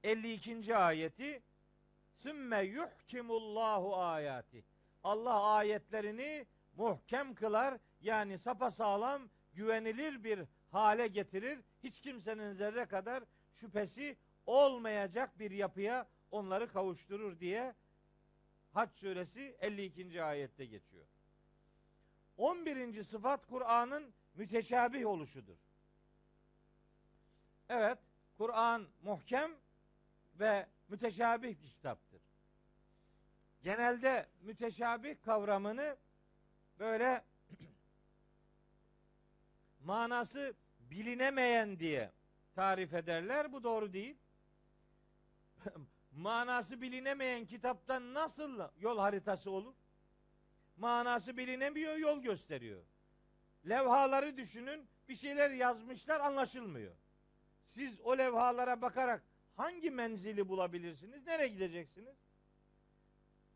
52. 0.05 0.77
ayeti 0.77 1.43
Sümme 2.25 2.63
yuhkimullahu 2.63 3.97
ayati. 3.97 4.65
Allah 5.05 5.43
ayetlerini 5.43 6.47
muhkem 6.77 7.35
kılar 7.35 7.79
yani 8.01 8.39
sapasağlam 8.39 9.23
güvenilir 9.55 10.25
bir 10.25 10.41
hale 10.71 11.07
getirir. 11.07 11.59
Hiç 11.83 12.01
kimsenin 12.01 12.53
zerre 12.53 12.87
kadar 12.87 13.23
şüphesi 13.55 14.17
olmayacak 14.47 15.39
bir 15.39 15.51
yapıya 15.51 16.07
onları 16.35 16.73
kavuşturur 16.73 17.41
diye 17.41 17.75
Hac 18.73 18.91
suresi 18.93 19.57
52. 19.61 20.23
ayette 20.23 20.65
geçiyor. 20.65 21.07
11. 22.37 23.03
sıfat 23.03 23.47
Kur'an'ın 23.47 24.13
müteşabih 24.35 25.07
oluşudur. 25.07 25.57
Evet, 27.69 27.99
Kur'an 28.39 28.87
muhkem 29.03 29.51
ve 30.41 30.67
müteşabih 30.89 31.63
bir 31.63 31.69
kitaptır. 31.71 32.23
Genelde 33.63 34.29
müteşabih 34.43 35.23
kavramını 35.25 35.97
böyle 36.79 37.25
manası 39.85 40.55
bilinemeyen 40.81 41.79
diye 41.79 42.13
tarif 42.55 42.95
ederler. 42.95 43.53
Bu 43.53 43.63
doğru 43.63 43.93
değil. 43.93 44.17
Manası 46.17 46.81
bilinemeyen 46.81 47.47
kitaptan 47.47 48.15
nasıl 48.15 48.61
yol 48.81 48.99
haritası 48.99 49.51
olur? 49.51 49.75
Manası 50.77 51.37
bilinemiyor, 51.37 51.97
yol 51.97 52.23
gösteriyor. 52.23 52.83
Levhaları 53.69 54.37
düşünün, 54.37 54.89
bir 55.09 55.17
şeyler 55.17 55.51
yazmışlar 55.51 56.21
anlaşılmıyor. 56.21 56.95
Siz 57.67 58.01
o 58.01 58.19
levhalara 58.19 58.83
bakarak 58.83 59.23
hangi 59.57 59.91
menzili 59.91 60.49
bulabilirsiniz? 60.49 61.27
Nereye 61.27 61.49
gideceksiniz? 61.49 62.17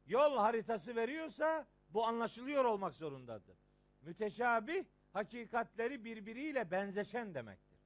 Yol 0.06 0.36
haritası 0.36 0.96
veriyorsa 0.96 1.66
bu 1.90 2.06
anlaşılıyor 2.06 2.64
olmak 2.64 2.94
zorundadır. 2.94 3.56
Müteşabih 4.02 4.84
hakikatleri 5.12 6.04
birbiriyle 6.04 6.70
benzeşen 6.70 7.34
demektir. 7.34 7.78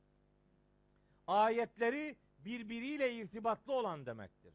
Ayetleri 1.27 2.16
birbiriyle 2.39 3.14
irtibatlı 3.14 3.73
olan 3.73 4.07
demektir. 4.07 4.55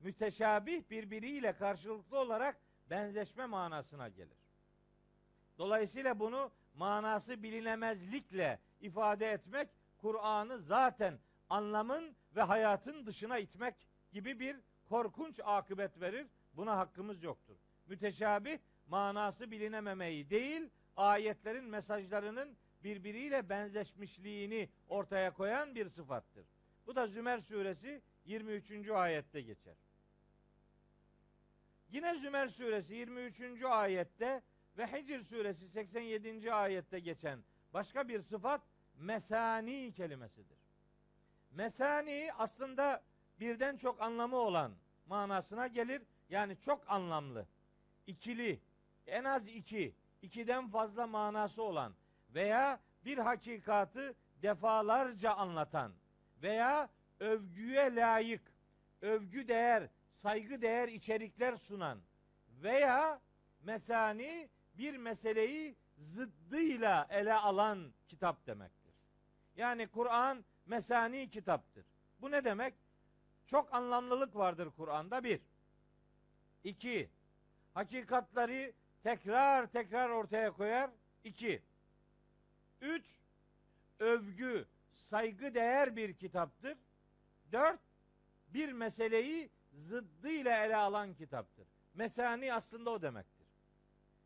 Müteşabih 0.00 0.90
birbiriyle 0.90 1.52
karşılıklı 1.52 2.18
olarak 2.18 2.56
benzeşme 2.90 3.46
manasına 3.46 4.08
gelir. 4.08 4.38
Dolayısıyla 5.58 6.18
bunu 6.18 6.50
manası 6.74 7.42
bilinemezlikle 7.42 8.60
ifade 8.80 9.30
etmek 9.30 9.68
Kur'an'ı 9.98 10.58
zaten 10.58 11.18
anlamın 11.50 12.16
ve 12.36 12.42
hayatın 12.42 13.06
dışına 13.06 13.38
itmek 13.38 13.74
gibi 14.12 14.40
bir 14.40 14.56
korkunç 14.88 15.40
akıbet 15.44 16.00
verir. 16.00 16.26
Buna 16.52 16.76
hakkımız 16.76 17.22
yoktur. 17.22 17.56
Müteşabih 17.86 18.58
manası 18.88 19.50
bilinememeyi 19.50 20.30
değil, 20.30 20.70
ayetlerin 20.96 21.64
mesajlarının 21.64 22.56
birbiriyle 22.84 23.48
benzeşmişliğini 23.48 24.68
ortaya 24.88 25.32
koyan 25.32 25.74
bir 25.74 25.88
sıfattır. 25.88 26.46
Bu 26.86 26.96
da 26.96 27.06
Zümer 27.06 27.38
suresi 27.38 28.02
23. 28.24 28.90
ayette 28.90 29.40
geçer. 29.40 29.74
Yine 31.90 32.14
Zümer 32.14 32.48
suresi 32.48 32.94
23. 32.94 33.62
ayette 33.64 34.42
ve 34.78 34.86
Hicr 34.86 35.22
suresi 35.22 35.68
87. 35.68 36.52
ayette 36.52 36.98
geçen 36.98 37.38
başka 37.74 38.08
bir 38.08 38.22
sıfat 38.22 38.60
mesani 38.98 39.92
kelimesidir. 39.92 40.58
Mesani 41.50 42.30
aslında 42.38 43.02
birden 43.40 43.76
çok 43.76 44.00
anlamı 44.00 44.36
olan 44.36 44.72
manasına 45.06 45.66
gelir. 45.66 46.02
Yani 46.28 46.56
çok 46.60 46.90
anlamlı, 46.90 47.46
ikili, 48.06 48.60
en 49.06 49.24
az 49.24 49.48
iki, 49.48 49.94
ikiden 50.22 50.68
fazla 50.68 51.06
manası 51.06 51.62
olan 51.62 51.94
veya 52.34 52.80
bir 53.04 53.18
hakikatı 53.18 54.14
defalarca 54.42 55.32
anlatan 55.32 55.92
veya 56.42 56.88
övgüye 57.20 57.94
layık, 57.94 58.42
övgü 59.02 59.48
değer, 59.48 59.88
saygı 60.16 60.62
değer 60.62 60.88
içerikler 60.88 61.56
sunan 61.56 61.98
veya 62.62 63.20
mesani 63.60 64.48
bir 64.74 64.96
meseleyi 64.96 65.76
zıddıyla 65.98 67.06
ele 67.10 67.34
alan 67.34 67.92
kitap 68.08 68.46
demektir. 68.46 68.94
Yani 69.56 69.86
Kur'an 69.86 70.44
mesani 70.66 71.30
kitaptır. 71.30 71.86
Bu 72.20 72.30
ne 72.30 72.44
demek? 72.44 72.74
Çok 73.46 73.74
anlamlılık 73.74 74.36
vardır 74.36 74.70
Kur'an'da 74.76 75.24
bir. 75.24 75.40
İki, 76.64 77.10
hakikatleri 77.74 78.74
tekrar 79.02 79.66
tekrar 79.66 80.10
ortaya 80.10 80.52
koyar. 80.52 80.90
İki, 81.24 81.62
üç, 82.80 83.06
övgü, 83.98 84.66
saygı 84.94 85.54
değer 85.54 85.96
bir 85.96 86.14
kitaptır. 86.14 86.78
Dört, 87.52 87.80
bir 88.48 88.72
meseleyi 88.72 89.50
zıddıyla 89.76 90.64
ele 90.64 90.76
alan 90.76 91.14
kitaptır. 91.14 91.68
Mesani 91.94 92.54
aslında 92.54 92.90
o 92.90 93.02
demektir. 93.02 93.46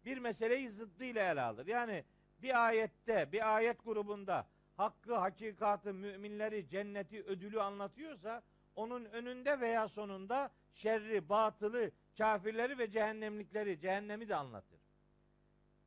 Bir 0.05 0.19
meseleyi 0.19 0.71
zıddıyla 0.71 1.33
ele 1.33 1.41
alır. 1.41 1.67
Yani 1.67 2.05
bir 2.43 2.67
ayette, 2.67 3.33
bir 3.33 3.57
ayet 3.57 3.85
grubunda 3.85 4.47
hakkı, 4.77 5.15
hakikatı, 5.15 5.95
müminleri, 5.95 6.69
cenneti, 6.69 7.25
ödülü 7.25 7.63
anlatıyorsa 7.63 8.43
onun 8.77 9.05
önünde 9.05 9.61
veya 9.61 9.89
sonunda 9.89 10.51
şerri, 10.75 11.29
batılı, 11.29 11.91
kafirleri 12.19 12.79
ve 12.79 12.91
cehennemlikleri, 12.91 13.81
cehennemi 13.81 14.29
de 14.29 14.37
anlatır. 14.37 14.81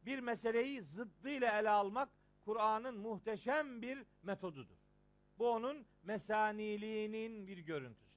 Bir 0.05 0.19
meseleyi 0.19 0.81
zıddıyla 0.81 1.59
ele 1.59 1.69
almak 1.69 2.09
Kur'an'ın 2.45 2.97
muhteşem 2.97 3.81
bir 3.81 4.05
metodudur. 4.23 4.77
Bu 5.39 5.49
onun 5.49 5.85
mesaniliğinin 6.03 7.47
bir 7.47 7.57
görüntüsüdür. 7.57 8.12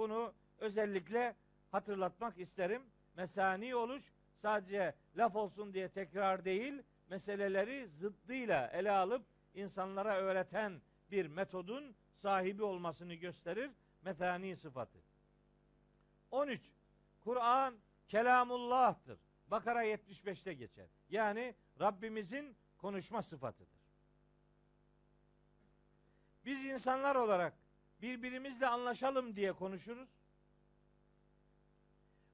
Bunu 0.00 0.34
özellikle 0.58 1.34
hatırlatmak 1.70 2.38
isterim. 2.38 2.82
Mesani 3.16 3.74
oluş 3.74 4.02
sadece 4.36 4.94
laf 5.16 5.36
olsun 5.36 5.74
diye 5.74 5.88
tekrar 5.88 6.44
değil, 6.44 6.82
meseleleri 7.10 7.88
zıddıyla 7.88 8.66
ele 8.66 8.90
alıp 8.90 9.22
insanlara 9.54 10.16
öğreten 10.16 10.80
bir 11.10 11.26
metodun 11.26 11.94
sahibi 12.14 12.62
olmasını 12.62 13.14
gösterir 13.14 13.70
metani 14.02 14.56
sıfatı. 14.56 14.98
13. 16.30 16.62
Kur'an 17.20 17.74
kelamullah'tır. 18.08 19.18
Bakara 19.46 19.84
75'te 19.84 20.52
geçer. 20.52 20.86
Yani 21.10 21.54
Rabbimizin 21.80 22.56
konuşma 22.78 23.22
sıfatıdır. 23.22 23.80
Biz 26.44 26.64
insanlar 26.64 27.16
olarak 27.16 27.52
birbirimizle 28.02 28.66
anlaşalım 28.66 29.36
diye 29.36 29.52
konuşuruz. 29.52 30.08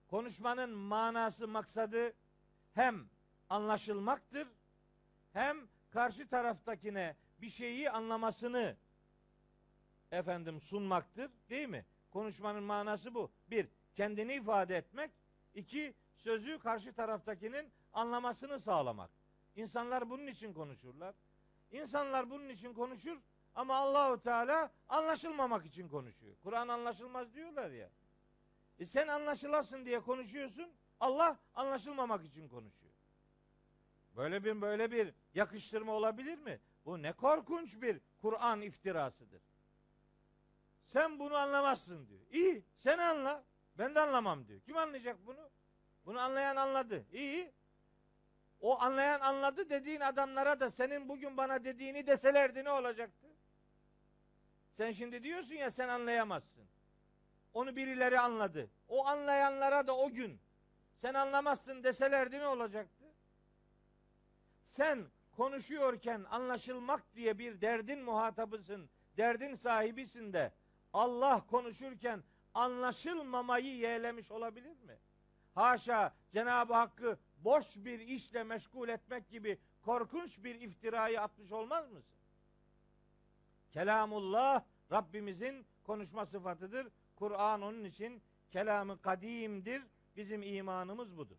Konuşmanın 0.08 0.70
manası, 0.70 1.48
maksadı 1.48 2.12
hem 2.74 3.08
anlaşılmaktır 3.48 4.48
hem 5.32 5.68
karşı 5.90 6.28
taraftakine 6.28 7.16
bir 7.40 7.50
şeyi 7.50 7.90
anlamasını 7.90 8.76
efendim 10.10 10.60
sunmaktır. 10.60 11.30
Değil 11.50 11.68
mi? 11.68 11.84
Konuşmanın 12.10 12.62
manası 12.62 13.14
bu. 13.14 13.30
Bir, 13.50 13.68
kendini 13.94 14.34
ifade 14.34 14.76
etmek. 14.76 15.10
iki 15.54 15.94
sözü 16.14 16.58
karşı 16.58 16.92
taraftakinin 16.92 17.72
anlamasını 17.92 18.60
sağlamak. 18.60 19.10
İnsanlar 19.56 20.10
bunun 20.10 20.26
için 20.26 20.52
konuşurlar. 20.52 21.14
İnsanlar 21.70 22.30
bunun 22.30 22.48
için 22.48 22.74
konuşur 22.74 23.18
ama 23.57 23.76
Allahu 23.76 24.20
Teala 24.20 24.70
anlaşılmamak 24.88 25.66
için 25.66 25.88
konuşuyor. 25.88 26.36
Kur'an 26.42 26.68
anlaşılmaz 26.68 27.34
diyorlar 27.34 27.70
ya. 27.70 27.90
E 28.78 28.86
sen 28.86 29.09
anlaşılasın 29.09 29.84
diye 29.84 30.00
konuşuyorsun. 30.00 30.72
Allah 31.00 31.38
anlaşılmamak 31.54 32.24
için 32.24 32.48
konuşuyor. 32.48 32.92
Böyle 34.16 34.44
bir 34.44 34.61
böyle 34.61 34.90
bir 34.92 35.14
yakıştırma 35.34 35.92
olabilir 35.92 36.38
mi? 36.38 36.61
Bu 36.84 37.02
ne 37.02 37.12
korkunç 37.12 37.82
bir 37.82 38.00
Kur'an 38.22 38.62
iftirasıdır. 38.62 39.42
Sen 40.84 41.18
bunu 41.18 41.36
anlamazsın 41.36 42.09
diyor. 42.09 42.20
İyi 42.30 42.64
sen 42.76 42.98
anla. 42.98 43.44
Ben 43.78 43.94
de 43.94 44.00
anlamam 44.00 44.48
diyor. 44.48 44.61
Kim 44.61 44.76
anlayacak 44.76 45.16
bunu? 45.26 45.50
Bunu 46.07 46.20
anlayan 46.20 46.57
anladı. 46.57 47.07
İyi. 47.12 47.52
O 48.61 48.80
anlayan 48.80 49.20
anladı 49.20 49.70
dediğin 49.70 50.00
adamlara 50.00 50.61
da 50.61 50.70
senin 50.70 51.09
bugün 51.09 51.36
bana 51.36 51.64
dediğini 51.64 52.07
deselerdi 52.07 52.64
ne 52.64 52.70
olacaktı? 52.70 53.26
Sen 54.77 54.93
şimdi 54.93 55.22
diyorsun 55.22 55.55
ya 55.55 55.70
sen 55.70 55.89
anlayamazsın. 55.89 56.64
Onu 57.55 57.77
birileri 57.77 58.20
anladı. 58.20 58.70
O 58.89 59.07
anlayanlara 59.07 59.87
da 59.87 59.97
o 59.97 60.11
gün 60.11 60.41
sen 61.01 61.14
anlamazsın 61.14 61.85
deselerdi 61.85 62.39
ne 62.39 62.47
olacaktı? 62.47 63.05
Sen 64.64 65.07
konuşuyorken 65.33 66.24
anlaşılmak 66.31 67.14
diye 67.14 67.39
bir 67.39 67.61
derdin 67.61 68.03
muhatabısın, 68.03 68.91
derdin 69.16 69.55
sahibisin 69.55 70.33
de 70.33 70.53
Allah 70.93 71.47
konuşurken 71.47 72.22
anlaşılmamayı 72.55 73.77
yeğlemiş 73.77 74.31
olabilir 74.31 74.77
mi? 74.83 74.99
Haşa 75.55 76.14
Cenab-ı 76.33 76.74
Hakk'ı 76.74 77.18
boş 77.39 77.77
bir 77.77 78.01
işle 78.01 78.45
meşgul 78.45 78.89
etmek 78.89 79.29
gibi 79.29 79.59
korkunç 79.83 80.45
bir 80.45 80.55
iftirayı 80.55 81.20
atmış 81.20 81.53
olmaz 81.53 81.91
mısın? 81.91 82.15
Kelamullah 83.77 84.64
Rabbimizin 84.93 85.66
konuşma 85.85 86.27
sıfatıdır. 86.27 86.87
Kur'an 87.16 87.62
onun 87.62 87.85
için 87.85 88.22
kelamı 88.51 89.01
kadimdir. 89.01 89.83
Bizim 90.16 90.43
imanımız 90.43 91.16
budur. 91.16 91.37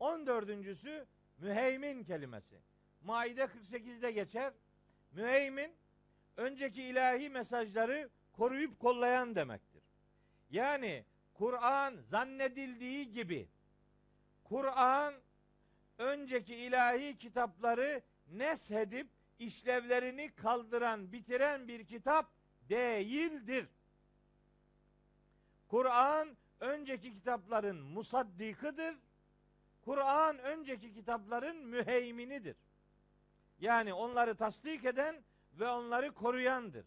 14.sü 0.00 1.04
müheymin 1.38 2.04
kelimesi. 2.04 2.56
Maide 3.04 3.42
48'de 3.42 4.10
geçer. 4.10 4.52
Müheymin 5.12 5.72
önceki 6.36 6.82
ilahi 6.82 7.30
mesajları 7.30 8.10
koruyup 8.32 8.80
kollayan 8.80 9.34
demektir. 9.34 9.82
Yani 10.50 11.04
Kur'an 11.34 11.96
zannedildiği 12.10 13.12
gibi 13.12 13.48
Kur'an 14.44 15.14
önceki 15.98 16.54
ilahi 16.54 17.18
kitapları 17.18 18.02
neshedip 18.32 19.08
işlevlerini 19.38 20.34
kaldıran, 20.34 21.12
bitiren 21.12 21.68
bir 21.68 21.86
kitap 21.86 22.30
değildir. 22.68 23.66
Kur'an 25.68 26.36
önceki 26.60 27.12
kitapların 27.12 27.76
musaddikıdır. 27.76 28.96
Kur'an 29.84 30.38
önceki 30.38 30.94
kitapların 30.94 31.56
müheyminidir. 31.56 32.56
Yani 33.60 33.94
onları 33.94 34.34
tasdik 34.34 34.84
eden 34.84 35.24
ve 35.52 35.68
onları 35.68 36.14
koruyandır. 36.14 36.86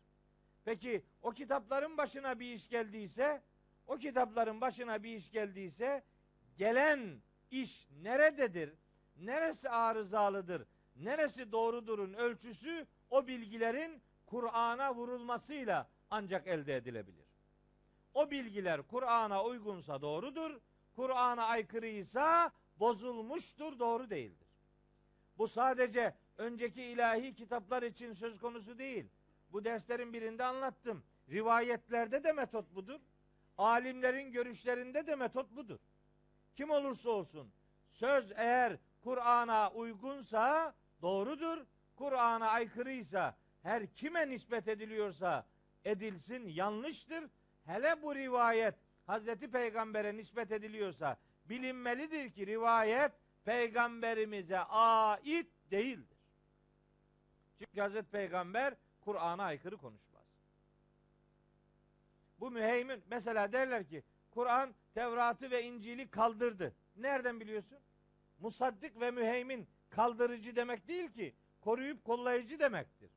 Peki 0.65 1.03
o 1.21 1.31
kitapların 1.31 1.97
başına 1.97 2.39
bir 2.39 2.53
iş 2.53 2.69
geldiyse, 2.69 3.41
o 3.87 3.97
kitapların 3.97 4.61
başına 4.61 5.03
bir 5.03 5.15
iş 5.15 5.31
geldiyse 5.31 6.03
gelen 6.57 7.21
iş 7.51 7.87
nerededir? 8.01 8.73
Neresi 9.17 9.69
arızalıdır? 9.69 10.65
Neresi 10.99 11.51
doğrudurun 11.51 12.13
ölçüsü 12.13 12.87
o 13.09 13.27
bilgilerin 13.27 14.01
Kur'an'a 14.25 14.95
vurulmasıyla 14.95 15.87
ancak 16.09 16.47
elde 16.47 16.75
edilebilir. 16.75 17.25
O 18.13 18.31
bilgiler 18.31 18.81
Kur'an'a 18.81 19.43
uygunsa 19.43 20.01
doğrudur, 20.01 20.59
Kur'an'a 20.95 21.45
aykırıysa 21.45 22.51
bozulmuştur, 22.79 23.79
doğru 23.79 24.09
değildir. 24.09 24.47
Bu 25.37 25.47
sadece 25.47 26.15
önceki 26.37 26.83
ilahi 26.83 27.33
kitaplar 27.33 27.83
için 27.83 28.13
söz 28.13 28.39
konusu 28.39 28.77
değil. 28.77 29.05
Bu 29.51 29.63
derslerin 29.63 30.13
birinde 30.13 30.43
anlattım. 30.43 31.03
Rivayetlerde 31.29 32.23
de 32.23 32.31
metot 32.31 32.75
budur. 32.75 32.99
Alimlerin 33.57 34.31
görüşlerinde 34.31 35.07
de 35.07 35.15
metot 35.15 35.55
budur. 35.55 35.79
Kim 36.55 36.69
olursa 36.69 37.09
olsun 37.09 37.51
söz 37.91 38.31
eğer 38.35 38.77
Kur'an'a 39.03 39.71
uygunsa 39.71 40.75
doğrudur. 41.01 41.65
Kur'an'a 41.95 42.49
aykırıysa 42.49 43.37
her 43.63 43.87
kime 43.87 44.29
nispet 44.29 44.67
ediliyorsa 44.67 45.45
edilsin 45.85 46.47
yanlıştır. 46.47 47.23
Hele 47.65 48.01
bu 48.01 48.15
rivayet 48.15 48.75
Hazreti 49.07 49.51
Peygamber'e 49.51 50.17
nispet 50.17 50.51
ediliyorsa 50.51 51.17
bilinmelidir 51.45 52.29
ki 52.29 52.47
rivayet 52.47 53.11
peygamberimize 53.45 54.59
ait 54.59 55.47
değildir. 55.71 56.17
Çünkü 57.59 57.81
Hazreti 57.81 58.11
Peygamber 58.11 58.73
Kur'an'a 59.01 59.43
aykırı 59.43 59.77
konuşmaz. 59.77 60.23
Bu 62.39 62.51
müheymin 62.51 63.03
mesela 63.09 63.51
derler 63.51 63.87
ki 63.87 64.03
Kur'an 64.31 64.75
Tevrat'ı 64.93 65.51
ve 65.51 65.63
İncil'i 65.63 66.07
kaldırdı. 66.07 66.75
Nereden 66.95 67.39
biliyorsun? 67.39 67.77
Musaddik 68.39 68.99
ve 68.99 69.11
müheymin 69.11 69.67
kaldırıcı 69.89 70.55
demek 70.55 70.87
değil 70.87 71.11
ki 71.11 71.35
koruyup 71.61 72.03
kollayıcı 72.03 72.59
demektir. 72.59 73.11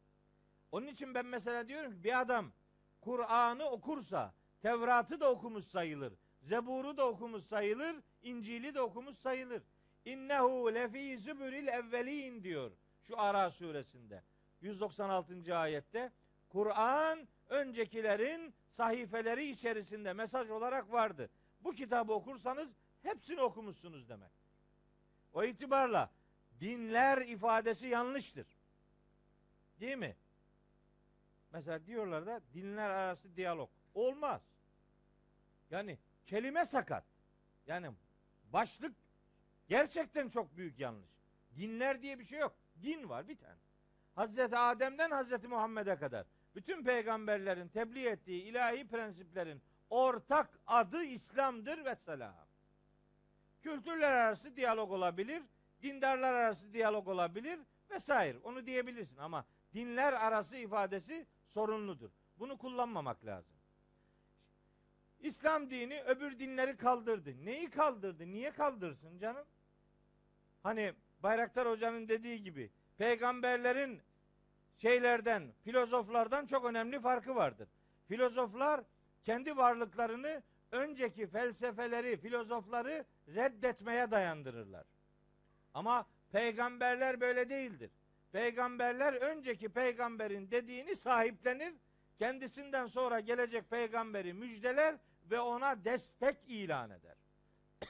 Onun 0.73 0.87
için 0.87 1.14
ben 1.14 1.27
mesela 1.27 1.68
diyorum 1.68 1.93
ki 1.93 2.05
bir 2.05 2.21
adam 2.21 2.53
Kur'an'ı 3.01 3.64
okursa 3.64 4.35
Tevrat'ı 4.62 5.21
da 5.21 5.31
okumuş 5.31 5.64
sayılır. 5.64 6.12
Zebur'u 6.41 6.97
da 6.97 7.09
okumuş 7.09 7.45
sayılır. 7.45 7.97
İncil'i 8.23 8.75
de 8.75 8.81
okumuş 8.81 9.16
sayılır. 9.16 9.62
İnnehu 10.05 10.75
lefî 10.75 11.18
zübüril 11.18 11.68
evvelin 11.68 12.43
diyor 12.43 12.73
şu 13.03 13.21
Ara 13.21 13.51
suresinde. 13.51 14.23
196. 14.61 15.57
ayette 15.57 16.12
Kur'an 16.49 17.29
öncekilerin 17.49 18.55
sahifeleri 18.68 19.51
içerisinde 19.51 20.12
mesaj 20.12 20.51
olarak 20.51 20.93
vardı. 20.93 21.31
Bu 21.61 21.73
kitabı 21.73 22.12
okursanız 22.12 22.77
hepsini 23.03 23.41
okumuşsunuz 23.41 24.09
demek. 24.09 24.31
O 25.33 25.45
itibarla 25.45 26.11
dinler 26.61 27.19
ifadesi 27.19 27.87
yanlıştır. 27.87 28.47
Değil 29.81 29.97
mi? 29.97 30.17
Mesela 31.53 31.87
diyorlar 31.87 32.27
da 32.27 32.41
dinler 32.55 32.91
arası 32.91 33.37
diyalog. 33.37 33.71
Olmaz. 33.95 34.43
Yani 35.71 35.99
kelime 36.27 36.65
sakat. 36.65 37.05
Yani 37.67 37.91
başlık 38.53 38.97
gerçekten 39.69 40.29
çok 40.29 40.57
büyük 40.57 40.79
yanlış. 40.79 41.11
Dinler 41.57 42.03
diye 42.03 42.19
bir 42.19 42.25
şey 42.25 42.39
yok. 42.39 42.57
Din 42.83 43.09
var 43.09 43.29
bir 43.29 43.37
tane. 43.37 43.59
Hazreti 44.15 44.57
Adem'den 44.57 45.11
Hazreti 45.11 45.49
Muhammed'e 45.49 45.97
kadar 45.97 46.27
bütün 46.55 46.85
peygamberlerin 46.85 47.69
tebliğ 47.69 48.07
ettiği 48.07 48.43
ilahi 48.43 48.89
prensiplerin 48.89 49.63
ortak 49.91 50.59
adı 50.67 51.03
İslam'dır 51.03 51.85
ve 51.85 51.95
selam. 51.95 52.35
Kültürler 53.63 54.13
arası 54.13 54.57
diyalog 54.57 54.93
olabilir, 54.93 55.43
dindarlar 55.83 56.33
arası 56.33 56.72
diyalog 56.72 57.09
olabilir 57.09 57.61
vesaire. 57.91 58.39
Onu 58.39 58.66
diyebilirsin 58.66 59.16
ama 59.16 59.45
dinler 59.74 60.12
arası 60.12 60.57
ifadesi 60.57 61.26
sorunludur. 61.47 62.11
Bunu 62.39 62.59
kullanmamak 62.59 63.24
lazım. 63.26 63.57
İslam 65.20 65.70
dini 65.70 66.03
öbür 66.03 66.39
dinleri 66.39 66.76
kaldırdı. 66.76 67.45
Neyi 67.45 67.70
kaldırdı? 67.70 68.26
Niye 68.26 68.51
kaldırsın 68.51 69.18
canım? 69.18 69.47
Hani 70.62 70.93
Bayraktar 71.22 71.68
Hoca'nın 71.68 72.09
dediği 72.09 72.43
gibi 72.43 72.70
peygamberlerin 72.99 74.01
şeylerden, 74.76 75.53
filozoflardan 75.64 76.47
çok 76.47 76.64
önemli 76.64 77.01
farkı 77.01 77.35
vardır. 77.35 77.68
Filozoflar 78.09 78.81
kendi 79.24 79.57
varlıklarını 79.57 80.43
önceki 80.72 81.26
felsefeleri, 81.26 82.16
filozofları 82.16 83.05
reddetmeye 83.28 84.11
dayandırırlar. 84.11 84.87
Ama 85.75 86.07
peygamberler 86.33 87.21
böyle 87.21 87.49
değildir. 87.49 87.91
Peygamberler 88.33 89.12
önceki 89.12 89.68
peygamberin 89.68 90.51
dediğini 90.51 90.97
sahiplenir, 90.97 91.75
kendisinden 92.18 92.87
sonra 92.87 93.21
gelecek 93.21 93.71
peygamberi 93.71 94.33
müjdeler 94.33 94.97
ve 95.31 95.41
ona 95.41 95.85
destek 95.85 96.37
ilan 96.47 96.91
eder. 96.91 97.16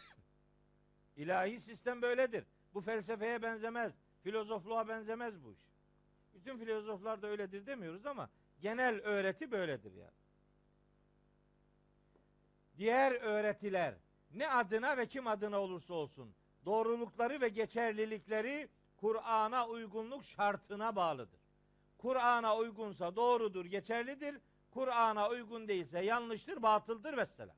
İlahi 1.17 1.61
sistem 1.61 2.03
böyledir. 2.03 2.45
Bu 2.75 2.81
felsefeye 2.81 3.43
benzemez, 3.43 3.93
filozofluğa 4.23 4.89
benzemez 4.89 5.45
bu 5.45 5.53
iş. 5.53 5.71
Bütün 6.35 6.59
filozoflar 6.59 7.23
da 7.23 7.27
öyledir 7.27 7.67
demiyoruz 7.67 8.07
ama 8.07 8.31
genel 8.61 9.01
öğreti 9.01 9.51
böyledir 9.51 9.93
yani. 9.93 10.21
Diğer 12.79 13.13
öğretiler 13.13 13.95
ne 14.35 14.49
adına 14.49 14.97
ve 14.97 15.07
kim 15.07 15.27
adına 15.27 15.61
olursa 15.61 15.95
olsun 15.95 16.35
doğrulukları 16.65 17.41
ve 17.41 17.49
geçerlilikleri 17.49 18.69
Kur'an'a 18.97 19.69
uygunluk 19.69 20.25
şartına 20.25 20.97
bağlıdır. 20.97 21.41
Kur'an'a 21.99 22.57
uygunsa 22.57 23.17
doğrudur, 23.17 23.65
geçerlidir. 23.65 24.41
Kur'an'a 24.71 25.29
uygun 25.29 25.69
değilse 25.69 26.01
yanlıştır, 26.01 26.63
batıldır 26.63 27.17
vesselam. 27.17 27.57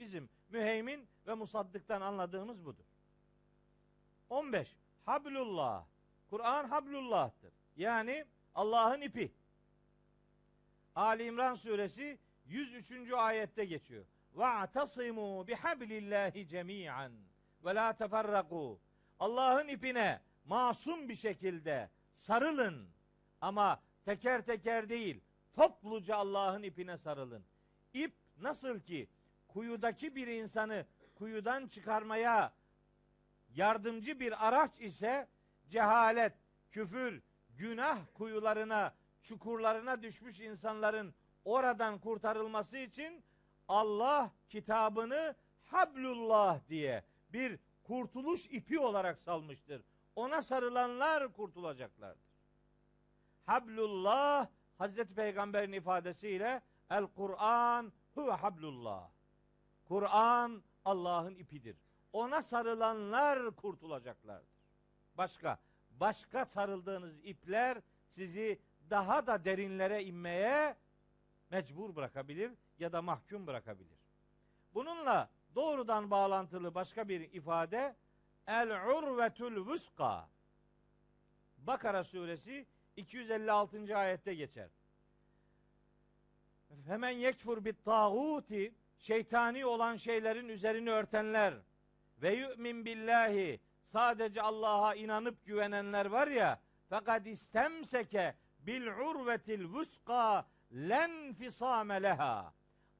Bizim 0.00 0.28
müheymin 0.48 1.08
ve 1.26 1.34
musaddıktan 1.34 2.00
anladığımız 2.00 2.64
budur. 2.64 2.84
15. 4.30 4.76
Hablullah. 5.06 5.84
Kur'an 6.30 6.68
hablullah'tır. 6.68 7.52
Yani 7.76 8.24
Allah'ın 8.54 9.00
ipi. 9.00 9.32
Ali 10.94 11.24
İmran 11.24 11.54
suresi 11.54 12.18
103. 12.46 13.12
ayette 13.12 13.64
geçiyor. 13.64 14.04
Ve'tasimu 14.34 15.46
bihablillahi 15.46 16.46
cemi'an 16.46 17.12
ve 17.64 17.74
la 17.74 17.92
teferraku. 17.92 18.80
Allah'ın 19.20 19.68
ipine 19.68 20.20
masum 20.44 21.08
bir 21.08 21.14
şekilde 21.16 21.90
sarılın 22.12 22.88
ama 23.40 23.82
teker 24.04 24.42
teker 24.42 24.88
değil, 24.88 25.20
topluca 25.54 26.16
Allah'ın 26.16 26.62
ipine 26.62 26.96
sarılın. 26.96 27.44
İp 27.94 28.12
nasıl 28.40 28.80
ki 28.80 29.08
kuyudaki 29.48 30.16
bir 30.16 30.26
insanı 30.26 30.86
kuyudan 31.14 31.66
çıkarmaya 31.66 32.52
yardımcı 33.54 34.20
bir 34.20 34.48
araç 34.48 34.80
ise 34.80 35.28
cehalet, 35.68 36.32
küfür, 36.70 37.22
günah 37.56 37.98
kuyularına, 38.14 38.94
çukurlarına 39.22 40.02
düşmüş 40.02 40.40
insanların 40.40 41.14
oradan 41.44 41.98
kurtarılması 41.98 42.78
için 42.78 43.22
Allah 43.68 44.30
kitabını 44.48 45.34
Hablullah 45.64 46.60
diye 46.68 47.04
bir 47.32 47.58
kurtuluş 47.84 48.46
ipi 48.46 48.80
olarak 48.80 49.18
salmıştır. 49.18 49.82
Ona 50.16 50.42
sarılanlar 50.42 51.32
kurtulacaklardır. 51.32 52.34
Hablullah 53.46 54.48
Hazreti 54.78 55.14
Peygamber'in 55.14 55.72
ifadesiyle 55.72 56.62
El 56.90 57.06
Kur'an 57.06 57.92
huve 58.14 58.32
hablullah. 58.32 59.10
Kur'an 59.88 60.62
Allah'ın 60.84 61.34
ipidir. 61.34 61.76
Ona 62.12 62.42
sarılanlar 62.42 63.50
kurtulacaklardır. 63.56 64.54
Başka, 65.18 65.58
başka 65.90 66.44
sarıldığınız 66.44 67.20
ipler 67.24 67.80
sizi 68.08 68.60
daha 68.90 69.26
da 69.26 69.44
derinlere 69.44 70.04
inmeye 70.04 70.76
mecbur 71.50 71.96
bırakabilir 71.96 72.52
ya 72.78 72.92
da 72.92 73.02
mahkum 73.02 73.46
bırakabilir. 73.46 73.98
Bununla 74.74 75.30
doğrudan 75.54 76.10
bağlantılı 76.10 76.74
başka 76.74 77.08
bir 77.08 77.20
ifade 77.20 77.96
el 78.46 78.70
urvetul 78.70 79.56
vuska. 79.66 80.28
Bakara 81.58 82.04
suresi 82.04 82.66
256. 82.96 83.96
ayette 83.96 84.34
geçer. 84.34 84.68
Hemen 86.86 87.10
yekfur 87.10 87.64
bit 87.64 87.84
tağuti 87.84 88.74
şeytani 88.98 89.66
olan 89.66 89.96
şeylerin 89.96 90.48
üzerini 90.48 90.90
örtenler 90.90 91.54
ve 92.22 92.34
yu'min 92.34 92.84
billahi 92.84 93.60
sadece 93.82 94.42
Allah'a 94.42 94.94
inanıp 94.94 95.46
güvenenler 95.46 96.06
var 96.06 96.28
ya 96.28 96.60
fakat 96.88 97.26
istemseke 97.26 98.34
bil 98.58 98.86
urvetil 98.86 99.64
vuska 99.64 100.46
len 100.72 101.34
fisame 101.34 102.02
leha 102.02 102.54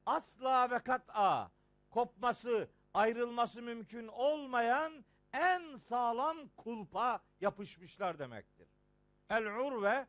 asla 0.05 0.71
ve 0.71 0.79
kat'a 0.79 1.51
kopması 1.89 2.69
ayrılması 2.93 3.61
mümkün 3.61 4.07
olmayan 4.07 5.05
en 5.33 5.77
sağlam 5.77 6.37
kulpa 6.57 7.19
yapışmışlar 7.41 8.19
demektir. 8.19 8.67
El 9.29 9.45
urve 9.45 10.07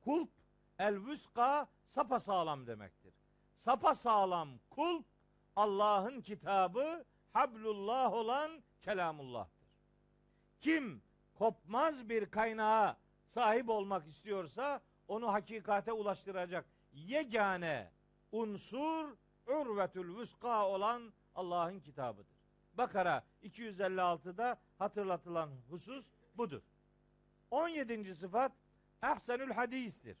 kulp 0.00 0.30
el 0.78 0.98
vuska 0.98 1.68
sapa 1.86 2.20
sağlam 2.20 2.66
demektir. 2.66 3.14
Sapa 3.56 3.94
sağlam 3.94 4.48
kulp 4.70 5.06
Allah'ın 5.56 6.20
kitabı 6.20 7.04
hablullah 7.32 8.12
olan 8.12 8.62
kelamullah'tır. 8.80 9.68
Kim 10.60 11.02
kopmaz 11.34 12.08
bir 12.08 12.30
kaynağa 12.30 12.96
sahip 13.24 13.68
olmak 13.68 14.06
istiyorsa 14.06 14.80
onu 15.08 15.32
hakikate 15.32 15.92
ulaştıracak 15.92 16.66
yegane 16.92 17.90
unsur 18.32 19.16
urvetül 19.50 20.08
vuska 20.08 20.66
olan 20.66 21.12
Allah'ın 21.34 21.80
kitabıdır. 21.80 22.36
Bakara 22.74 23.24
256'da 23.42 24.60
hatırlatılan 24.78 25.50
husus 25.70 26.06
budur. 26.34 26.62
17. 27.50 28.14
sıfat 28.14 28.52
ahsenül 29.02 29.50
hadistir. 29.50 30.16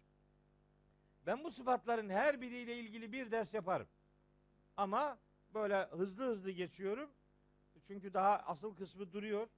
Ben 1.26 1.44
bu 1.44 1.50
sıfatların 1.50 2.08
her 2.08 2.40
biriyle 2.40 2.78
ilgili 2.78 3.12
bir 3.12 3.30
ders 3.30 3.54
yaparım. 3.54 3.88
Ama 4.76 5.18
böyle 5.54 5.84
hızlı 5.84 6.24
hızlı 6.24 6.50
geçiyorum. 6.50 7.10
Çünkü 7.86 8.14
daha 8.14 8.38
asıl 8.38 8.76
kısmı 8.76 9.12
duruyor. 9.12 9.48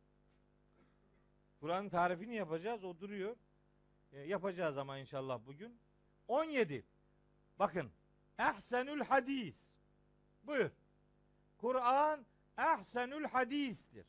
Kur'an'ın 1.61 1.89
tarifini 1.89 2.35
yapacağız. 2.35 2.85
O 2.85 3.01
duruyor. 3.01 3.37
E, 4.13 4.21
yapacağız 4.21 4.79
ama 4.79 4.99
inşallah 4.99 5.41
bugün. 5.47 5.79
17. 6.29 6.85
Bakın. 7.59 7.91
Ehsenül 8.49 9.01
hadis. 9.01 9.57
Buyur. 10.43 10.71
Kur'an 11.59 12.27
ehsenül 12.59 13.25
hadistir. 13.25 14.07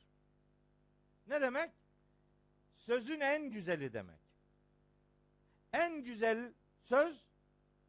Ne 1.27 1.41
demek? 1.41 1.71
Sözün 2.75 3.19
en 3.19 3.51
güzeli 3.51 3.93
demek. 3.93 4.19
En 5.73 6.03
güzel 6.03 6.53
söz 6.81 7.25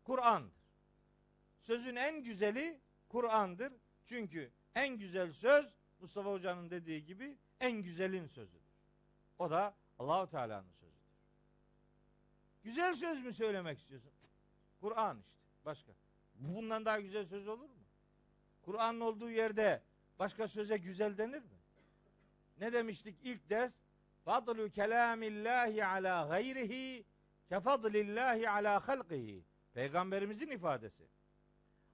Kur'an'dır. 0.04 0.64
Sözün 1.60 1.96
en 1.96 2.22
güzeli 2.22 2.80
Kur'an'dır. 3.08 3.72
Çünkü 4.06 4.52
en 4.74 4.98
güzel 4.98 5.32
söz 5.32 5.66
Mustafa 6.00 6.30
Hoca'nın 6.32 6.70
dediği 6.70 7.04
gibi 7.04 7.38
en 7.60 7.72
güzelin 7.72 8.26
sözüdür. 8.26 8.60
O 9.38 9.50
da 9.50 9.74
Allahu 9.98 10.30
Teala'nın 10.30 10.72
sözüdür. 10.72 10.94
Güzel 12.62 12.94
söz 12.94 13.24
mü 13.24 13.32
söylemek 13.32 13.78
istiyorsun? 13.78 14.12
Kur'an 14.80 15.18
işte. 15.18 15.44
Başka. 15.64 16.03
Bundan 16.34 16.84
daha 16.84 17.00
güzel 17.00 17.24
söz 17.24 17.48
olur 17.48 17.68
mu? 17.68 17.84
Kur'an'ın 18.62 19.00
olduğu 19.00 19.30
yerde 19.30 19.82
başka 20.18 20.48
söze 20.48 20.76
güzel 20.76 21.18
denir 21.18 21.42
mi? 21.42 21.58
Ne 22.60 22.72
demiştik 22.72 23.16
ilk 23.22 23.50
ders? 23.50 23.74
Fadlu 24.24 24.70
kelamillahi 24.70 25.84
ala 25.84 26.26
gayrihi 26.28 27.04
kefadlillahi 27.48 28.50
ala 28.50 28.88
halqihi. 28.88 29.44
Peygamberimizin 29.74 30.50
ifadesi. 30.50 31.04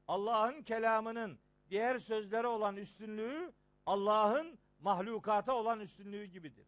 Allah'ın 0.09 0.63
kelamının 0.63 1.39
diğer 1.71 1.99
sözlere 1.99 2.47
olan 2.47 2.77
üstünlüğü 2.77 3.53
Allah'ın 3.87 4.59
mahlukata 4.81 5.55
olan 5.55 5.81
üstünlüğü 5.81 6.25
gibidir. 6.25 6.67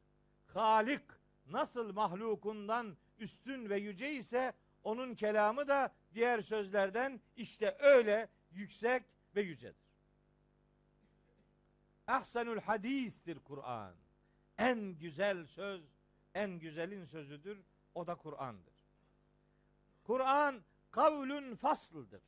Halik 0.54 1.02
nasıl 1.46 1.92
mahlukundan 1.92 2.96
üstün 3.18 3.70
ve 3.70 3.78
yüce 3.78 4.12
ise 4.12 4.52
onun 4.85 5.14
kelamı 5.14 5.68
da 5.68 5.95
diğer 6.14 6.41
sözlerden 6.41 7.20
işte 7.37 7.76
öyle 7.80 8.28
yüksek 8.53 9.03
ve 9.37 9.41
yücedir. 9.41 9.93
Ahsenül 12.07 12.61
hadistir 12.61 13.39
Kur'an. 13.39 13.95
En 14.59 14.78
güzel 14.99 15.47
söz, 15.47 15.83
en 16.35 16.51
güzelin 16.59 17.05
sözüdür. 17.05 17.64
O 17.95 18.07
da 18.07 18.14
Kur'an'dır. 18.14 18.74
Kur'an 20.05 20.62
kavlün 20.91 21.57
faslıdır. 21.57 22.22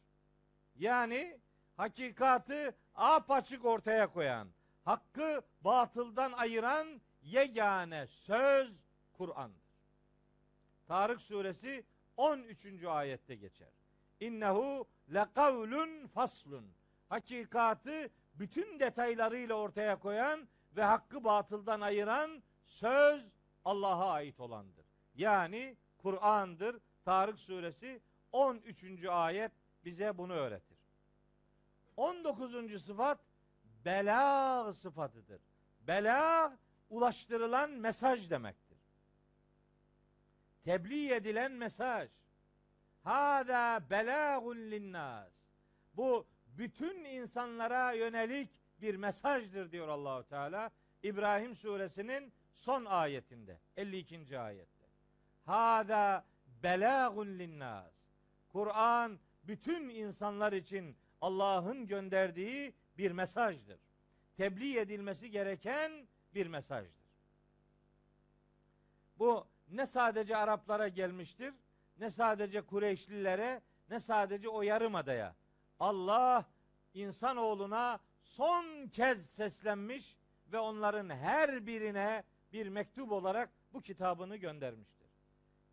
Yani 0.77 1.41
hakikatı 1.77 2.77
apaçık 2.95 3.65
ortaya 3.65 4.13
koyan, 4.13 4.49
hakkı 4.85 5.43
batıldan 5.61 6.33
ayıran 6.33 7.01
yegane 7.23 8.07
söz 8.07 8.73
Kur'an'dır. 9.13 9.65
Tarık 10.87 11.21
suresi 11.21 11.85
13. 12.17 12.85
ayette 12.85 13.35
geçer. 13.35 13.69
İnnehu 14.21 14.87
lekavlun 15.15 16.07
faslun. 16.07 16.65
Hakikatı 17.09 18.11
bütün 18.35 18.81
detaylarıyla 18.81 19.55
ortaya 19.55 19.99
koyan 19.99 20.49
ve 20.77 20.83
hakkı 20.83 21.25
batıldan 21.25 21.81
ayıran 21.81 22.43
söz 22.65 23.33
Allah'a 23.65 24.11
ait 24.11 24.41
olandır. 24.41 24.87
Yani 25.15 25.77
Kur'an'dır. 25.99 26.81
Tarık 27.05 27.39
suresi 27.39 28.01
13. 28.33 29.05
ayet 29.09 29.53
bize 29.85 30.19
bunu 30.19 30.33
öğretir. 30.33 30.79
19. 31.97 32.85
sıfat 32.85 33.19
bela 33.85 34.73
sıfatıdır. 34.73 35.41
Bela 35.81 36.57
ulaştırılan 36.91 37.71
mesaj 37.71 38.31
demektir. 38.31 38.64
Tebliğ 40.65 41.13
edilen 41.13 41.53
mesaj. 41.53 42.11
Hada 43.03 43.91
belagun 43.91 44.57
linnas. 44.57 45.33
Bu 45.97 46.27
bütün 46.47 47.05
insanlara 47.05 47.93
yönelik 47.93 48.51
bir 48.81 48.95
mesajdır 48.95 49.73
diyor 49.73 49.89
Allahu 49.89 50.23
Teala. 50.23 50.71
İbrahim 51.03 51.55
suresinin 51.55 52.33
son 52.53 52.85
ayetinde 52.85 53.59
52. 53.77 54.39
ayette. 54.39 54.87
Hada 55.47 56.25
belagun 56.63 57.39
linnas. 57.39 57.95
Kur'an 58.49 59.19
bütün 59.45 59.89
insanlar 59.89 60.53
için 60.53 60.97
Allah'ın 61.21 61.87
gönderdiği 61.87 62.75
bir 62.99 63.11
mesajdır. 63.11 63.81
Tebliğ 64.37 64.79
edilmesi 64.79 65.31
gereken 65.31 66.07
bir 66.35 66.47
mesajdır. 66.47 67.05
Bu 69.19 69.47
ne 69.71 69.87
sadece 69.87 70.37
Araplara 70.37 70.89
gelmiştir, 70.89 71.55
ne 71.99 72.11
sadece 72.11 72.61
Kureyşlilere, 72.61 73.63
ne 73.91 74.01
sadece 74.01 74.49
o 74.49 74.63
yarımadaya. 74.63 75.35
Allah 75.81 76.45
insanoğluna 76.95 78.01
son 78.23 78.89
kez 78.89 79.31
seslenmiş 79.31 80.17
ve 80.53 80.59
onların 80.59 81.11
her 81.11 81.67
birine 81.67 82.23
bir 82.53 82.69
mektup 82.69 83.13
olarak 83.13 83.51
bu 83.73 83.81
kitabını 83.81 84.37
göndermiştir. 84.37 85.09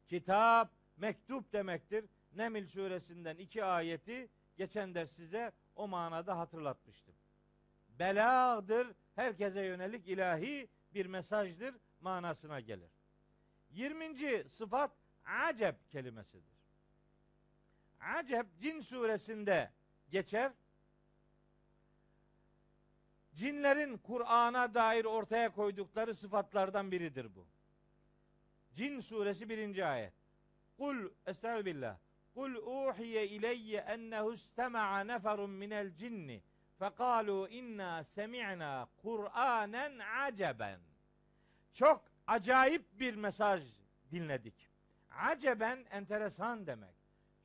Kitap 0.08 0.72
mektup 0.98 1.54
demektir. 1.54 2.06
Nemil 2.36 2.68
suresinden 2.68 3.36
iki 3.36 3.64
ayeti 3.64 4.30
geçen 4.58 4.96
ders 4.96 5.12
size 5.12 5.52
o 5.76 5.88
manada 5.88 6.38
hatırlatmıştım. 6.38 7.16
Belağdır, 8.00 8.88
herkese 9.16 9.62
yönelik 9.62 10.08
ilahi 10.08 10.68
bir 10.94 11.06
mesajdır 11.06 11.76
manasına 12.02 12.60
gelir. 12.60 12.90
20. 13.72 14.50
sıfat 14.50 14.92
acep 15.26 15.92
kelimesidir. 15.92 16.62
Acep 18.00 18.46
cin 18.60 18.80
suresinde 18.80 19.72
geçer. 20.10 20.52
Cinlerin 23.36 23.98
Kur'an'a 23.98 24.74
dair 24.74 25.06
ortaya 25.06 25.52
koydukları 25.52 26.16
sıfatlardan 26.16 26.92
biridir 26.92 27.36
bu. 27.36 27.48
Cin 28.74 29.00
suresi 29.00 29.50
birinci 29.50 29.86
ayet. 29.86 30.14
Kul 30.78 31.10
estağfirullah. 31.26 31.98
Kul 32.34 32.56
uhiye 32.56 33.28
ileyye 33.28 33.80
ennehu 33.80 34.34
istema'a 34.34 35.00
neferun 35.00 35.50
minel 35.50 35.96
cinni 35.96 36.44
fekalu 36.80 37.48
inna 37.50 38.04
semi'na 38.04 38.88
Kur'anen 39.02 40.00
aceben. 40.00 40.80
Çok 41.74 42.11
acayip 42.32 43.00
bir 43.00 43.16
mesaj 43.16 43.64
dinledik. 44.12 44.70
Aceben 45.12 45.86
enteresan 45.92 46.68
demek. 46.68 46.96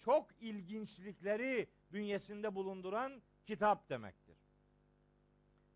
Çok 0.01 0.29
ilginçlikleri 0.41 1.69
bünyesinde 1.93 2.55
bulunduran 2.55 3.23
kitap 3.47 3.91
demektir. 3.91 4.37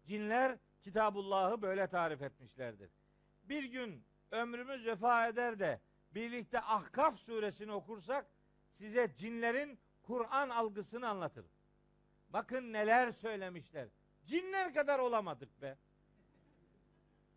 Cinler 0.07 0.59
Kitabullah'ı 0.83 1.63
böyle 1.63 1.87
tarif 1.87 2.23
etmişlerdir. 2.23 2.91
Bir 3.45 3.65
gün 3.65 4.05
ömrümüz 4.31 4.87
vefa 4.87 5.29
eder 5.29 5.59
de 5.59 5.81
birlikte 6.15 6.61
Ahkaf 6.61 7.19
suresini 7.19 7.73
okursak 7.73 8.27
size 8.73 9.15
cinlerin 9.17 9.79
Kur'an 10.03 10.49
algısını 10.49 11.09
anlatırım. 11.09 11.51
Bakın 12.29 12.73
neler 12.73 13.11
söylemişler. 13.11 13.89
Cinler 14.27 14.75
kadar 14.75 14.99
olamadık 14.99 15.63
be. 15.63 15.77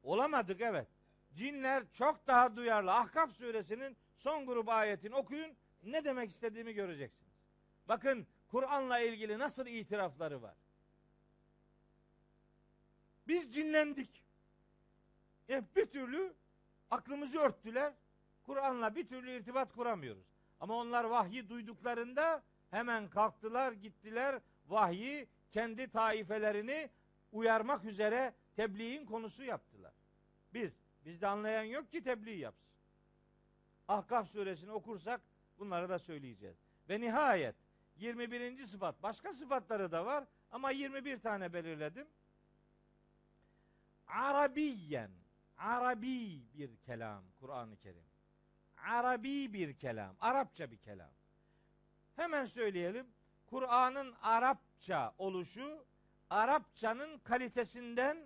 Olamadık 0.03 0.61
evet. 0.61 0.87
Cinler 1.33 1.83
çok 1.93 2.27
daha 2.27 2.55
duyarlı. 2.55 2.93
Ahkaf 2.93 3.31
suresinin 3.31 3.97
son 4.15 4.45
grup 4.45 4.69
ayetini 4.69 5.15
okuyun. 5.15 5.55
Ne 5.83 6.03
demek 6.03 6.29
istediğimi 6.29 6.73
göreceksiniz. 6.73 7.33
Bakın 7.87 8.27
Kur'an'la 8.47 8.99
ilgili 8.99 9.39
nasıl 9.39 9.67
itirafları 9.67 10.41
var. 10.41 10.55
Biz 13.27 13.53
cinlendik. 13.53 14.23
E, 15.49 15.63
bir 15.75 15.85
türlü 15.85 16.33
aklımızı 16.91 17.39
örttüler. 17.39 17.93
Kur'an'la 18.43 18.95
bir 18.95 19.07
türlü 19.07 19.31
irtibat 19.31 19.73
kuramıyoruz. 19.73 20.25
Ama 20.59 20.75
onlar 20.75 21.03
vahyi 21.03 21.49
duyduklarında 21.49 22.43
hemen 22.71 23.09
kalktılar, 23.09 23.71
gittiler. 23.71 24.39
Vahyi 24.67 25.27
kendi 25.51 25.89
taifelerini 25.89 26.89
uyarmak 27.31 27.85
üzere 27.85 28.33
tebliğin 28.55 29.05
konusu 29.05 29.43
yaptılar. 29.43 29.93
Biz, 30.53 30.82
bizde 31.05 31.27
anlayan 31.27 31.63
yok 31.63 31.91
ki 31.91 32.03
tebliğ 32.03 32.37
yapsın. 32.37 32.73
Ahkaf 33.87 34.29
suresini 34.29 34.71
okursak 34.71 35.21
bunları 35.59 35.89
da 35.89 35.99
söyleyeceğiz. 35.99 36.57
Ve 36.89 37.01
nihayet 37.01 37.55
21. 37.95 38.65
sıfat, 38.65 39.03
başka 39.03 39.33
sıfatları 39.33 39.91
da 39.91 40.05
var 40.05 40.23
ama 40.51 40.71
21 40.71 41.19
tane 41.19 41.53
belirledim. 41.53 42.07
Arabiyen, 44.07 45.11
Arabi 45.57 46.41
bir 46.53 46.77
kelam 46.77 47.23
Kur'an-ı 47.39 47.77
Kerim. 47.77 48.05
Arabi 48.77 49.53
bir 49.53 49.73
kelam, 49.73 50.15
Arapça 50.19 50.71
bir 50.71 50.77
kelam. 50.77 51.11
Hemen 52.15 52.45
söyleyelim. 52.45 53.07
Kur'an'ın 53.45 54.13
Arapça 54.21 55.13
oluşu 55.17 55.85
Arapçanın 56.29 57.17
kalitesinden 57.17 58.17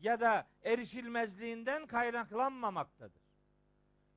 ya 0.00 0.20
da 0.20 0.46
erişilmezliğinden 0.64 1.86
kaynaklanmamaktadır. 1.86 3.22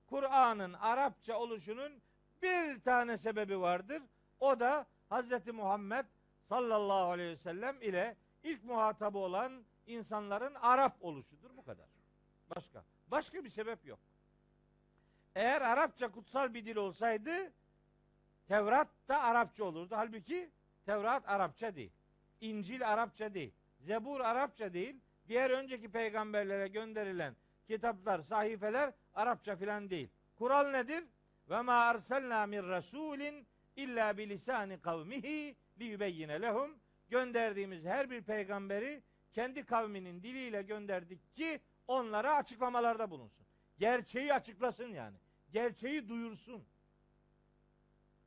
Kur'an'ın 0.07 0.73
Arapça 0.73 1.37
oluşunun 1.39 2.01
bir 2.41 2.79
tane 2.79 3.17
sebebi 3.17 3.61
vardır. 3.61 4.03
O 4.39 4.59
da 4.59 4.85
Hz. 5.11 5.47
Muhammed 5.47 6.05
sallallahu 6.49 7.11
aleyhi 7.11 7.29
ve 7.29 7.35
sellem 7.35 7.81
ile 7.81 8.15
ilk 8.43 8.63
muhatabı 8.63 9.17
olan 9.17 9.63
insanların 9.87 10.55
Arap 10.55 10.97
oluşudur. 11.01 11.57
Bu 11.57 11.63
kadar. 11.63 11.85
Başka. 12.55 12.83
Başka 13.07 13.43
bir 13.43 13.49
sebep 13.49 13.85
yok. 13.85 13.99
Eğer 15.35 15.61
Arapça 15.61 16.11
kutsal 16.11 16.53
bir 16.53 16.65
dil 16.65 16.75
olsaydı 16.75 17.51
Tevrat 18.47 18.87
da 19.07 19.21
Arapça 19.21 19.63
olurdu. 19.63 19.95
Halbuki 19.97 20.49
Tevrat 20.85 21.29
Arapça 21.29 21.75
değil. 21.75 21.91
İncil 22.41 22.93
Arapça 22.93 23.33
değil. 23.33 23.53
Zebur 23.79 24.19
Arapça 24.19 24.73
değil. 24.73 24.99
Diğer 25.27 25.49
önceki 25.49 25.91
peygamberlere 25.91 26.67
gönderilen 26.67 27.35
kitaplar, 27.67 28.21
sahifeler 28.21 28.93
Arapça 29.15 29.55
filan 29.55 29.89
değil. 29.89 30.09
Kural 30.35 30.71
nedir? 30.71 31.03
Ve 31.49 31.61
ma 31.61 31.73
arsalna 31.73 32.45
min 32.45 32.69
rasulin 32.69 33.47
illa 33.75 34.17
bi 34.17 34.29
lisani 34.29 34.81
kavmihi 34.81 35.55
li 35.79 35.83
yubeyyine 35.83 36.41
lehum. 36.41 36.77
Gönderdiğimiz 37.09 37.85
her 37.85 38.09
bir 38.09 38.21
peygamberi 38.21 39.03
kendi 39.31 39.65
kavminin 39.65 40.23
diliyle 40.23 40.61
gönderdik 40.61 41.35
ki 41.35 41.61
onlara 41.87 42.35
açıklamalarda 42.35 43.09
bulunsun. 43.11 43.45
Gerçeği 43.77 44.33
açıklasın 44.33 44.87
yani. 44.87 45.17
Gerçeği 45.51 46.09
duyursun. 46.09 46.63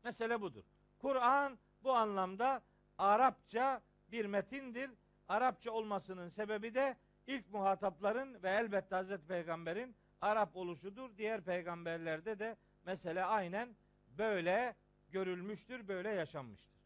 Mesele 0.04 0.40
budur. 0.40 0.64
Kur'an 0.98 1.58
bu 1.82 1.92
anlamda 1.92 2.62
Arapça 2.98 3.82
bir 4.12 4.24
metindir. 4.24 4.90
Arapça 5.28 5.70
olmasının 5.70 6.28
sebebi 6.28 6.74
de 6.74 6.96
ilk 7.26 7.52
muhatapların 7.52 8.42
ve 8.42 8.50
elbette 8.50 8.94
Hazreti 8.94 9.26
Peygamber'in 9.26 9.96
Arap 10.20 10.56
oluşudur. 10.56 11.10
Diğer 11.16 11.40
peygamberlerde 11.40 12.38
de 12.38 12.56
mesele 12.84 13.24
aynen 13.24 13.76
böyle 14.18 14.74
görülmüştür, 15.10 15.88
böyle 15.88 16.08
yaşanmıştır. 16.08 16.80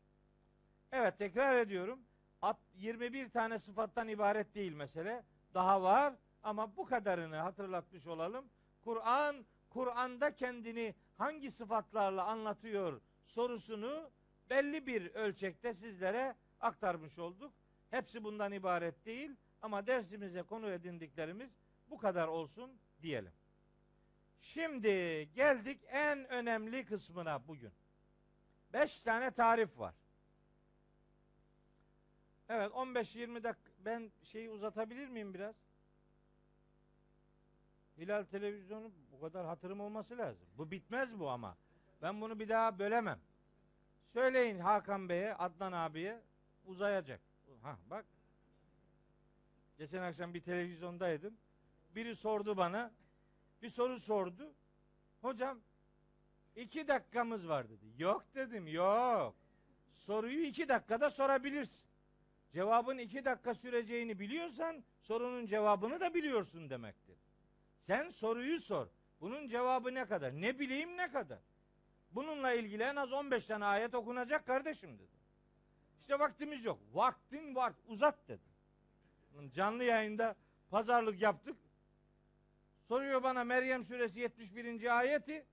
Evet 0.93 1.19
tekrar 1.19 1.57
ediyorum. 1.57 2.01
21 2.75 3.29
tane 3.29 3.59
sıfattan 3.59 4.09
ibaret 4.09 4.55
değil 4.55 4.73
mesele. 4.73 5.23
Daha 5.55 5.83
var 5.83 6.15
ama 6.43 6.77
bu 6.77 6.85
kadarını 6.85 7.37
hatırlatmış 7.37 8.07
olalım. 8.07 8.45
Kur'an, 8.85 9.45
Kur'an'da 9.71 10.35
kendini 10.35 10.95
hangi 11.17 11.51
sıfatlarla 11.51 12.25
anlatıyor 12.25 13.01
sorusunu 13.27 14.11
belli 14.51 14.87
bir 14.87 15.15
ölçekte 15.15 15.75
sizlere 15.75 16.35
aktarmış 16.61 17.19
olduk. 17.19 17.53
Hepsi 17.91 18.25
bundan 18.25 18.53
ibaret 18.53 19.07
değil 19.07 19.37
ama 19.62 19.87
dersimize 19.87 20.43
konu 20.43 20.71
edindiklerimiz 20.71 21.51
bu 21.91 21.99
kadar 21.99 22.29
olsun 22.29 22.79
diyelim. 23.03 23.33
Şimdi 24.41 24.89
geldik 25.35 25.81
en 25.89 26.29
önemli 26.29 26.85
kısmına 26.85 27.49
bugün. 27.49 27.73
Beş 28.73 29.03
tane 29.03 29.31
tarif 29.31 29.79
var. 29.79 29.95
Evet 32.49 32.73
15-20 32.73 33.43
dakika 33.43 33.71
ben 33.85 34.11
şeyi 34.23 34.51
uzatabilir 34.51 35.09
miyim 35.09 35.35
biraz? 35.35 35.55
Hilal 37.99 38.25
televizyonu 38.25 38.93
bu 39.12 39.21
kadar 39.21 39.47
hatırım 39.47 39.81
olması 39.81 40.19
lazım. 40.19 40.49
Bu 40.59 40.71
bitmez 40.71 41.19
bu 41.19 41.31
ama. 41.31 41.57
Ben 42.03 42.21
bunu 42.21 42.39
bir 42.39 42.49
daha 42.49 42.79
bölemem. 42.79 43.21
Söyleyin 44.12 44.59
Hakan 44.59 45.09
Bey'e, 45.09 45.35
Adnan 45.35 45.73
abiye 45.73 46.21
uzayacak. 46.67 47.21
Ha 47.62 47.78
bak. 47.91 48.07
Geçen 49.78 50.03
akşam 50.03 50.35
bir 50.35 50.41
televizyondaydım. 50.41 51.35
Biri 51.95 52.16
sordu 52.16 52.57
bana. 52.57 52.93
Bir 53.62 53.69
soru 53.69 54.01
sordu. 54.01 54.55
Hocam 55.20 55.61
iki 56.57 56.89
dakikamız 56.89 57.49
var 57.49 57.69
dedi. 57.69 58.03
Yok 58.03 58.24
dedim 58.35 58.66
yok. 58.66 59.35
Soruyu 59.97 60.43
iki 60.47 60.69
dakikada 60.69 61.11
sorabilirsin. 61.11 61.91
Cevabın 62.53 62.99
iki 62.99 63.24
dakika 63.24 63.55
süreceğini 63.55 64.19
biliyorsan 64.19 64.85
sorunun 65.01 65.47
cevabını 65.47 66.01
da 66.01 66.15
biliyorsun 66.15 66.70
demektir. 66.70 67.19
Sen 67.78 68.09
soruyu 68.09 68.61
sor. 68.61 68.89
Bunun 69.20 69.47
cevabı 69.47 69.95
ne 69.95 70.07
kadar? 70.07 70.32
Ne 70.32 70.59
bileyim 70.59 70.97
ne 70.97 71.11
kadar? 71.11 71.39
Bununla 72.12 72.53
ilgili 72.53 72.82
en 72.82 72.97
az 72.97 73.12
15 73.12 73.47
tane 73.47 73.65
ayet 73.65 73.95
okunacak 73.95 74.47
kardeşim 74.47 74.99
dedi. 74.99 75.20
İşte 76.01 76.19
vaktimiz 76.19 76.65
yok. 76.65 76.79
Vaktin 76.93 77.55
var. 77.55 77.73
Uzat 77.87 78.29
dedi. 78.29 78.51
Canlı 79.53 79.85
yayında 79.85 80.37
pazarlık 80.71 81.23
yaptık. 81.23 81.57
Soruyor 82.89 83.23
bana 83.23 83.45
Meryem 83.45 83.85
suresi 83.85 84.21
71. 84.21 84.99
ayeti. 84.99 85.47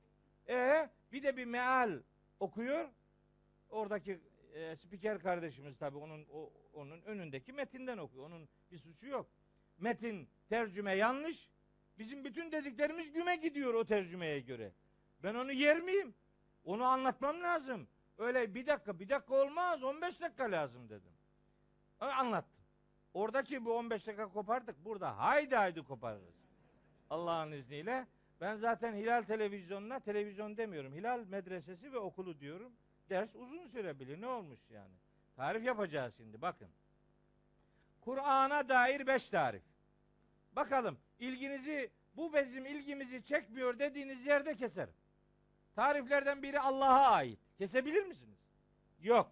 E 0.50 0.90
bir 1.12 1.24
de 1.24 1.38
bir 1.38 1.46
meal 1.46 2.00
okuyor. 2.40 2.90
Oradaki 3.70 4.20
e, 4.54 4.76
spiker 4.76 5.20
kardeşimiz 5.20 5.78
tabii 5.78 5.98
onun 5.98 6.26
o, 6.34 6.54
onun 6.74 7.02
önündeki 7.02 7.54
metinden 7.54 7.98
okuyor. 7.98 8.26
Onun 8.26 8.50
bir 8.72 8.78
suçu 8.78 9.08
yok. 9.08 9.30
Metin 9.78 10.30
tercüme 10.50 10.96
yanlış. 10.96 11.50
Bizim 12.00 12.24
bütün 12.26 12.52
dediklerimiz 12.52 13.12
güme 13.14 13.36
gidiyor 13.36 13.74
o 13.74 13.86
tercümeye 13.86 14.40
göre. 14.40 14.72
Ben 15.24 15.36
onu 15.36 15.52
yer 15.52 15.80
miyim? 15.80 16.16
Onu 16.64 16.84
anlatmam 16.84 17.42
lazım. 17.42 17.88
Öyle 18.18 18.56
bir 18.56 18.68
dakika 18.68 19.00
bir 19.00 19.10
dakika 19.10 19.36
olmaz 19.36 19.84
15 19.84 20.22
dakika 20.22 20.52
lazım 20.52 20.90
dedim. 20.90 21.12
Anlattım. 22.00 22.64
Oradaki 23.14 23.66
bu 23.66 23.78
15 23.78 24.08
dakika 24.08 24.28
kopardık. 24.28 24.86
Burada 24.86 25.18
haydi 25.18 25.56
haydi 25.56 25.84
koparırız. 25.84 26.36
Allah'ın 27.10 27.52
izniyle. 27.52 28.08
Ben 28.42 28.56
zaten 28.56 28.94
Hilal 28.94 29.24
televizyonuna 29.24 30.00
televizyon 30.00 30.58
demiyorum. 30.58 30.94
Hilal 30.94 31.20
medresesi 31.20 31.94
ve 31.94 31.98
okulu 31.98 32.40
diyorum. 32.40 32.74
Ders 33.10 33.36
uzun 33.36 33.68
sürebilir. 33.68 34.22
Ne 34.22 34.28
olmuş 34.28 34.60
yani? 34.70 34.94
Tarif 35.36 35.64
yapacağız 35.64 36.14
şimdi. 36.18 36.42
Bakın. 36.42 36.68
Kur'an'a 38.02 38.70
dair 38.70 39.08
beş 39.08 39.30
tarif. 39.30 39.64
Bakalım 40.56 40.98
ilginizi 41.20 41.90
bu 42.16 42.34
bizim 42.34 42.66
ilgimizi 42.66 43.24
çekmiyor 43.24 43.80
dediğiniz 43.80 44.26
yerde 44.26 44.56
keserim. 44.56 44.94
Tariflerden 45.76 46.44
biri 46.44 46.60
Allah'a 46.60 47.08
ait. 47.08 47.40
Kesebilir 47.58 48.04
misiniz? 48.06 48.38
Yok. 49.02 49.32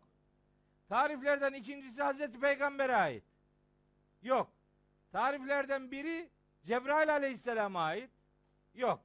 Tariflerden 0.89 1.53
ikincisi 1.53 2.03
Hazreti 2.03 2.39
Peygamber'e 2.39 2.95
ait. 2.95 3.23
Yok. 4.21 4.51
Tariflerden 5.11 5.91
biri 5.91 6.29
Cebrail 6.65 7.13
aleyhisselama 7.13 7.81
ait. 7.83 8.09
Yok. 8.73 9.01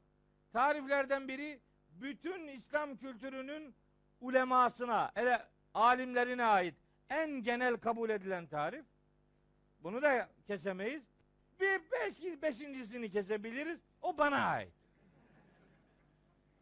Tariflerden 0.53 1.29
biri 1.29 1.61
bütün 1.91 2.47
İslam 2.47 2.97
kültürünün 2.97 3.75
ulemasına, 4.21 5.13
ele, 5.17 5.47
alimlerine 5.75 6.45
ait 6.45 6.75
en 7.11 7.31
genel 7.31 7.77
kabul 7.77 8.11
edilen 8.11 8.47
tarif. 8.47 8.85
Bunu 9.83 10.03
da 10.03 10.29
kesemeyiz. 10.47 11.03
Bir 11.61 11.81
beş, 11.93 12.43
beşincisini 12.43 13.11
kesebiliriz. 13.11 13.81
O 14.03 14.19
bana 14.19 14.45
ait. 14.45 14.73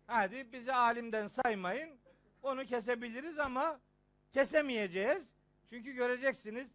Hadi 0.07 0.53
bizi 0.53 0.73
alimden 0.73 1.27
saymayın. 1.27 1.99
Onu 2.49 2.67
kesebiliriz 2.67 3.39
ama 3.39 3.81
kesemeyeceğiz. 4.33 5.35
Çünkü 5.71 5.93
göreceksiniz 5.93 6.69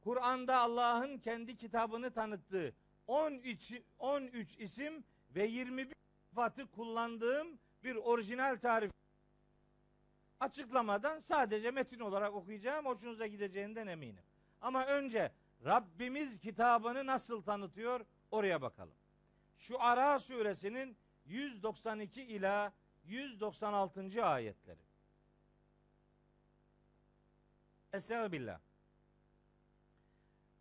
Kur'an'da 0.00 0.58
Allah'ın 0.58 1.18
kendi 1.18 1.56
kitabını 1.56 2.10
tanıttığı 2.10 2.74
13 3.06 3.72
13 3.98 4.58
isim 4.58 5.04
ve 5.34 5.46
21 5.46 5.94
sıfatı 6.28 6.66
kullandığım 6.66 7.58
bir 7.84 7.96
orijinal 7.96 8.56
tarif 8.56 8.92
açıklamadan 10.40 11.18
sadece 11.18 11.70
metin 11.70 12.00
olarak 12.00 12.34
okuyacağım. 12.34 12.86
Hoşunuza 12.86 13.26
gideceğinden 13.26 13.86
eminim. 13.86 14.24
Ama 14.60 14.86
önce 14.86 15.32
Rabbimiz 15.64 16.38
kitabını 16.38 17.06
nasıl 17.06 17.42
tanıtıyor 17.42 18.00
oraya 18.30 18.62
bakalım. 18.62 18.94
Şu 19.58 19.82
Ara 19.82 20.18
suresinin 20.18 20.96
192 21.26 22.22
ila 22.22 22.72
196. 23.04 24.24
ayetleri. 24.24 24.87
Estağfirullah. 27.98 28.60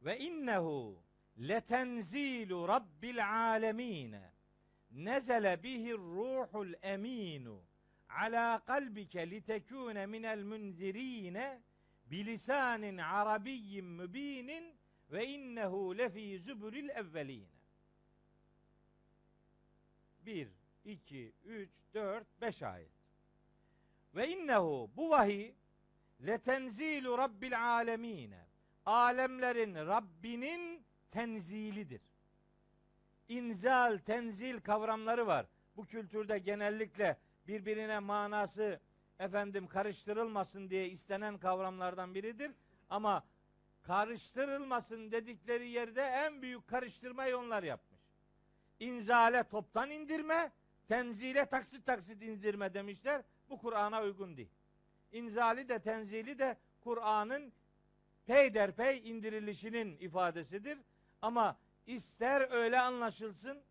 Ve 0.02 0.20
innehu 0.20 1.04
letenzilu 1.40 2.68
rabbil 2.68 3.30
alemin. 3.30 4.16
Nezele 4.92 5.64
bihi 5.64 5.94
ruhul 5.94 6.74
eminu 6.82 7.62
ala 8.10 8.60
kalbike 8.60 9.30
litekune 9.30 10.06
minel 10.06 10.44
munzirine 10.44 11.62
bilisanin 12.06 12.98
arabiyyin 12.98 13.86
mübinin 13.86 14.76
ve 15.12 15.28
innehu 15.28 15.98
lefi 15.98 16.40
zübüril 16.40 16.90
evveline. 16.90 17.58
1, 20.26 20.48
2, 20.86 21.34
3, 21.46 21.70
4, 21.94 22.42
5 22.42 22.64
ayet. 22.64 22.92
Ve 24.16 24.30
innehu 24.30 24.92
bu 24.96 25.10
vahiy 25.10 25.54
letenzilu 26.26 27.18
rabbil 27.18 27.78
alemine. 27.78 28.48
Alemlerin 28.86 29.76
Rabbinin 29.76 30.86
tenzilidir. 31.12 32.02
İnzal, 33.28 33.98
tenzil 33.98 34.60
kavramları 34.60 35.28
var. 35.28 35.46
Bu 35.78 35.86
kültürde 35.86 36.40
genellikle 36.40 37.18
birbirine 37.48 38.00
manası 38.00 38.80
efendim 39.20 39.68
karıştırılmasın 39.68 40.70
diye 40.70 40.90
istenen 40.90 41.38
kavramlardan 41.38 42.16
biridir. 42.16 42.52
Ama 42.90 43.24
karıştırılmasın 43.84 45.12
dedikleri 45.12 45.70
yerde 45.70 46.02
en 46.02 46.42
büyük 46.42 46.68
karıştırmayı 46.68 47.38
onlar 47.38 47.64
yapmış. 47.64 48.00
İnzale 48.80 49.44
toptan 49.44 49.90
indirme, 49.90 50.52
tenzile 50.88 51.46
taksit 51.46 51.86
taksit 51.86 52.22
indirme 52.22 52.74
demişler. 52.74 53.22
Bu 53.50 53.58
Kur'an'a 53.58 54.04
uygun 54.04 54.38
değil. 54.38 54.57
İnzali 55.12 55.70
de 55.70 55.80
tenzili 55.80 56.40
de 56.40 56.58
Kur'an'ın 56.82 57.54
peyderpey 58.26 59.10
indirilişinin 59.10 59.98
ifadesidir. 59.98 60.78
Ama 61.22 61.58
ister 61.86 62.52
öyle 62.52 62.80
anlaşılsın, 62.80 63.62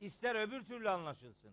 ister 0.00 0.34
öbür 0.34 0.64
türlü 0.64 0.90
anlaşılsın. 0.90 1.52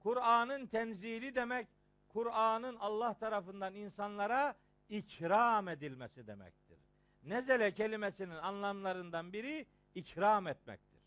Kur'an'ın 0.00 0.66
tenzili 0.66 1.34
demek, 1.34 1.68
Kur'an'ın 2.08 2.76
Allah 2.76 3.14
tarafından 3.14 3.74
insanlara 3.74 4.54
ikram 4.88 5.68
edilmesi 5.68 6.26
demektir. 6.26 6.78
Nezele 7.22 7.74
kelimesinin 7.74 8.36
anlamlarından 8.36 9.32
biri 9.32 9.66
ikram 9.94 10.46
etmektir. 10.46 11.00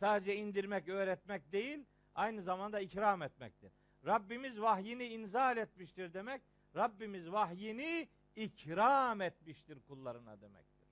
Sadece 0.00 0.36
indirmek, 0.36 0.88
öğretmek 0.88 1.52
değil, 1.52 1.84
aynı 2.14 2.42
zamanda 2.42 2.80
ikram 2.80 3.22
etmektir. 3.22 3.72
Rabbimiz 4.06 4.60
vahyini 4.60 5.04
inzal 5.04 5.56
etmiştir 5.56 6.14
demek, 6.14 6.42
Rabbimiz 6.76 7.32
vahyini 7.32 8.08
ikram 8.36 9.20
etmiştir 9.20 9.78
kullarına 9.88 10.40
demektir. 10.40 10.88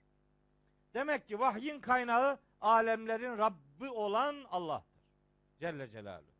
Demek 0.94 1.28
ki 1.28 1.38
vahyin 1.38 1.80
kaynağı 1.80 2.38
alemlerin 2.60 3.38
Rabbi 3.38 3.88
olan 3.90 4.44
Allah'tır. 4.50 5.02
Celle 5.58 5.88
Celaluhu. 5.88 6.36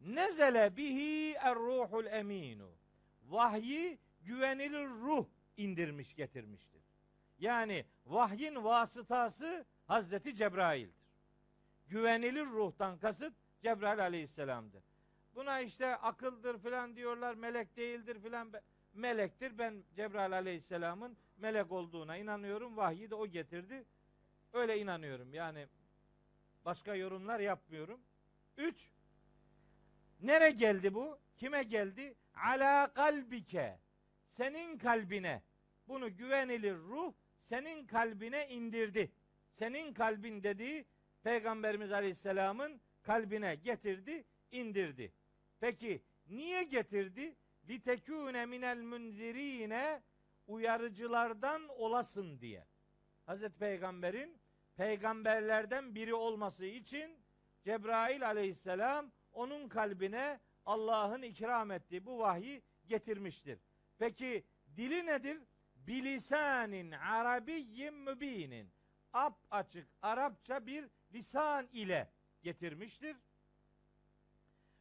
Nezele 0.00 0.76
bihi 0.76 1.34
er 1.34 1.54
ruhul 1.54 2.06
eminu. 2.06 2.70
Vahyi 3.24 3.98
güvenilir 4.22 4.88
ruh 4.88 5.26
indirmiş 5.56 6.14
getirmiştir. 6.14 6.82
Yani 7.38 7.86
vahyin 8.06 8.64
vasıtası 8.64 9.64
Hazreti 9.86 10.34
Cebrail'dir. 10.34 11.02
Güvenilir 11.86 12.46
ruhtan 12.46 12.98
kasıt 12.98 13.34
Cebrail 13.62 14.00
aleyhisselamdır. 14.00 14.84
Buna 15.34 15.60
işte 15.60 15.96
akıldır 15.96 16.58
filan 16.58 16.96
diyorlar, 16.96 17.34
melek 17.34 17.76
değildir 17.76 18.20
filan. 18.22 18.52
Melektir. 18.94 19.58
Ben 19.58 19.82
Cebrail 19.96 20.32
aleyhisselamın 20.32 21.16
melek 21.36 21.72
olduğuna 21.72 22.16
inanıyorum. 22.16 22.76
Vahyi 22.76 23.10
de 23.10 23.14
o 23.14 23.26
getirdi. 23.26 23.84
Öyle 24.52 24.78
inanıyorum. 24.78 25.34
Yani 25.34 25.66
başka 26.64 26.94
yorumlar 26.94 27.40
yapmıyorum. 27.40 28.00
Üç, 28.56 28.90
nere 30.20 30.50
geldi 30.50 30.94
bu? 30.94 31.18
Kime 31.36 31.62
geldi? 31.62 32.14
Ala 32.34 32.92
kalbike. 32.94 33.78
Senin 34.30 34.78
kalbine. 34.78 35.42
Bunu 35.88 36.16
güvenilir 36.16 36.74
ruh 36.74 37.12
senin 37.42 37.86
kalbine 37.86 38.48
indirdi. 38.48 39.12
Senin 39.52 39.94
kalbin 39.94 40.42
dediği 40.42 40.84
Peygamberimiz 41.22 41.92
Aleyhisselam'ın 41.92 42.80
kalbine 43.02 43.54
getirdi, 43.54 44.24
indirdi. 44.50 45.12
Peki 45.62 46.02
niye 46.28 46.62
getirdi? 46.62 47.36
Litekûne 47.68 48.46
minel 48.46 48.82
munzirine 48.82 50.02
uyarıcılardan 50.46 51.68
olasın 51.68 52.40
diye. 52.40 52.66
Hazreti 53.26 53.58
Peygamber'in 53.58 54.38
peygamberlerden 54.76 55.94
biri 55.94 56.14
olması 56.14 56.64
için 56.64 57.18
Cebrail 57.64 58.26
aleyhisselam 58.26 59.12
onun 59.32 59.68
kalbine 59.68 60.40
Allah'ın 60.66 61.22
ikram 61.22 61.70
ettiği 61.70 62.06
bu 62.06 62.18
vahyi 62.18 62.62
getirmiştir. 62.88 63.58
Peki 63.98 64.44
dili 64.76 65.06
nedir? 65.06 65.38
Bilisanin 65.74 66.90
arabiyyin 66.92 67.94
mübinin. 67.94 68.70
Ap 69.12 69.38
açık 69.50 69.88
Arapça 70.02 70.66
bir 70.66 70.88
lisan 71.12 71.68
ile 71.72 72.08
getirmiştir. 72.42 73.16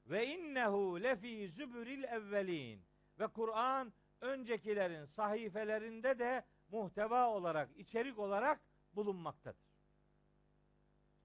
Ve 0.05 0.27
innehu 0.27 1.03
lefi 1.03 1.49
zübüril 1.49 2.03
evvelin. 2.03 2.81
Ve 3.19 3.27
Kur'an 3.27 3.93
öncekilerin 4.21 5.05
sahifelerinde 5.05 6.19
de 6.19 6.45
muhteva 6.71 7.29
olarak, 7.29 7.69
içerik 7.77 8.19
olarak 8.19 8.59
bulunmaktadır. 8.95 9.71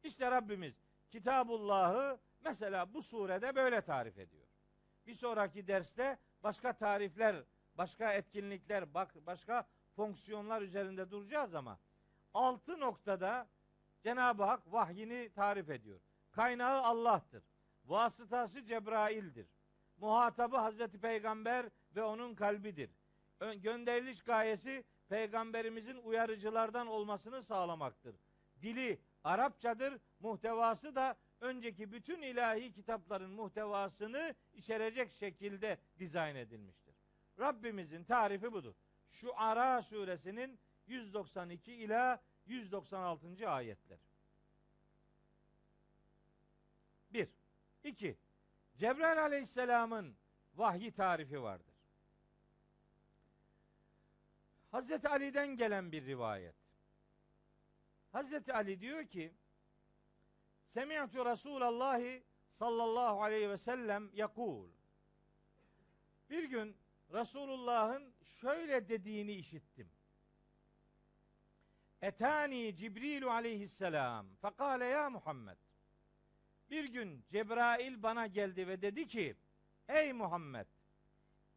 İşte 0.04 0.30
Rabbimiz 0.30 0.74
Kitabullah'ı 1.10 2.18
mesela 2.44 2.94
bu 2.94 3.02
surede 3.02 3.54
böyle 3.54 3.80
tarif 3.80 4.18
ediyor. 4.18 4.46
Bir 5.06 5.14
sonraki 5.14 5.66
derste 5.66 6.18
başka 6.42 6.72
tarifler, 6.72 7.44
başka 7.74 8.12
etkinlikler, 8.12 8.94
başka 9.26 9.66
fonksiyonlar 9.96 10.62
üzerinde 10.62 11.10
duracağız 11.10 11.54
ama 11.54 11.78
altı 12.34 12.80
noktada 12.80 13.48
Cenab-ı 14.02 14.44
Hak 14.44 14.72
vahyini 14.72 15.30
tarif 15.34 15.70
ediyor. 15.70 16.00
Kaynağı 16.30 16.82
Allah'tır. 16.82 17.42
Vasıtası 17.86 18.64
Cebrail'dir. 18.64 19.46
Muhatabı 19.96 20.56
Hazreti 20.56 21.00
Peygamber 21.00 21.66
ve 21.96 22.02
onun 22.02 22.34
kalbidir. 22.34 22.90
Ön- 23.40 23.60
Gönderiliş 23.62 24.22
gayesi 24.22 24.84
peygamberimizin 25.08 25.96
uyarıcılardan 25.96 26.86
olmasını 26.86 27.42
sağlamaktır. 27.42 28.16
Dili 28.62 28.98
Arapçadır, 29.24 30.00
muhtevası 30.20 30.94
da 30.94 31.16
önceki 31.40 31.92
bütün 31.92 32.22
ilahi 32.22 32.72
kitapların 32.72 33.30
muhtevasını 33.30 34.34
içerecek 34.54 35.12
şekilde 35.12 35.78
dizayn 35.98 36.36
edilmiştir. 36.36 36.94
Rabbimizin 37.38 38.04
tarifi 38.04 38.52
budur. 38.52 38.74
Şu 39.10 39.32
Ara 39.36 39.82
suresinin 39.82 40.58
192 40.86 41.72
ila 41.72 42.22
196. 42.46 43.48
ayetler. 43.50 43.98
1. 47.12 47.28
2. 47.86 48.18
Cebrail 48.76 49.22
aleyhisselamın 49.22 50.16
vahyi 50.54 50.92
tarifi 50.92 51.42
vardır. 51.42 51.74
Hazreti 54.70 55.08
Ali'den 55.08 55.56
gelen 55.56 55.92
bir 55.92 56.06
rivayet. 56.06 56.54
Hazreti 58.12 58.52
Ali 58.52 58.80
diyor 58.80 59.06
ki 59.06 59.34
Semi'tu 60.66 61.26
Resulallah 61.26 62.20
sallallahu 62.58 63.22
aleyhi 63.22 63.50
ve 63.50 63.56
sellem 63.56 64.10
yakul. 64.12 64.68
Bir 66.30 66.44
gün 66.44 66.76
Resulullah'ın 67.12 68.14
şöyle 68.22 68.88
dediğini 68.88 69.32
işittim. 69.32 69.90
Etani 72.02 72.76
Cibrilu 72.76 73.30
aleyhisselam 73.30 74.26
fekale 74.34 74.84
ya 74.84 75.10
Muhammed. 75.10 75.65
Bir 76.70 76.84
gün 76.84 77.24
Cebrail 77.28 78.02
bana 78.02 78.26
geldi 78.26 78.68
ve 78.68 78.82
dedi 78.82 79.06
ki 79.06 79.36
Ey 79.88 80.12
Muhammed 80.12 80.66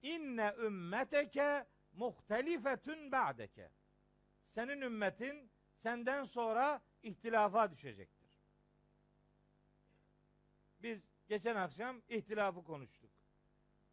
inne 0.02 0.56
ümmeteke 0.60 1.66
muhtelifetün 1.94 3.12
ba'deke. 3.12 3.70
Senin 4.56 4.82
ümmetin 4.82 5.50
senden 5.84 6.24
sonra 6.24 6.82
ihtilafa 7.04 7.72
düşecektir. 7.72 8.28
Biz 10.84 11.02
geçen 11.28 11.56
akşam 11.56 12.02
ihtilafı 12.10 12.64
konuştuk. 12.64 13.10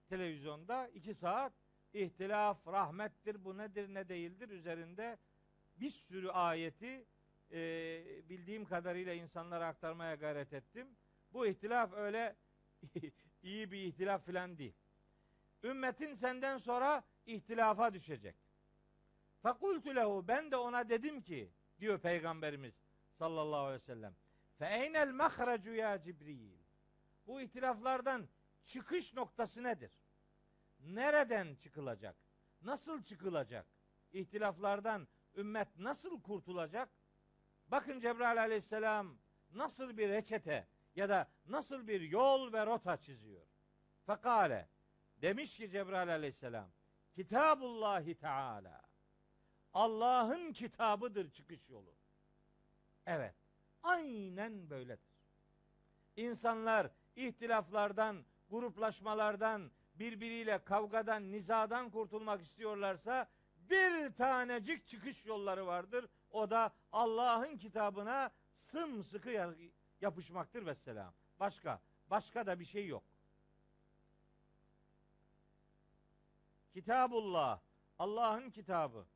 Televizyonda 0.08 0.88
iki 0.88 1.14
saat 1.14 1.52
ihtilaf 1.94 2.66
rahmettir 2.66 3.44
bu 3.44 3.58
nedir 3.58 3.94
ne 3.94 4.08
değildir 4.08 4.48
üzerinde 4.48 5.18
bir 5.80 5.90
sürü 5.90 6.28
ayeti 6.28 7.04
e, 7.52 7.58
bildiğim 8.28 8.64
kadarıyla 8.64 9.14
insanlara 9.14 9.66
aktarmaya 9.66 10.14
gayret 10.14 10.52
ettim. 10.52 10.88
Bu 11.36 11.46
ihtilaf 11.46 11.92
öyle 11.92 12.36
iyi 13.42 13.70
bir 13.70 13.82
ihtilaf 13.82 14.26
filan 14.26 14.58
değil. 14.58 14.74
Ümmetin 15.62 16.14
senden 16.14 16.58
sonra 16.58 17.04
ihtilafa 17.26 17.94
düşecek. 17.94 18.36
Fakultu 19.42 19.96
lehu 19.96 20.24
ben 20.28 20.50
de 20.50 20.56
ona 20.56 20.88
dedim 20.88 21.22
ki 21.22 21.50
diyor 21.80 21.98
peygamberimiz 21.98 22.74
sallallahu 23.10 23.60
aleyhi 23.60 23.82
ve 23.82 23.84
sellem. 23.84 24.16
Fe 24.58 24.66
eynel 24.66 25.12
mahracu 25.12 25.74
ya 25.74 26.02
Cibril. 26.02 26.58
Bu 27.26 27.40
ihtilaflardan 27.40 28.28
çıkış 28.64 29.14
noktası 29.14 29.62
nedir? 29.62 29.92
Nereden 30.80 31.54
çıkılacak? 31.54 32.16
Nasıl 32.62 33.02
çıkılacak? 33.02 33.66
İhtilaflardan 34.12 35.08
ümmet 35.36 35.78
nasıl 35.78 36.22
kurtulacak? 36.22 36.88
Bakın 37.68 38.00
Cebrail 38.00 38.40
aleyhisselam 38.40 39.18
nasıl 39.50 39.96
bir 39.96 40.08
reçete 40.08 40.66
ya 40.96 41.08
da 41.08 41.28
nasıl 41.46 41.88
bir 41.88 42.00
yol 42.00 42.52
ve 42.52 42.66
rota 42.66 42.96
çiziyor. 42.96 43.46
Fekale 44.06 44.68
demiş 45.22 45.56
ki 45.56 45.70
Cebrail 45.70 46.10
aleyhisselam 46.10 46.68
Kitabullahi 47.14 48.14
Teala 48.14 48.82
Allah'ın 49.74 50.52
kitabıdır 50.52 51.30
çıkış 51.30 51.68
yolu. 51.68 51.94
Evet. 53.06 53.34
Aynen 53.82 54.70
böyledir. 54.70 55.16
İnsanlar 56.16 56.90
ihtilaflardan, 57.16 58.24
gruplaşmalardan, 58.50 59.70
birbiriyle 59.94 60.64
kavgadan, 60.64 61.32
nizadan 61.32 61.90
kurtulmak 61.90 62.42
istiyorlarsa 62.42 63.28
bir 63.70 64.12
tanecik 64.14 64.86
çıkış 64.86 65.26
yolları 65.26 65.66
vardır. 65.66 66.08
O 66.30 66.50
da 66.50 66.72
Allah'ın 66.92 67.56
kitabına 67.56 68.30
sımsıkı 68.58 69.30
ya- 70.00 70.06
yapışmaktır 70.08 70.66
vesselam. 70.66 71.14
Başka, 71.40 71.80
başka 72.10 72.46
da 72.46 72.60
bir 72.60 72.64
şey 72.64 72.86
yok. 72.86 73.04
Kitabullah, 76.72 77.60
Allah'ın 77.98 78.50
kitabı. 78.50 79.06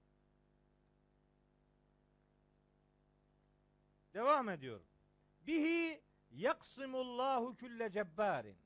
Devam 4.15 4.49
ediyorum. 4.49 4.87
Bihi 5.47 6.03
yaksimullahu 6.31 7.57
külle 7.57 7.91
cebbarin. 7.91 8.57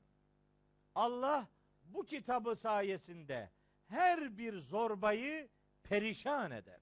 Allah 0.95 1.47
bu 1.83 2.05
kitabı 2.05 2.55
sayesinde 2.55 3.51
her 3.87 4.37
bir 4.37 4.59
zorbayı 4.59 5.49
perişan 5.83 6.51
eder. 6.51 6.81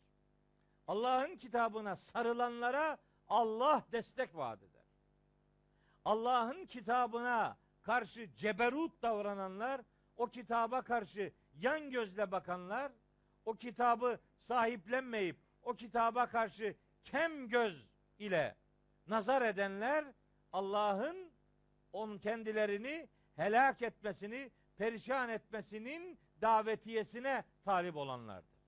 Allah'ın 0.87 1.35
kitabına 1.35 1.95
sarılanlara 1.95 2.97
Allah 3.27 3.85
destek 3.91 4.35
vaat 4.35 4.63
eder. 4.63 4.72
Allah'ın 6.05 6.65
kitabına 6.65 7.57
karşı 7.81 8.35
ceberut 8.35 9.01
davrananlar, 9.01 9.81
o 10.17 10.27
kitaba 10.27 10.81
karşı 10.81 11.33
yan 11.59 11.89
gözle 11.89 12.31
bakanlar, 12.31 12.91
o 13.45 13.53
kitabı 13.53 14.19
sahiplenmeyip 14.39 15.37
o 15.63 15.73
kitaba 15.73 16.25
karşı 16.25 16.75
kem 17.03 17.49
göz 17.49 17.87
ile 18.19 18.55
nazar 19.07 19.41
edenler 19.41 20.05
Allah'ın 20.53 21.31
on 21.93 22.17
kendilerini 22.17 23.09
helak 23.35 23.81
etmesini, 23.81 24.51
perişan 24.77 25.29
etmesinin 25.29 26.19
davetiyesine 26.41 27.43
talip 27.65 27.95
olanlardır. 27.95 28.63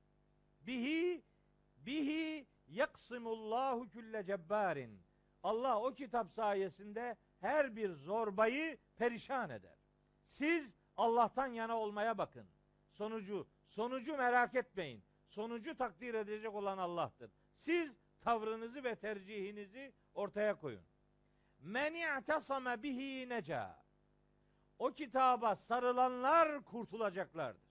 Bihi 0.61 1.23
bihi 1.77 2.47
yaksimullahu 2.67 3.89
külle 3.89 4.23
cebbarin. 4.23 4.99
Allah 5.43 5.81
o 5.81 5.93
kitap 5.93 6.31
sayesinde 6.31 7.15
her 7.39 7.75
bir 7.75 7.91
zorbayı 7.91 8.77
perişan 8.95 9.49
eder. 9.49 9.77
Siz 10.27 10.73
Allah'tan 10.97 11.47
yana 11.47 11.77
olmaya 11.77 12.17
bakın. 12.17 12.47
Sonucu 12.91 13.47
sonucu 13.65 14.17
merak 14.17 14.55
etmeyin. 14.55 15.03
Sonucu 15.27 15.77
takdir 15.77 16.13
edecek 16.13 16.53
olan 16.53 16.77
Allah'tır. 16.77 17.31
Siz 17.55 17.97
tavrınızı 18.21 18.83
ve 18.83 18.95
tercihinizi 18.95 19.93
ortaya 20.13 20.55
koyun. 20.55 20.83
Men 21.59 21.93
i'tasame 21.93 22.83
bihi 22.83 23.29
neca. 23.29 23.85
O 24.79 24.91
kitaba 24.91 25.55
sarılanlar 25.55 26.63
kurtulacaklardır. 26.63 27.65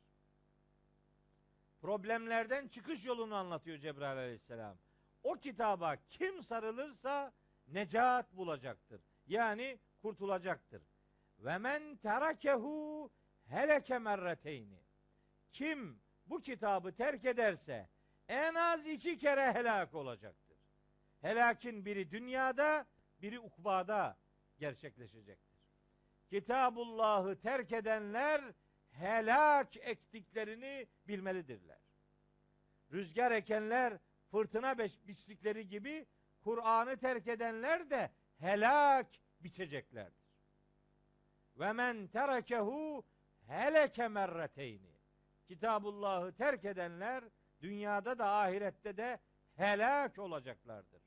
Problemlerden 1.80 2.68
çıkış 2.68 3.04
yolunu 3.04 3.34
anlatıyor 3.34 3.78
Cebrail 3.78 4.18
aleyhisselam. 4.18 4.76
O 5.22 5.34
kitaba 5.34 5.96
kim 5.96 6.42
sarılırsa 6.42 7.32
necat 7.68 8.36
bulacaktır. 8.36 9.00
Yani 9.26 9.78
kurtulacaktır. 10.02 10.82
Ve 11.38 11.58
men 11.58 11.96
terakehu 11.96 13.10
heleke 13.48 13.98
merreteyni. 13.98 14.80
Kim 15.52 16.00
bu 16.26 16.40
kitabı 16.40 16.92
terk 16.92 17.24
ederse 17.24 17.88
en 18.28 18.54
az 18.54 18.86
iki 18.86 19.18
kere 19.18 19.52
helak 19.52 19.94
olacaktır. 19.94 20.58
Helakin 21.20 21.84
biri 21.84 22.10
dünyada, 22.10 22.86
biri 23.22 23.40
ukbada 23.40 24.16
gerçekleşecektir. 24.58 25.60
Kitabullah'ı 26.30 27.40
terk 27.40 27.72
edenler 27.72 28.54
helak 28.90 29.76
ektiklerini 29.76 30.86
bilmelidirler. 31.08 31.78
Rüzgar 32.92 33.32
ekenler 33.32 33.98
fırtına 34.30 34.78
biçtikleri 34.78 35.68
gibi 35.68 36.06
Kur'an'ı 36.44 36.96
terk 36.96 37.28
edenler 37.28 37.90
de 37.90 38.10
helak 38.38 39.06
biçeceklerdir. 39.40 40.24
Ve 41.56 41.72
men 41.72 42.06
terakehu 42.06 43.04
heleke 43.46 44.08
merreteyni. 44.08 44.94
Kitabullah'ı 45.48 46.32
terk 46.32 46.64
edenler 46.64 47.24
dünyada 47.60 48.18
da 48.18 48.28
ahirette 48.28 48.96
de 48.96 49.18
helak 49.54 50.18
olacaklardır. 50.18 51.02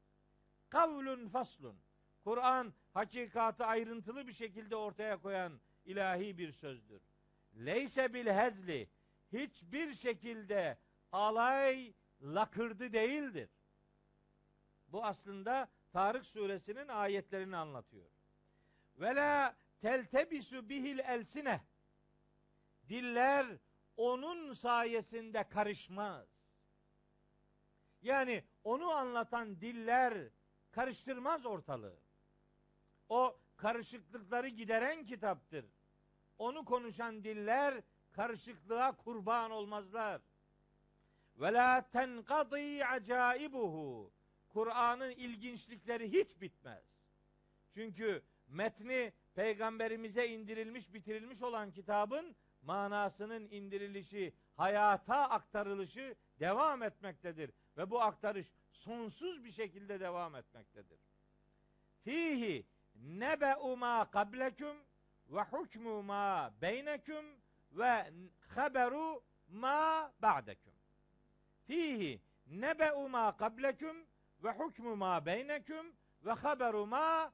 Kavlun 0.69 1.27
faslun. 1.27 1.77
Kur'an 2.23 2.73
hakikatı 2.93 3.65
ayrıntılı 3.65 4.27
bir 4.27 4.33
şekilde 4.33 4.75
ortaya 4.75 5.17
koyan 5.17 5.59
ilahi 5.85 6.37
bir 6.37 6.51
sözdür. 6.51 7.01
Leyse 7.55 8.13
bil 8.13 8.27
hezli 8.27 8.89
hiçbir 9.33 9.93
şekilde 9.93 10.77
alay 11.11 11.93
lakırdı 12.21 12.93
değildir. 12.93 13.49
Bu 14.87 15.05
aslında 15.05 15.67
Tarık 15.91 16.25
suresinin 16.25 16.87
ayetlerini 16.87 17.57
anlatıyor. 17.57 18.09
Ve 18.97 19.15
la 19.15 19.55
teltebisu 19.81 20.69
bihil 20.69 20.99
elsine. 20.99 21.61
Diller 22.89 23.47
onun 23.97 24.53
sayesinde 24.53 25.43
karışmaz. 25.43 26.27
Yani 28.01 28.43
onu 28.63 28.91
anlatan 28.91 29.61
diller 29.61 30.29
karıştırmaz 30.71 31.45
ortalığı. 31.45 31.99
O 33.09 33.39
karışıklıkları 33.57 34.47
gideren 34.47 35.05
kitaptır. 35.05 35.65
Onu 36.37 36.65
konuşan 36.65 37.23
diller 37.23 37.81
karışıklığa 38.11 38.91
kurban 38.91 39.51
olmazlar. 39.51 40.21
Ve 41.35 41.53
la 41.53 41.81
tenkadi 41.81 42.85
acaibuhu. 42.85 44.11
Kur'an'ın 44.57 45.11
ilginçlikleri 45.11 46.13
hiç 46.13 46.41
bitmez. 46.41 46.83
Çünkü 47.73 48.21
metni 48.47 49.13
peygamberimize 49.35 50.27
indirilmiş, 50.27 50.93
bitirilmiş 50.93 51.41
olan 51.41 51.71
kitabın 51.71 52.35
manasının 52.61 53.47
indirilişi, 53.51 54.33
hayata 54.55 55.15
aktarılışı 55.15 56.15
devam 56.39 56.83
etmektedir 56.83 57.51
ve 57.77 57.89
bu 57.89 58.01
aktarış 58.01 58.47
sonsuz 58.71 59.43
bir 59.43 59.51
şekilde 59.51 59.99
devam 59.99 60.35
etmektedir. 60.35 60.99
Fihi 62.03 62.65
nebe'u 62.95 63.77
ma 63.77 64.11
kablekum 64.11 64.77
ve 65.29 65.41
hukmu 65.41 66.03
ma 66.03 66.53
beyneküm 66.61 67.25
ve 67.71 68.11
haberu 68.55 69.23
ma 69.49 70.13
ba'dekum. 70.21 70.73
Fihi 71.67 72.21
nebe'u 72.47 73.09
ma 73.09 73.37
kablekum 73.37 74.06
ve 74.43 74.51
hukmu 74.51 74.95
ma 74.95 75.25
beyneküm 75.25 75.95
ve 76.25 76.31
haberu 76.31 76.85
ma 76.85 77.33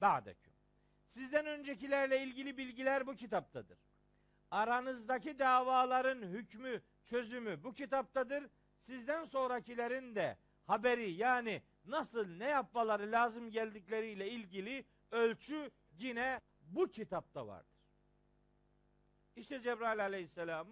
ba'dekum. 0.00 0.52
Sizden 1.06 1.46
öncekilerle 1.46 2.22
ilgili 2.22 2.56
bilgiler 2.58 3.06
bu 3.06 3.14
kitaptadır. 3.14 3.78
Aranızdaki 4.50 5.38
davaların 5.38 6.22
hükmü, 6.22 6.82
çözümü 7.06 7.64
bu 7.64 7.72
kitaptadır. 7.72 8.44
Sizden 8.78 9.24
sonrakilerin 9.24 10.14
de 10.14 10.38
haberi 10.66 11.10
yani 11.12 11.62
nasıl 11.84 12.26
ne 12.26 12.48
yapmaları 12.48 13.12
lazım 13.12 13.50
geldikleriyle 13.50 14.30
ilgili 14.30 14.84
ölçü 15.10 15.70
yine 15.98 16.40
bu 16.60 16.90
kitapta 16.90 17.46
vardır. 17.46 17.74
İşte 19.36 19.60
Cebrail 19.60 20.00
aleyhisselam 20.04 20.68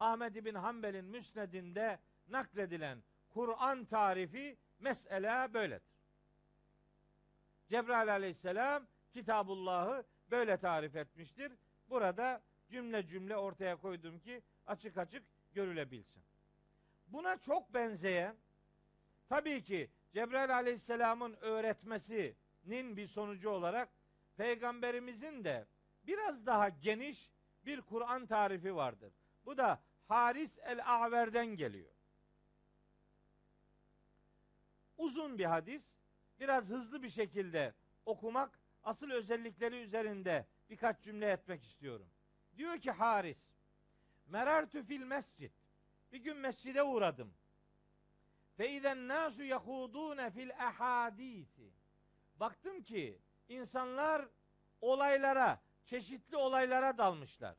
Ahmed 0.00 0.44
bin 0.44 0.54
Hanbel'in 0.54 1.04
müsnedinde 1.04 1.98
nakledilen 2.28 3.02
Kur'an 3.28 3.84
tarifi 3.84 4.56
mesela 4.80 5.54
böyledir. 5.54 5.90
Cebrail 7.68 8.12
aleyhisselam 8.12 8.86
Kitabullah'ı 9.12 10.04
böyle 10.30 10.56
tarif 10.56 10.96
etmiştir. 10.96 11.52
Burada 11.90 12.42
cümle 12.70 13.06
cümle 13.06 13.36
ortaya 13.36 13.76
koydum 13.76 14.18
ki 14.18 14.42
açık 14.66 14.98
açık 14.98 15.22
görülebilsin. 15.52 16.22
Buna 17.06 17.36
çok 17.36 17.74
benzeyen 17.74 18.36
tabii 19.28 19.64
ki 19.64 19.90
Cebrail 20.12 20.54
aleyhisselamın 20.54 21.36
öğretmesinin 21.40 22.96
bir 22.96 23.06
sonucu 23.06 23.50
olarak 23.50 23.88
peygamberimizin 24.36 25.44
de 25.44 25.66
biraz 26.06 26.46
daha 26.46 26.68
geniş 26.68 27.30
bir 27.66 27.80
Kur'an 27.80 28.26
tarifi 28.26 28.76
vardır. 28.76 29.12
Bu 29.46 29.56
da 29.56 29.80
Haris 30.08 30.58
el-Aver'den 30.58 31.46
geliyor. 31.46 31.90
Uzun 35.00 35.38
bir 35.38 35.44
hadis. 35.44 35.82
Biraz 36.40 36.64
hızlı 36.64 37.02
bir 37.02 37.10
şekilde 37.10 37.74
okumak, 38.06 38.58
asıl 38.84 39.10
özellikleri 39.10 39.76
üzerinde 39.76 40.46
birkaç 40.70 41.02
cümle 41.02 41.30
etmek 41.30 41.62
istiyorum. 41.62 42.06
Diyor 42.56 42.78
ki 42.78 42.90
Haris, 42.90 43.38
Merartu 44.26 44.82
fil 44.82 45.02
mescid. 45.02 45.52
Bir 46.12 46.18
gün 46.18 46.36
mescide 46.36 46.82
uğradım. 46.82 47.34
Fe 48.56 48.82
nasu 49.08 49.44
yahudune 49.44 50.30
fil 50.30 50.50
ahadisi. 50.66 51.72
Baktım 52.36 52.82
ki 52.82 53.18
insanlar 53.48 54.28
olaylara, 54.80 55.60
çeşitli 55.84 56.36
olaylara 56.36 56.98
dalmışlar. 56.98 57.56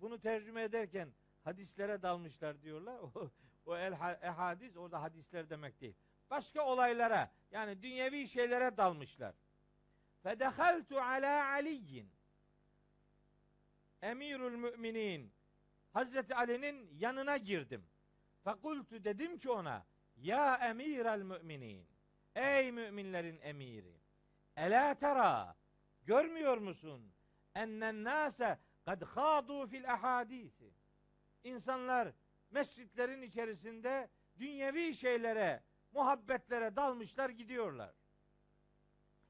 Bunu 0.00 0.20
tercüme 0.20 0.62
ederken 0.62 1.12
hadislere 1.44 2.02
dalmışlar 2.02 2.62
diyorlar. 2.62 3.00
O 3.66 3.76
el 3.76 3.92
ehadis 4.22 4.76
orada 4.76 5.02
hadisler 5.02 5.50
demek 5.50 5.80
değil. 5.80 5.94
Başka 6.34 6.62
olaylara 6.62 7.30
yani 7.50 7.82
dünyevi 7.82 8.28
şeylere 8.28 8.76
dalmışlar. 8.76 9.34
Fedehaltu 10.22 11.00
ala 11.00 11.48
aliyin 11.48 12.10
emirül 14.02 14.56
müminin 14.56 15.32
Hazreti 15.92 16.34
Ali'nin 16.34 16.90
yanına 16.98 17.36
girdim. 17.36 17.84
Fakultu 18.44 19.04
dedim 19.04 19.38
ki 19.38 19.50
ona 19.50 19.86
ya 20.16 20.56
emirel 20.56 21.22
müminin 21.22 21.86
ey 22.34 22.72
müminlerin 22.72 23.40
emiri 23.42 24.00
Ela 24.56 24.94
tera 24.94 25.56
görmüyor 26.04 26.58
musun 26.58 27.12
ennen 27.54 28.04
nase 28.04 28.58
kad 28.84 29.02
khadu 29.02 29.66
fil 29.66 29.92
ahadisi 29.92 30.74
İnsanlar 31.44 32.12
mescitlerin 32.50 33.22
içerisinde 33.22 34.08
dünyevi 34.38 34.94
şeylere, 34.94 35.62
muhabbetlere 35.94 36.76
dalmışlar 36.76 37.30
gidiyorlar. 37.30 37.94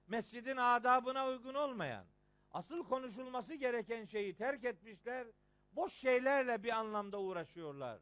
Mescidin 0.06 0.56
adabına 0.56 1.28
uygun 1.28 1.54
olmayan, 1.54 2.06
asıl 2.50 2.84
konuşulması 2.84 3.54
gereken 3.54 4.04
şeyi 4.04 4.34
terk 4.34 4.64
etmişler, 4.64 5.26
boş 5.72 5.92
şeylerle 5.92 6.62
bir 6.62 6.70
anlamda 6.70 7.20
uğraşıyorlar. 7.20 8.00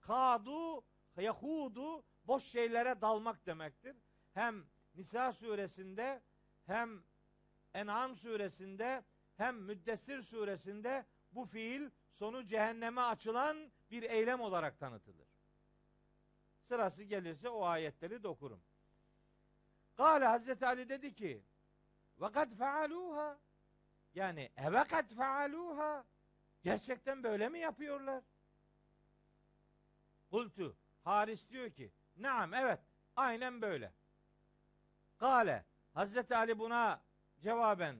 Kadu, 0.00 0.84
yahudu, 1.16 2.04
boş 2.24 2.44
şeylere 2.44 3.00
dalmak 3.00 3.46
demektir. 3.46 3.96
Hem 4.34 4.64
Nisa 4.94 5.32
suresinde 5.32 6.22
hem 6.66 7.02
En'am 7.74 8.16
suresinde 8.16 9.04
hem 9.36 9.56
Müddessir 9.56 10.22
suresinde 10.22 11.06
bu 11.32 11.44
fiil 11.44 11.90
sonu 12.12 12.46
cehenneme 12.46 13.00
açılan 13.00 13.72
bir 13.90 14.02
eylem 14.02 14.40
olarak 14.40 14.78
tanıtılır. 14.78 15.29
Sırası 16.70 17.02
gelirse 17.02 17.48
o 17.48 17.64
ayetleri 17.64 18.22
dokurum. 18.22 18.60
Kale 19.96 20.26
Hazreti 20.26 20.66
Ali 20.66 20.88
dedi 20.88 21.14
ki 21.14 21.42
ve 22.20 22.32
kad 22.32 22.52
faaluha 22.54 23.38
yani 24.14 24.50
eve 24.56 24.84
kad 24.84 25.10
faaluha 25.14 26.04
gerçekten 26.62 27.22
böyle 27.22 27.48
mi 27.48 27.58
yapıyorlar? 27.58 28.22
Kultu 30.30 30.76
Haris 31.04 31.48
diyor 31.48 31.70
ki 31.70 31.92
naam 32.16 32.54
evet 32.54 32.80
aynen 33.16 33.62
böyle. 33.62 33.92
Kale 35.18 35.64
Hazreti 35.94 36.36
Ali 36.36 36.58
buna 36.58 37.00
cevaben 37.40 37.96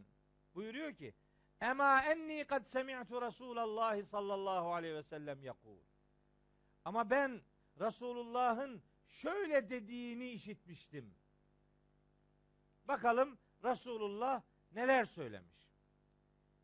buyuruyor 0.55 0.93
ki 0.93 1.15
Ema 1.61 2.03
enni 2.03 2.45
kad 2.45 2.65
semi'tu 2.65 3.23
Resulallah 3.23 4.05
sallallahu 4.05 4.75
aleyhi 4.75 4.95
ve 4.95 5.03
sellem 5.03 5.43
yakul. 5.43 5.79
Ama 6.85 7.11
ben 7.11 7.43
Resulullah'ın 7.81 8.82
şöyle 9.07 9.70
dediğini 9.70 10.28
işitmiştim. 10.28 11.15
Bakalım 12.89 13.39
Resulullah 13.65 14.43
neler 14.73 15.05
söylemiş. 15.05 15.70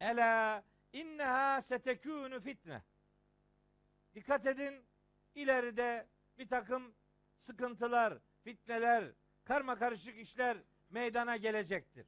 Ela 0.00 0.64
inneha 0.92 1.62
setekûnü 1.62 2.40
fitne. 2.40 2.82
Dikkat 4.14 4.46
edin 4.46 4.84
ileride 5.34 6.06
bir 6.38 6.48
takım 6.48 6.94
sıkıntılar, 7.38 8.18
fitneler, 8.44 9.12
karma 9.44 9.78
karışık 9.78 10.18
işler 10.18 10.58
meydana 10.90 11.36
gelecektir. 11.36 12.06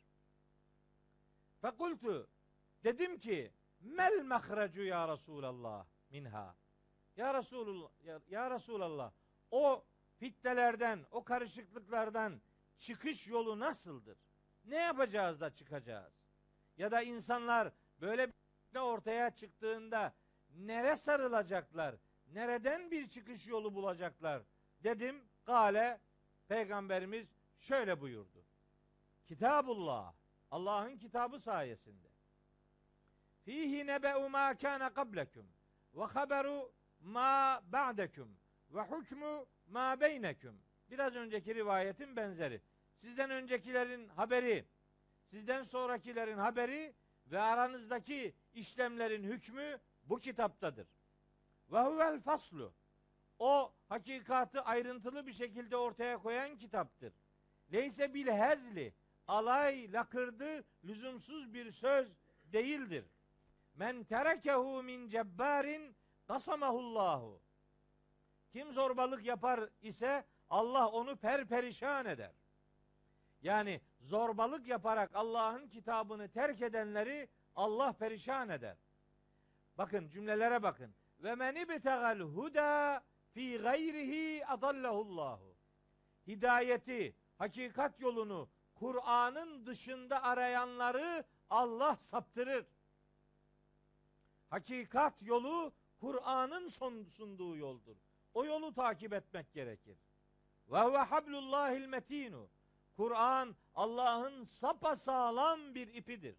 Fekultu 1.60 2.28
dedim 2.84 3.18
ki 3.18 3.52
mel 3.80 4.22
mahracu 4.24 4.82
ya 4.82 5.08
Resulallah 5.08 5.86
minha. 6.10 6.56
Ya 7.18 7.34
Resulullah 7.34 7.90
ya, 8.04 8.20
ya 8.30 8.50
Resulallah 8.50 9.12
o 9.50 9.84
fitnelerden, 10.16 11.06
o 11.10 11.24
karışıklıklardan 11.24 12.40
çıkış 12.76 13.28
yolu 13.28 13.58
nasıldır? 13.58 14.18
Ne 14.64 14.76
yapacağız 14.76 15.40
da 15.40 15.50
çıkacağız? 15.50 16.12
Ya 16.76 16.90
da 16.90 17.02
insanlar 17.02 17.72
böyle 18.00 18.32
bir 18.74 18.78
ortaya 18.78 19.30
çıktığında 19.30 20.14
nere 20.56 20.96
sarılacaklar? 20.96 21.94
Nereden 22.32 22.90
bir 22.90 23.08
çıkış 23.08 23.48
yolu 23.48 23.74
bulacaklar? 23.74 24.42
Dedim. 24.84 25.24
Gale 25.46 26.00
peygamberimiz 26.48 27.36
şöyle 27.60 28.00
buyurdu. 28.00 28.44
Kitabullah 29.26 30.14
Allah'ın 30.50 30.96
kitabı 30.96 31.38
sayesinde. 31.40 32.08
Fihi 33.44 33.86
nebe'u 33.86 34.28
ma 34.28 34.54
kana 34.54 34.94
qablekum 34.94 35.46
ve 35.94 36.04
haberu 36.04 36.72
ma 37.00 37.62
ba'dekum 37.72 38.36
ve 38.70 38.80
hukmu 38.80 39.46
ma 39.66 40.00
beynekum. 40.00 40.60
Biraz 40.90 41.16
önceki 41.16 41.54
rivayetin 41.54 42.16
benzeri. 42.16 42.60
Sizden 42.96 43.30
öncekilerin 43.30 44.08
haberi, 44.08 44.64
sizden 45.24 45.62
sonrakilerin 45.62 46.38
haberi 46.38 46.94
ve 47.26 47.40
aranızdaki 47.40 48.34
işlemlerin 48.54 49.24
hükmü 49.24 49.78
bu 50.02 50.18
kitaptadır. 50.18 50.88
Ve 51.72 51.78
huvel 51.80 52.20
faslu. 52.20 52.72
O 53.38 53.72
hakikatı 53.88 54.60
ayrıntılı 54.60 55.26
bir 55.26 55.32
şekilde 55.32 55.76
ortaya 55.76 56.18
koyan 56.18 56.56
kitaptır. 56.56 57.12
Leyse 57.72 58.14
bil 58.14 58.26
hezli. 58.26 58.94
Alay, 59.26 59.92
lakırdı, 59.92 60.64
lüzumsuz 60.84 61.54
bir 61.54 61.70
söz 61.70 62.16
değildir. 62.44 63.04
Men 63.74 64.04
terekehu 64.04 64.82
min 64.82 65.08
cebbarin 65.08 65.96
kasamahullahu. 66.28 67.40
Kim 68.52 68.72
zorbalık 68.72 69.24
yapar 69.24 69.68
ise 69.82 70.24
Allah 70.50 70.88
onu 70.88 71.16
perperişan 71.16 72.06
eder. 72.06 72.32
Yani 73.42 73.80
zorbalık 74.00 74.66
yaparak 74.66 75.10
Allah'ın 75.14 75.68
kitabını 75.68 76.28
terk 76.28 76.62
edenleri 76.62 77.28
Allah 77.56 77.92
perişan 77.92 78.48
eder. 78.48 78.76
Bakın 79.78 80.08
cümlelere 80.08 80.62
bakın. 80.62 80.94
Ve 81.22 81.34
men 81.34 81.54
ibtegal 81.54 82.20
huda 82.20 83.02
fi 83.34 83.58
gayrihi 83.58 84.46
adallahullahu. 84.46 85.54
Hidayeti, 86.26 87.14
hakikat 87.38 88.00
yolunu 88.00 88.48
Kur'an'ın 88.74 89.66
dışında 89.66 90.22
arayanları 90.22 91.24
Allah 91.50 91.96
saptırır. 91.96 92.66
Hakikat 94.50 95.22
yolu 95.22 95.72
Kur'an'ın 96.00 96.68
sunduğu 97.04 97.56
yoldur. 97.56 97.96
O 98.34 98.44
yolu 98.44 98.74
takip 98.74 99.12
etmek 99.12 99.52
gerekir. 99.52 99.98
Ve 100.70 100.80
huve 100.80 100.98
hablullahil 100.98 101.86
metinu. 101.86 102.48
Kur'an 102.96 103.56
Allah'ın 103.74 104.44
sapasağlam 104.44 105.74
bir 105.74 105.94
ipidir. 105.94 106.36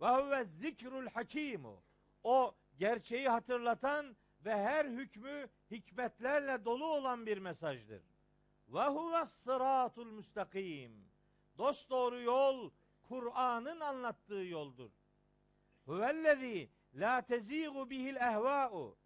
Ve 0.00 0.06
huve 0.06 0.44
zikrul 0.44 1.06
hakimu. 1.06 1.82
O 2.24 2.54
gerçeği 2.78 3.28
hatırlatan 3.28 4.16
ve 4.44 4.54
her 4.54 4.84
hükmü 4.84 5.48
hikmetlerle 5.70 6.64
dolu 6.64 6.86
olan 6.86 7.26
bir 7.26 7.38
mesajdır. 7.38 8.02
Ve 8.68 8.84
huve 8.86 9.26
sıratul 9.26 10.06
müstakim. 10.06 11.08
Dost 11.58 11.90
doğru 11.90 12.20
yol 12.20 12.70
Kur'an'ın 13.08 13.80
anlattığı 13.80 14.34
yoldur. 14.34 14.90
Huvellezî 15.86 16.70
la 16.98 17.22
tezigu 17.22 17.90
bihil 17.90 18.16
ehva'u. 18.16 18.96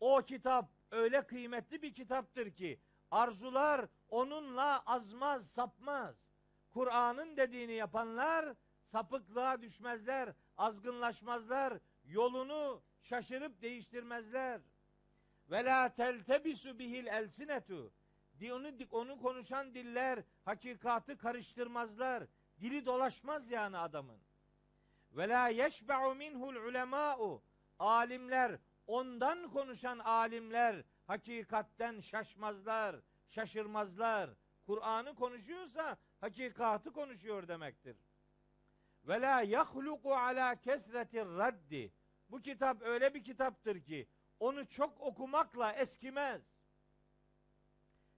O 0.00 0.22
kitap 0.22 0.70
öyle 0.90 1.26
kıymetli 1.26 1.82
bir 1.82 1.94
kitaptır 1.94 2.50
ki 2.50 2.80
arzular 3.10 3.86
onunla 4.08 4.82
azmaz, 4.86 5.46
sapmaz. 5.46 6.16
Kur'an'ın 6.70 7.36
dediğini 7.36 7.72
yapanlar 7.72 8.54
sapıklığa 8.92 9.62
düşmezler, 9.62 10.32
azgınlaşmazlar, 10.58 11.78
yolunu 12.04 12.82
şaşırıp 13.02 13.62
değiştirmezler. 13.62 14.60
Ve 15.50 15.64
la 15.64 15.94
teltebisu 15.94 16.78
bihil 16.78 17.06
elsinetu. 17.06 17.92
Onu, 18.52 18.72
onu 18.90 19.18
konuşan 19.18 19.74
diller 19.74 20.22
hakikatı 20.44 21.18
karıştırmazlar. 21.18 22.24
Dili 22.60 22.86
dolaşmaz 22.86 23.50
yani 23.50 23.78
adamın. 23.78 24.25
Ve 25.16 25.28
la 25.28 25.48
yeşbe'u 25.48 26.14
minhul 26.14 26.54
ulema'u. 26.54 27.42
Alimler, 27.78 28.58
ondan 28.86 29.50
konuşan 29.50 29.98
alimler 29.98 30.84
hakikatten 31.06 32.00
şaşmazlar, 32.00 32.96
şaşırmazlar. 33.28 34.30
Kur'an'ı 34.66 35.14
konuşuyorsa 35.14 35.96
hakikatı 36.20 36.92
konuşuyor 36.92 37.48
demektir. 37.48 37.96
Ve 39.04 39.20
la 39.20 39.40
yahluku 39.40 40.14
ala 40.14 40.60
kesretir 40.60 41.26
raddi. 41.26 41.92
Bu 42.30 42.40
kitap 42.40 42.82
öyle 42.82 43.14
bir 43.14 43.24
kitaptır 43.24 43.80
ki 43.80 44.08
onu 44.40 44.68
çok 44.68 45.00
okumakla 45.00 45.72
eskimez. 45.72 46.42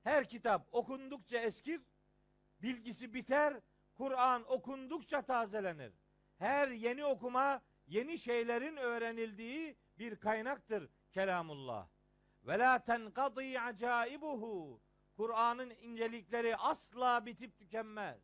Her 0.02 0.28
kitap 0.28 0.68
okundukça 0.72 1.38
eskir, 1.38 1.80
bilgisi 2.62 3.14
biter, 3.14 3.60
Kur'an 3.94 4.52
okundukça 4.52 5.22
tazelenir. 5.22 5.92
Her 6.38 6.68
yeni 6.68 7.04
okuma 7.04 7.62
yeni 7.86 8.18
şeylerin 8.18 8.76
öğrenildiği 8.76 9.76
bir 9.98 10.16
kaynaktır 10.16 10.88
kelamullah. 11.12 11.88
Ve 12.46 12.58
la 12.58 12.78
tenkadi 12.78 13.60
acaibuhu. 13.60 14.80
Kur'an'ın 15.16 15.70
incelikleri 15.70 16.56
asla 16.56 17.26
bitip 17.26 17.58
tükenmez. 17.58 18.20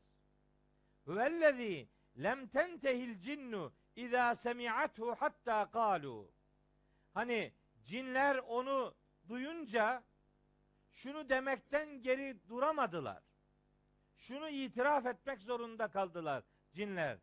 Huvellezî 1.04 1.88
lem 2.22 2.46
tentehil 2.46 3.20
cinnu 3.20 3.72
izâ 3.96 4.34
semi'athu 4.34 5.14
hatta 5.18 5.70
kalu. 5.70 6.30
Hani 7.14 7.52
cinler 7.84 8.36
onu 8.36 8.94
duyunca 9.28 10.02
şunu 10.92 11.28
demekten 11.28 12.02
geri 12.02 12.48
duramadılar. 12.48 13.22
Şunu 14.16 14.48
itiraf 14.48 15.06
etmek 15.06 15.42
zorunda 15.42 15.88
kaldılar 15.88 16.44
cinler. 16.72 17.18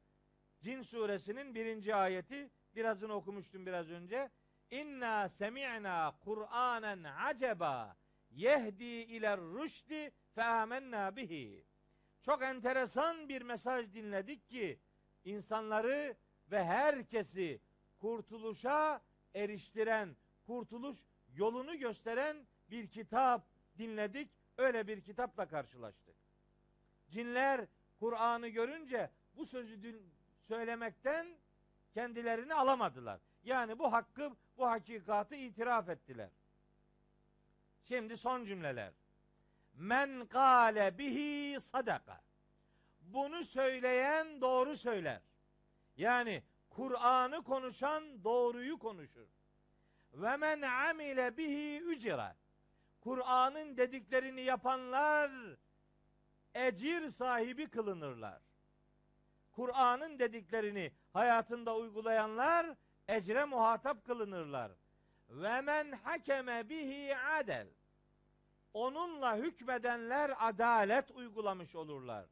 Cin 0.62 0.82
suresinin 0.82 1.56
birinci 1.56 1.96
ayeti 1.96 2.50
birazını 2.76 3.14
okumuştum 3.14 3.66
biraz 3.66 3.90
önce. 3.90 4.30
İnna 4.72 5.30
semi'na 5.30 6.16
Kur'anen 6.24 7.04
aceba 7.04 7.98
yehdi 8.32 8.84
ile 8.84 9.38
rüşdi 9.38 10.12
fe 10.36 10.44
amennâ 10.44 11.16
bihi. 11.16 11.66
Çok 12.22 12.42
enteresan 12.42 13.30
bir 13.30 13.42
mesaj 13.42 13.94
dinledik 13.94 14.50
ki 14.50 14.80
insanları 15.24 16.16
ve 16.52 16.64
herkesi 16.64 17.62
kurtuluşa 18.00 19.02
eriştiren, 19.36 20.16
kurtuluş 20.46 20.98
yolunu 21.34 21.78
gösteren 21.78 22.48
bir 22.72 22.88
kitap 22.88 23.48
dinledik. 23.78 24.32
Öyle 24.58 24.88
bir 24.88 25.02
kitapla 25.02 25.48
karşılaştık. 25.48 26.16
Cinler 27.10 27.68
Kur'an'ı 28.00 28.48
görünce 28.48 29.10
bu 29.36 29.46
sözü 29.46 29.84
söylemekten 30.48 31.28
kendilerini 31.94 32.54
alamadılar. 32.54 33.20
Yani 33.44 33.80
bu 33.80 33.94
hakkı, 33.94 34.32
bu 34.58 34.68
hakikatı 34.68 35.36
itiraf 35.36 35.90
ettiler. 35.90 36.30
Şimdi 37.88 38.18
son 38.18 38.46
cümleler. 38.46 38.94
Men 39.74 40.26
kâle 40.26 40.98
bihi 40.98 41.60
sadaka. 41.62 42.22
Bunu 43.02 43.44
söyleyen 43.44 44.42
doğru 44.42 44.78
söyler. 44.78 45.22
Yani 45.98 46.44
Kur'an'ı 46.70 47.44
konuşan 47.44 48.24
doğruyu 48.24 48.80
konuşur. 48.80 49.28
Ve 50.14 50.38
men 50.38 50.62
amile 50.62 51.38
bihi 51.38 51.82
ücra. 51.82 52.36
Kur'an'ın 53.02 53.78
dediklerini 53.78 54.42
yapanlar 54.42 55.32
ecir 56.56 57.10
sahibi 57.10 57.70
kılınırlar. 57.70 58.42
Kur'an'ın 59.52 60.20
dediklerini 60.20 60.92
hayatında 61.14 61.76
uygulayanlar 61.76 62.76
ecre 63.08 63.46
muhatap 63.46 64.06
kılınırlar. 64.06 64.72
Ve 65.30 65.62
men 65.62 65.92
hakeme 65.92 66.70
bihi 66.70 67.18
adel. 67.18 67.68
Onunla 68.74 69.36
hükmedenler 69.36 70.34
adalet 70.40 71.12
uygulamış 71.12 71.76
olurlar. 71.76 72.26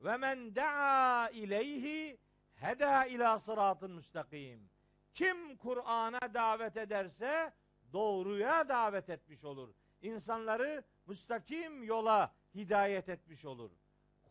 Ve 0.00 0.16
men 0.16 0.54
daa 0.54 1.30
ileyhi 1.30 2.18
heda 2.54 3.06
ila 3.06 3.38
sıratın 3.38 3.90
müstakim. 3.90 4.70
Kim 5.14 5.56
Kur'an'a 5.56 6.34
davet 6.34 6.76
ederse 6.76 7.52
doğruya 7.92 8.68
davet 8.68 9.10
etmiş 9.10 9.44
olur. 9.44 9.68
İnsanları 10.02 10.82
müstakim 11.06 11.82
yola 11.82 12.32
hidayet 12.54 13.08
etmiş 13.08 13.44
olur. 13.44 13.70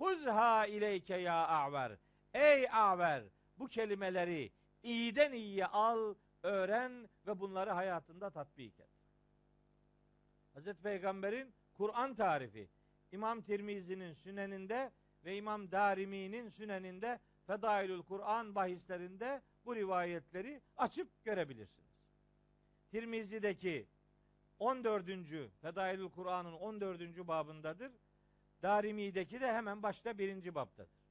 Huzha 0.01 0.65
ileyke 0.65 1.15
ya 1.15 1.47
a'ver. 1.47 1.97
Ey 2.33 2.67
a'ver 2.71 3.23
bu 3.57 3.67
kelimeleri 3.67 4.51
iyiden 4.83 5.31
iyiye 5.31 5.65
al, 5.65 6.15
öğren 6.43 7.09
ve 7.27 7.39
bunları 7.39 7.71
hayatında 7.71 8.29
tatbik 8.29 8.79
et. 8.79 8.89
Hazreti 10.53 10.81
Peygamber'in 10.81 11.53
Kur'an 11.73 12.15
tarifi 12.15 12.69
İmam 13.11 13.41
Tirmizi'nin 13.41 14.13
süneninde 14.13 14.91
ve 15.25 15.37
İmam 15.37 15.71
Darimi'nin 15.71 16.49
süneninde 16.49 17.19
Fedailül 17.47 18.03
Kur'an 18.03 18.55
bahislerinde 18.55 19.41
bu 19.65 19.75
rivayetleri 19.75 20.61
açıp 20.77 21.23
görebilirsiniz. 21.23 21.91
Tirmizi'deki 22.91 23.87
14. 24.59 25.07
Fedailül 25.61 26.09
Kur'an'ın 26.09 26.53
14. 26.53 27.27
babındadır. 27.27 27.91
Darimi'deki 28.61 29.41
de 29.41 29.53
hemen 29.53 29.83
başta 29.83 30.17
birinci 30.17 30.55
babdadır. 30.55 31.01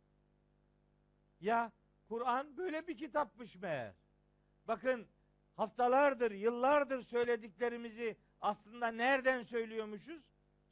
Ya 1.40 1.72
Kur'an 2.08 2.56
böyle 2.56 2.86
bir 2.86 2.98
kitapmış 2.98 3.56
meğer. 3.56 3.94
Bakın 4.68 5.06
haftalardır, 5.56 6.30
yıllardır 6.30 7.02
söylediklerimizi 7.02 8.16
aslında 8.40 8.88
nereden 8.88 9.42
söylüyormuşuz? 9.42 10.22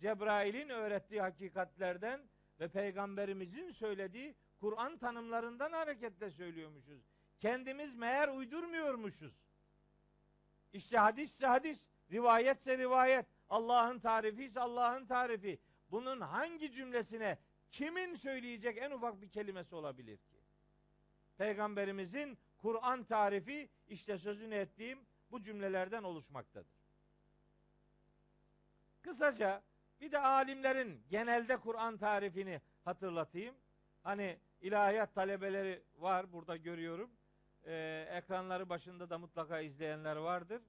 Cebrail'in 0.01 0.69
öğrettiği 0.69 1.21
hakikatlerden 1.21 2.21
ve 2.61 2.69
peygamberimizin 2.69 3.71
söylediği 3.71 4.35
Kur'an 4.61 4.99
tanımlarından 4.99 5.73
hareketle 5.73 6.31
söylüyormuşuz. 6.31 7.03
Kendimiz 7.41 7.95
meğer 7.95 8.29
uydurmuyormuşuz. 8.29 9.35
İşte 10.73 10.99
hadisse 10.99 11.47
hadis, 11.47 11.89
rivayetse 12.13 12.79
rivayet, 12.79 13.27
Allah'ın 13.51 13.99
tarifi 13.99 14.45
ise 14.45 14.61
Allah'ın 14.61 15.07
tarifi. 15.07 15.59
Bunun 15.91 16.21
hangi 16.21 16.73
cümlesine 16.73 17.39
kimin 17.71 18.15
söyleyecek 18.15 18.79
en 18.79 18.91
ufak 18.91 19.23
bir 19.23 19.29
kelimesi 19.29 19.75
olabilir 19.75 20.17
ki? 20.17 20.37
Peygamberimizin 21.39 22.39
Kur'an 22.59 23.05
tarifi 23.05 23.69
işte 23.89 24.19
sözünü 24.19 24.55
ettiğim 24.55 24.99
bu 25.31 25.43
cümlelerden 25.43 26.03
oluşmaktadır. 26.03 26.79
Kısaca 29.03 29.63
bir 30.01 30.13
de 30.13 30.19
alimlerin 30.19 31.03
genelde 31.11 31.57
Kur'an 31.57 31.97
tarifini 31.97 32.61
hatırlatayım. 32.85 33.55
Hani 34.03 34.39
ilahiyat 34.61 35.15
talebeleri 35.15 35.83
var 35.99 36.33
burada 36.33 36.57
görüyorum. 36.57 37.11
Ee, 37.67 38.09
ekranları 38.11 38.69
başında 38.69 39.11
da 39.11 39.19
mutlaka 39.19 39.61
izleyenler 39.61 40.17
vardır. 40.17 40.63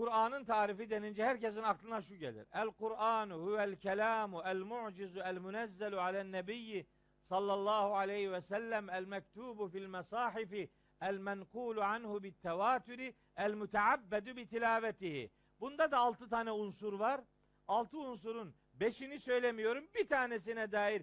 Kur'an'ın 0.00 0.44
tarifi 0.44 0.90
denince 0.90 1.24
herkesin 1.24 1.62
aklına 1.62 2.02
şu 2.02 2.14
gelir. 2.14 2.46
El 2.52 2.70
Kur'anu 2.70 3.34
huvel 3.34 3.76
kelamu 3.76 4.42
el 4.44 4.56
mu'cizu 4.56 5.20
el 5.20 5.38
munezzelu 5.38 6.00
alen 6.00 6.32
nebiyyi 6.32 6.86
sallallahu 7.22 7.96
aleyhi 7.96 8.32
ve 8.32 8.40
sellem 8.40 8.90
el 8.90 9.04
mektubu 9.04 9.68
fil 9.68 9.86
mesahifi 9.86 10.70
el 11.00 11.18
menkulu 11.18 11.82
anhu 11.82 12.22
bit 12.22 12.42
tevatüri 12.42 13.14
el 13.36 13.54
müteabbedu 13.54 14.36
bi. 14.36 15.30
Bunda 15.60 15.90
da 15.90 15.98
altı 15.98 16.28
tane 16.28 16.52
unsur 16.52 16.92
var. 16.92 17.20
Altı 17.68 17.98
unsurun 17.98 18.54
beşini 18.72 19.18
söylemiyorum. 19.18 19.84
Bir 19.94 20.08
tanesine 20.08 20.72
dair 20.72 21.02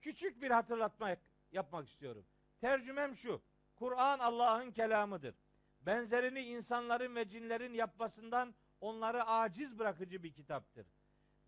küçük 0.00 0.42
bir 0.42 0.50
hatırlatma 0.50 1.16
yapmak 1.52 1.88
istiyorum. 1.88 2.26
Tercümem 2.60 3.16
şu. 3.16 3.42
Kur'an 3.76 4.18
Allah'ın 4.18 4.70
kelamıdır. 4.70 5.34
Benzerini 5.86 6.40
insanların 6.40 7.14
ve 7.14 7.28
cinlerin 7.28 7.74
yapmasından 7.74 8.54
onları 8.80 9.26
aciz 9.26 9.78
bırakıcı 9.78 10.22
bir 10.22 10.32
kitaptır. 10.32 10.86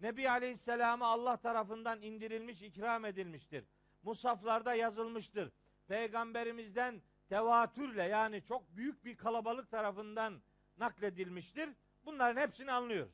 Nebi 0.01 0.31
Aleyhisselam'a 0.31 1.07
Allah 1.07 1.37
tarafından 1.37 2.03
indirilmiş, 2.03 2.63
ikram 2.63 3.05
edilmiştir. 3.05 3.65
Musaflarda 4.03 4.75
yazılmıştır. 4.75 5.53
Peygamberimizden 5.89 7.03
tevatürle 7.29 8.03
yani 8.03 8.45
çok 8.45 8.77
büyük 8.77 9.05
bir 9.05 9.17
kalabalık 9.17 9.71
tarafından 9.71 10.41
nakledilmiştir. 10.79 11.71
Bunların 12.05 12.41
hepsini 12.41 12.73
anlıyoruz. 12.73 13.13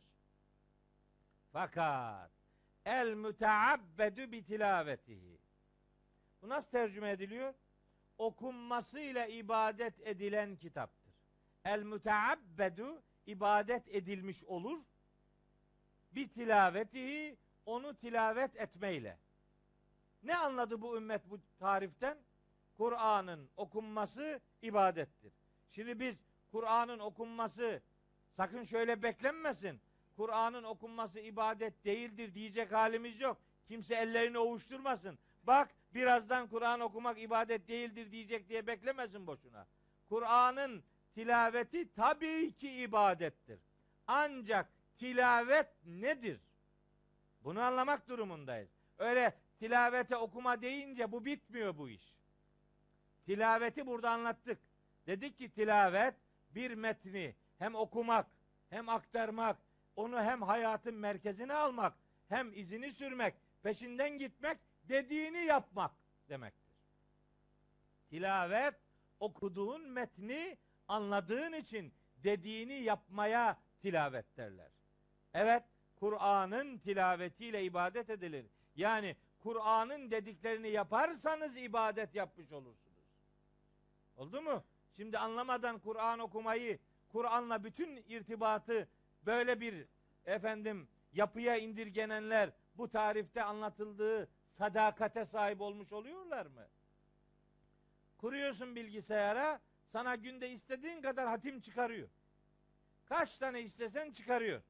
Fakat 1.52 2.30
el 2.84 3.14
müteabbedu 3.14 4.32
bi 4.32 4.44
tilavetihi. 4.44 5.38
Bu 6.42 6.48
nasıl 6.48 6.70
tercüme 6.70 7.10
ediliyor? 7.10 7.54
Okunmasıyla 8.18 9.26
ibadet 9.26 10.06
edilen 10.06 10.56
kitaptır. 10.56 11.03
El 11.64 11.82
müteabbedu 11.82 13.02
ibadet 13.26 13.88
edilmiş 13.88 14.44
olur. 14.44 14.78
Bi 16.14 16.28
tilavetihi 16.28 17.36
onu 17.66 17.94
tilavet 17.94 18.56
etmeyle. 18.56 19.18
Ne 20.22 20.36
anladı 20.36 20.80
bu 20.80 20.96
ümmet 20.96 21.30
bu 21.30 21.40
tariften? 21.58 22.18
Kur'an'ın 22.76 23.48
okunması 23.56 24.40
ibadettir. 24.62 25.32
Şimdi 25.70 26.00
biz 26.00 26.16
Kur'an'ın 26.52 26.98
okunması 26.98 27.82
sakın 28.36 28.64
şöyle 28.64 29.02
beklenmesin. 29.02 29.80
Kur'an'ın 30.16 30.64
okunması 30.64 31.20
ibadet 31.20 31.84
değildir 31.84 32.34
diyecek 32.34 32.72
halimiz 32.72 33.20
yok. 33.20 33.38
Kimse 33.68 33.94
ellerini 33.94 34.38
ovuşturmasın. 34.38 35.18
Bak 35.42 35.70
birazdan 35.94 36.48
Kur'an 36.48 36.80
okumak 36.80 37.18
ibadet 37.18 37.68
değildir 37.68 38.10
diyecek 38.12 38.48
diye 38.48 38.66
beklemesin 38.66 39.26
boşuna. 39.26 39.66
Kur'an'ın 40.08 40.84
tilaveti 41.14 41.92
tabii 41.92 42.52
ki 42.52 42.70
ibadettir. 42.70 43.58
Ancak 44.06 44.68
tilavet 44.98 45.68
nedir? 45.86 46.40
Bunu 47.44 47.60
anlamak 47.60 48.08
durumundayız. 48.08 48.68
Öyle 48.98 49.34
tilavete 49.58 50.16
okuma 50.16 50.62
deyince 50.62 51.12
bu 51.12 51.24
bitmiyor 51.24 51.78
bu 51.78 51.88
iş. 51.88 52.14
Tilaveti 53.26 53.86
burada 53.86 54.10
anlattık. 54.10 54.58
Dedik 55.06 55.38
ki 55.38 55.50
tilavet 55.50 56.14
bir 56.54 56.74
metni 56.74 57.34
hem 57.58 57.74
okumak 57.74 58.26
hem 58.70 58.88
aktarmak, 58.88 59.56
onu 59.96 60.22
hem 60.22 60.42
hayatın 60.42 60.94
merkezine 60.94 61.54
almak, 61.54 61.94
hem 62.28 62.52
izini 62.52 62.92
sürmek, 62.92 63.34
peşinden 63.62 64.18
gitmek, 64.18 64.58
dediğini 64.88 65.38
yapmak 65.38 65.92
demektir. 66.28 66.74
Tilavet 68.10 68.74
okuduğun 69.20 69.88
metni 69.88 70.56
anladığın 70.88 71.52
için 71.52 71.92
dediğini 72.24 72.82
yapmaya 72.82 73.58
tilavet 73.80 74.36
derler. 74.36 74.70
Evet, 75.34 75.62
Kur'an'ın 75.96 76.78
tilavetiyle 76.78 77.64
ibadet 77.64 78.10
edilir. 78.10 78.46
Yani 78.76 79.16
Kur'an'ın 79.38 80.10
dediklerini 80.10 80.68
yaparsanız 80.68 81.56
ibadet 81.56 82.14
yapmış 82.14 82.52
olursunuz. 82.52 83.04
Oldu 84.16 84.42
mu? 84.42 84.64
Şimdi 84.96 85.18
anlamadan 85.18 85.78
Kur'an 85.78 86.18
okumayı, 86.18 86.78
Kur'an'la 87.08 87.64
bütün 87.64 87.96
irtibatı 87.96 88.88
böyle 89.26 89.60
bir 89.60 89.86
efendim 90.26 90.88
yapıya 91.12 91.56
indirgenenler 91.56 92.50
bu 92.76 92.88
tarifte 92.88 93.42
anlatıldığı 93.42 94.28
sadakate 94.58 95.24
sahip 95.24 95.60
olmuş 95.60 95.92
oluyorlar 95.92 96.46
mı? 96.46 96.68
Kuruyorsun 98.18 98.76
bilgisayara, 98.76 99.60
sana 99.94 100.14
günde 100.14 100.50
istediğin 100.50 101.02
kadar 101.02 101.28
hatim 101.28 101.60
çıkarıyor. 101.60 102.08
Kaç 103.06 103.38
tane 103.38 103.62
istesen 103.62 104.10
çıkarıyor. 104.10 104.62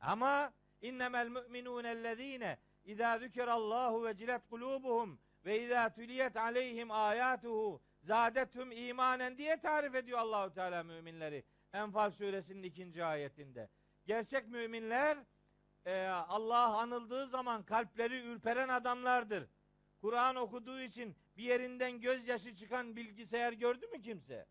Ama 0.00 0.52
innemel 0.80 1.28
müminun 1.28 1.84
ellezine 1.84 2.58
İzâ 2.84 3.18
zükirallahu 3.18 4.04
ve 4.04 4.16
cilet 4.16 4.48
kulubuhum 4.50 5.18
ve 5.44 5.62
izâ 5.62 5.92
tüliyet 5.92 6.36
aleyhim 6.36 6.90
ayatuhu 6.90 7.82
zâdethum 8.00 8.72
imanen 8.72 9.38
diye 9.38 9.60
tarif 9.60 9.94
ediyor 9.94 10.18
Allahu 10.18 10.54
Teala 10.54 10.82
müminleri. 10.82 11.44
Enfal 11.72 12.10
suresinin 12.10 12.62
ikinci 12.62 13.04
ayetinde. 13.04 13.68
Gerçek 14.06 14.48
müminler 14.48 15.18
e, 15.86 16.06
Allah 16.06 16.76
anıldığı 16.76 17.26
zaman 17.26 17.62
kalpleri 17.62 18.20
ürperen 18.20 18.68
adamlardır. 18.68 19.48
Kur'an 20.00 20.36
okuduğu 20.36 20.80
için 20.80 21.16
bir 21.36 21.42
yerinden 21.42 22.00
gözyaşı 22.00 22.56
çıkan 22.56 22.96
bilgisayar 22.96 23.52
gördü 23.52 23.86
mü 23.86 24.02
kimse? 24.02 24.46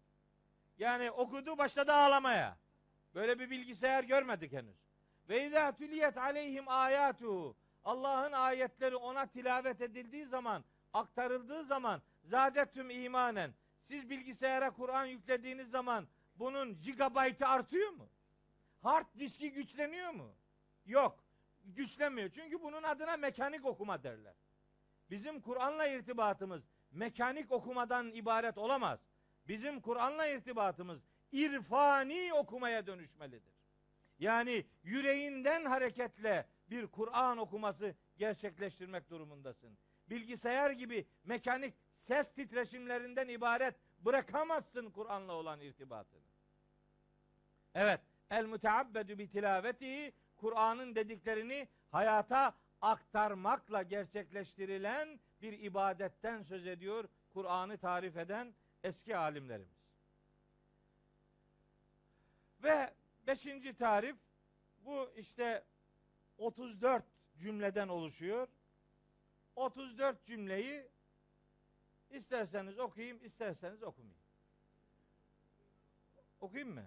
Yani 0.81 1.11
okudu 1.11 1.57
başladı 1.57 1.93
ağlamaya. 1.93 2.57
Böyle 3.15 3.39
bir 3.39 3.49
bilgisayar 3.49 4.03
görmedik 4.03 4.53
henüz. 4.53 4.77
Ve 5.29 5.47
izâ 5.47 5.71
tüliyet 5.71 6.17
aleyhim 6.17 6.69
ayatuhu 6.69 7.55
Allah'ın 7.83 8.31
ayetleri 8.31 8.95
ona 8.95 9.25
tilavet 9.25 9.81
edildiği 9.81 10.25
zaman, 10.25 10.63
aktarıldığı 10.93 11.63
zaman 11.63 12.01
zadetüm 12.23 12.89
imanen. 12.89 13.53
Siz 13.81 14.09
bilgisayara 14.09 14.71
Kur'an 14.71 15.05
yüklediğiniz 15.05 15.69
zaman 15.69 16.07
bunun 16.35 16.81
gigabaytı 16.81 17.47
artıyor 17.47 17.89
mu? 17.89 18.09
Hard 18.81 19.07
diski 19.19 19.51
güçleniyor 19.51 20.11
mu? 20.11 20.31
Yok. 20.85 21.23
Güçlenmiyor. 21.65 22.29
Çünkü 22.29 22.61
bunun 22.61 22.83
adına 22.83 23.17
mekanik 23.17 23.65
okuma 23.65 24.03
derler. 24.03 24.33
Bizim 25.09 25.41
Kur'an'la 25.41 25.87
irtibatımız 25.87 26.63
mekanik 26.91 27.51
okumadan 27.51 28.11
ibaret 28.11 28.57
olamaz. 28.57 29.10
Bizim 29.47 29.81
Kur'an'la 29.81 30.27
irtibatımız 30.27 31.01
irfani 31.31 32.33
okumaya 32.33 32.87
dönüşmelidir. 32.87 33.53
Yani 34.19 34.65
yüreğinden 34.83 35.65
hareketle 35.65 36.47
bir 36.69 36.87
Kur'an 36.87 37.37
okuması 37.37 37.95
gerçekleştirmek 38.17 39.09
durumundasın. 39.09 39.77
Bilgisayar 40.09 40.71
gibi 40.71 41.05
mekanik 41.23 41.73
ses 41.99 42.33
titreşimlerinden 42.33 43.27
ibaret 43.27 43.75
bırakamazsın 43.99 44.89
Kur'an'la 44.89 45.33
olan 45.33 45.61
irtibatını. 45.61 46.21
Evet, 47.75 48.01
el 48.29 48.45
müteabbedu 48.45 49.17
bi 49.17 49.29
tilavetihi 49.29 50.13
Kur'an'ın 50.37 50.95
dediklerini 50.95 51.67
hayata 51.91 52.53
aktarmakla 52.81 53.83
gerçekleştirilen 53.83 55.19
bir 55.41 55.59
ibadetten 55.59 56.41
söz 56.41 56.67
ediyor 56.67 57.05
Kur'an'ı 57.33 57.77
tarif 57.77 58.17
eden 58.17 58.53
eski 58.83 59.17
alimlerimiz. 59.17 59.81
Ve 62.63 62.93
beşinci 63.27 63.73
tarif 63.73 64.17
bu 64.77 65.11
işte 65.15 65.63
34 66.37 67.03
cümleden 67.37 67.87
oluşuyor. 67.87 68.47
34 69.55 70.25
cümleyi 70.25 70.91
İsterseniz 72.11 72.79
okuyayım, 72.79 73.25
isterseniz 73.25 73.83
okumayayım. 73.83 74.21
Okuyayım 76.39 76.73
mı? 76.73 76.85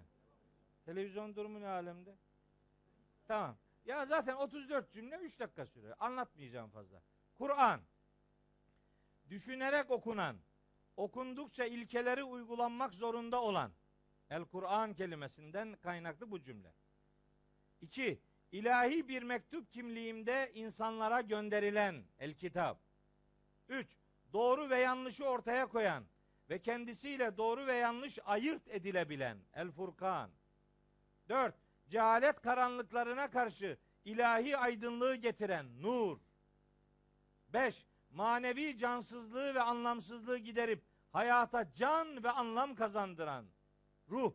Televizyon 0.85 1.35
durumu 1.35 1.61
ne 1.61 1.67
alemde? 1.67 2.15
Tamam. 3.27 3.57
Ya 3.85 4.05
zaten 4.05 4.35
34 4.35 4.91
cümle 4.91 5.17
3 5.17 5.39
dakika 5.39 5.65
sürüyor. 5.65 5.95
Anlatmayacağım 5.99 6.69
fazla. 6.69 7.01
Kur'an 7.37 7.81
düşünerek 9.29 9.91
okunan, 9.91 10.37
okundukça 10.97 11.65
ilkeleri 11.65 12.23
uygulanmak 12.23 12.93
zorunda 12.93 13.41
olan 13.41 13.71
El 14.29 14.45
Kur'an 14.45 14.93
kelimesinden 14.93 15.75
kaynaklı 15.75 16.31
bu 16.31 16.41
cümle. 16.41 16.73
2. 17.81 18.19
İlahi 18.51 19.07
bir 19.07 19.23
mektup 19.23 19.71
kimliğimde 19.71 20.51
insanlara 20.53 21.21
gönderilen 21.21 22.03
El 22.19 22.33
Kitap. 22.33 22.79
3. 23.69 23.95
Doğru 24.33 24.69
ve 24.69 24.79
yanlışı 24.79 25.25
ortaya 25.25 25.65
koyan 25.67 26.05
ve 26.49 26.61
kendisiyle 26.61 27.37
doğru 27.37 27.67
ve 27.67 27.75
yanlış 27.75 28.19
ayırt 28.25 28.67
edilebilen 28.67 29.37
El 29.53 29.71
Furkan. 29.71 30.29
4. 31.29 31.55
Cehalet 31.89 32.41
karanlıklarına 32.41 33.29
karşı 33.29 33.77
ilahi 34.05 34.57
aydınlığı 34.57 35.15
getiren 35.15 35.81
Nur. 35.81 36.17
5. 37.53 37.85
Manevi 38.15 38.77
cansızlığı 38.77 39.55
ve 39.55 39.61
anlamsızlığı 39.61 40.37
giderip 40.37 40.83
hayata 41.11 41.71
can 41.73 42.23
ve 42.23 42.31
anlam 42.31 42.75
kazandıran 42.75 43.45
Ruh. 44.09 44.33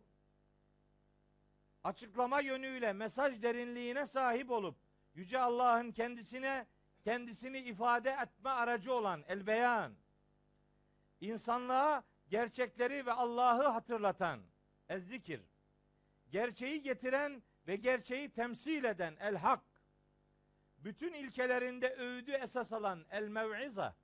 Açıklama 1.84 2.40
yönüyle 2.40 2.92
mesaj 2.92 3.42
derinliğine 3.42 4.06
sahip 4.06 4.50
olup 4.50 4.76
yüce 5.14 5.38
Allah'ın 5.38 5.92
kendisine 5.92 6.66
kendisini 7.04 7.58
ifade 7.58 8.10
etme 8.10 8.50
aracı 8.50 8.94
olan 8.94 9.24
el 9.28 9.46
beyan. 9.46 9.92
İnsanlığa 11.20 12.04
gerçekleri 12.28 13.06
ve 13.06 13.12
Allah'ı 13.12 13.68
hatırlatan 13.68 14.40
ez 14.88 15.08
zikir. 15.08 15.40
Gerçeği 16.30 16.82
getiren 16.82 17.42
ve 17.66 17.76
gerçeği 17.76 18.30
temsil 18.30 18.84
eden 18.84 19.16
el 19.20 19.36
hak. 19.36 19.69
Bütün 20.84 21.12
ilkelerinde 21.12 21.94
öğüdü 21.94 22.32
esas 22.32 22.72
alan 22.72 23.04
el 23.10 23.28
mev'iza. 23.28 23.96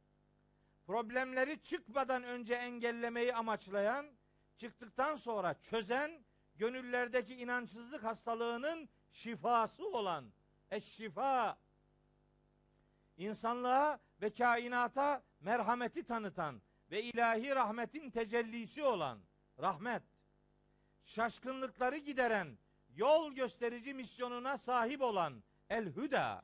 Problemleri 0.87 1.63
çıkmadan 1.63 2.23
önce 2.23 2.55
engellemeyi 2.55 3.35
amaçlayan, 3.35 4.07
çıktıktan 4.57 5.17
sonra 5.17 5.55
çözen, 5.61 6.25
gönüllerdeki 6.55 7.35
inançsızlık 7.35 8.05
hastalığının 8.05 8.89
şifası 9.11 9.89
olan 9.89 10.33
eşşifa. 10.71 11.59
İnsanlığa 13.17 13.99
ve 14.23 14.31
kainata 14.31 15.23
merhameti 15.41 16.05
tanıtan 16.05 16.63
ve 16.91 17.03
ilahi 17.03 17.55
rahmetin 17.55 18.11
tecellisi 18.11 18.83
olan 18.83 19.19
rahmet. 19.61 20.03
Şaşkınlıkları 21.05 21.97
gideren, 21.97 22.59
yol 22.95 23.33
gösterici 23.33 23.95
misyonuna 23.95 24.59
sahip 24.59 25.03
olan 25.03 25.43
El 25.71 25.97
Hüda. 25.97 26.43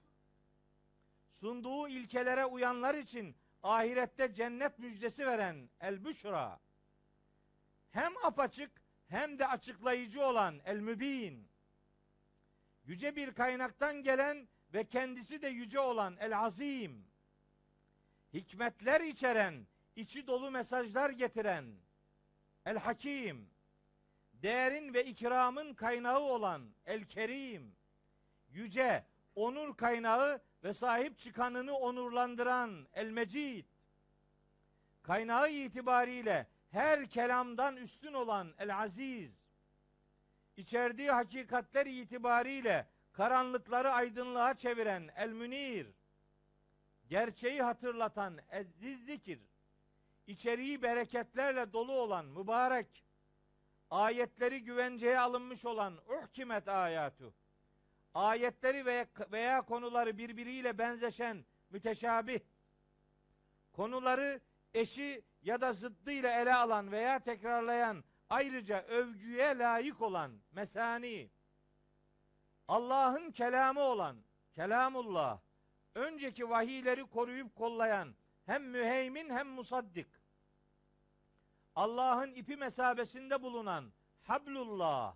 Sunduğu 1.43 1.89
ilkelere 1.89 2.45
uyanlar 2.45 2.95
için 2.95 3.37
ahirette 3.63 4.35
cennet 4.35 4.79
müjdesi 4.79 5.27
veren 5.27 5.71
El 5.81 6.05
Büşra. 6.05 6.61
Hem 7.91 8.13
apaçık 8.25 8.71
hem 9.09 9.39
de 9.39 9.47
açıklayıcı 9.47 10.25
olan 10.25 10.61
El 10.65 10.81
Mübin. 10.81 11.49
Yüce 12.85 13.17
bir 13.17 13.35
kaynaktan 13.35 14.03
gelen 14.03 14.49
ve 14.75 14.85
kendisi 14.85 15.43
de 15.43 15.49
yüce 15.49 15.81
olan 15.81 16.17
El 16.21 16.39
Azim. 16.39 17.07
Hikmetler 18.35 19.01
içeren, 19.01 19.67
içi 19.97 20.27
dolu 20.27 20.51
mesajlar 20.51 21.11
getiren 21.11 21.65
El 22.65 22.79
Hakim 22.79 23.51
değerin 24.33 24.95
ve 24.95 25.05
ikramın 25.05 25.75
kaynağı 25.75 26.21
olan 26.21 26.71
El 26.87 27.05
Kerim, 27.05 27.77
yüce, 28.49 29.05
onur 29.35 29.77
kaynağı 29.77 30.43
ve 30.65 30.73
sahip 30.73 31.19
çıkanını 31.19 31.77
onurlandıran 31.77 32.87
El 32.95 33.11
Mecid, 33.11 33.65
kaynağı 35.03 35.51
itibariyle 35.51 36.47
her 36.71 37.11
kelamdan 37.11 37.77
üstün 37.77 38.13
olan 38.13 38.55
El 38.59 38.83
Aziz, 38.83 39.33
içerdiği 40.57 41.11
hakikatler 41.11 41.87
itibariyle 41.87 42.87
karanlıkları 43.13 43.93
aydınlığa 43.93 44.55
çeviren 44.55 45.11
El 45.17 45.31
Münir, 45.31 45.87
gerçeği 47.09 47.63
hatırlatan 47.63 48.39
Ezziz 48.51 49.05
Zikir, 49.05 49.41
içeriği 50.27 50.83
bereketlerle 50.83 51.73
dolu 51.73 51.93
olan 51.93 52.27
mübarek, 52.27 53.05
ayetleri 53.91 54.65
güvenceye 54.65 55.21
alınmış 55.21 55.65
olan 55.65 55.95
uhkimet 56.09 56.69
ayatu 56.69 57.35
ayetleri 58.15 58.87
veya, 58.87 59.07
veya 59.33 59.63
konuları 59.63 60.19
birbiriyle 60.19 60.79
benzeşen 60.79 61.45
müteşabih 61.71 62.41
konuları 63.73 64.41
eşi 64.75 65.25
ya 65.43 65.61
da 65.61 65.73
zıddıyla 65.73 66.41
ele 66.41 66.55
alan 66.55 66.93
veya 66.93 67.19
tekrarlayan 67.19 68.05
ayrıca 68.31 68.83
övgüye 68.83 69.59
layık 69.59 70.01
olan 70.01 70.33
mesani 70.53 71.31
Allah'ın 72.69 73.31
kelamı 73.31 73.81
olan 73.81 74.17
kelamullah 74.55 75.41
önceki 75.95 76.51
vahiyleri 76.51 77.07
koruyup 77.07 77.57
kollayan 77.57 78.15
hem 78.47 78.65
müheymin 78.65 79.31
hem 79.31 79.49
musaddik 79.49 80.09
Allah'ın 81.77 82.35
ipi 82.35 82.57
mesabesinde 82.57 83.43
bulunan 83.43 83.93
hablullah 84.23 85.15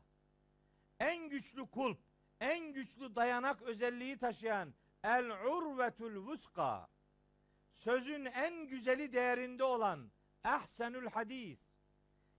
en 1.01 1.29
güçlü 1.29 1.67
kulp, 1.67 1.99
en 2.41 2.73
güçlü 2.73 3.15
dayanak 3.15 3.63
özelliği 3.63 4.19
taşıyan 4.19 4.75
el 5.05 5.31
urvetul 5.31 6.17
vuska 6.17 6.89
sözün 7.73 8.25
en 8.25 8.69
güzeli 8.69 9.13
değerinde 9.13 9.65
olan 9.65 10.11
ehsenül 10.45 11.07
hadis 11.07 11.61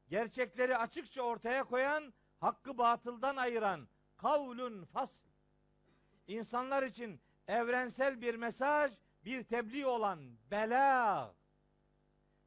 gerçekleri 0.09 0.77
açıkça 0.77 1.21
ortaya 1.21 1.63
koyan 1.63 2.13
hakkı 2.39 2.77
batıldan 2.77 3.35
ayıran 3.35 3.87
kavlun 4.17 4.85
fasl 4.85 5.27
insanlar 6.27 6.83
için 6.83 7.21
evrensel 7.47 8.21
bir 8.21 8.35
mesaj 8.35 8.93
bir 9.25 9.43
tebliğ 9.43 9.85
olan 9.85 10.37
belag 10.51 11.35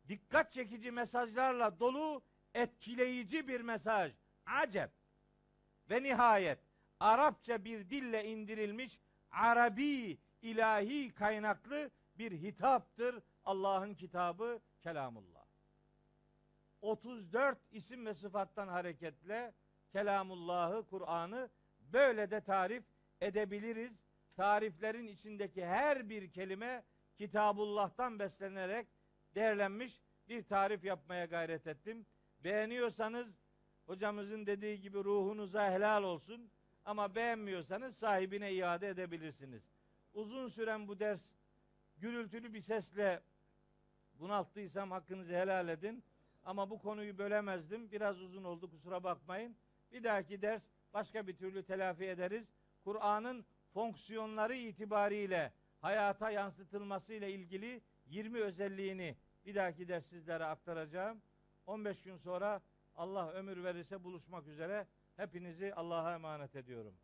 dikkat 0.09 0.52
çekici 0.52 0.90
mesajlarla 0.90 1.81
dolu 1.81 2.22
etkileyici 2.55 3.48
bir 3.48 3.60
mesaj. 3.60 4.12
Acep. 4.47 4.90
Ve 5.90 6.02
nihayet 6.02 6.59
Arapça 7.01 7.64
bir 7.64 7.90
dille 7.90 8.24
indirilmiş 8.24 8.98
Arabi 9.31 10.18
ilahi 10.43 11.14
kaynaklı 11.14 11.90
bir 12.18 12.32
hitaptır 12.32 13.22
Allah'ın 13.44 13.94
kitabı 13.94 14.60
Kelamullah. 14.82 15.44
34 16.82 17.59
isim 17.72 18.06
ve 18.06 18.14
sıfattan 18.14 18.68
hareketle 18.68 19.52
Kelamullah'ı, 19.93 20.85
Kur'an'ı 20.90 21.51
böyle 21.93 22.31
de 22.31 22.40
tarif 22.40 22.85
edebiliriz. 23.20 23.93
Tariflerin 24.36 25.06
içindeki 25.06 25.66
her 25.66 26.09
bir 26.09 26.31
kelime 26.31 26.82
Kitabullah'tan 27.18 28.18
beslenerek 28.18 28.86
değerlenmiş 29.35 30.01
bir 30.28 30.43
tarif 30.43 30.85
yapmaya 30.85 31.24
gayret 31.24 31.66
ettim. 31.66 32.06
Beğeniyorsanız 32.44 33.27
hocamızın 33.86 34.47
dediği 34.47 34.81
gibi 34.81 34.98
ruhunuza 34.98 35.70
helal 35.70 36.02
olsun. 36.02 36.51
Ama 36.91 37.15
beğenmiyorsanız 37.15 37.97
sahibine 37.97 38.53
iade 38.53 38.89
edebilirsiniz. 38.89 39.62
Uzun 40.15 40.49
süren 40.49 40.89
bu 40.89 41.01
ders 41.01 41.21
gürültülü 41.97 42.55
bir 42.55 42.61
sesle 42.61 43.23
bunalttıysam 44.15 44.91
hakkınızı 44.91 45.33
helal 45.33 45.69
edin. 45.69 46.05
Ama 46.45 46.71
bu 46.71 46.79
konuyu 46.79 47.19
bölemezdim. 47.19 47.93
Biraz 47.93 48.21
uzun 48.21 48.45
oldu 48.45 48.71
kusura 48.71 49.05
bakmayın. 49.05 49.57
Bir 49.93 50.05
dahaki 50.05 50.43
ders 50.43 50.62
başka 50.95 51.27
bir 51.27 51.37
türlü 51.37 51.62
telafi 51.62 52.05
ederiz. 52.05 52.47
Kur'an'ın 52.85 53.45
fonksiyonları 53.75 54.57
itibariyle 54.57 55.53
hayata 55.81 56.31
yansıtılması 56.31 57.12
ile 57.12 57.33
ilgili 57.33 57.83
20 58.07 58.41
özelliğini 58.41 59.17
bir 59.47 59.55
dahaki 59.55 59.89
ders 59.89 60.07
sizlere 60.07 60.45
aktaracağım. 60.45 61.23
15 61.67 62.03
gün 62.03 62.17
sonra 62.17 62.61
Allah 62.95 63.33
ömür 63.33 63.65
verirse 63.65 64.05
buluşmak 64.05 64.47
üzere. 64.47 64.87
Hepinizi 65.20 65.74
Allah'a 65.74 66.14
emanet 66.14 66.56
ediyorum. 66.56 66.94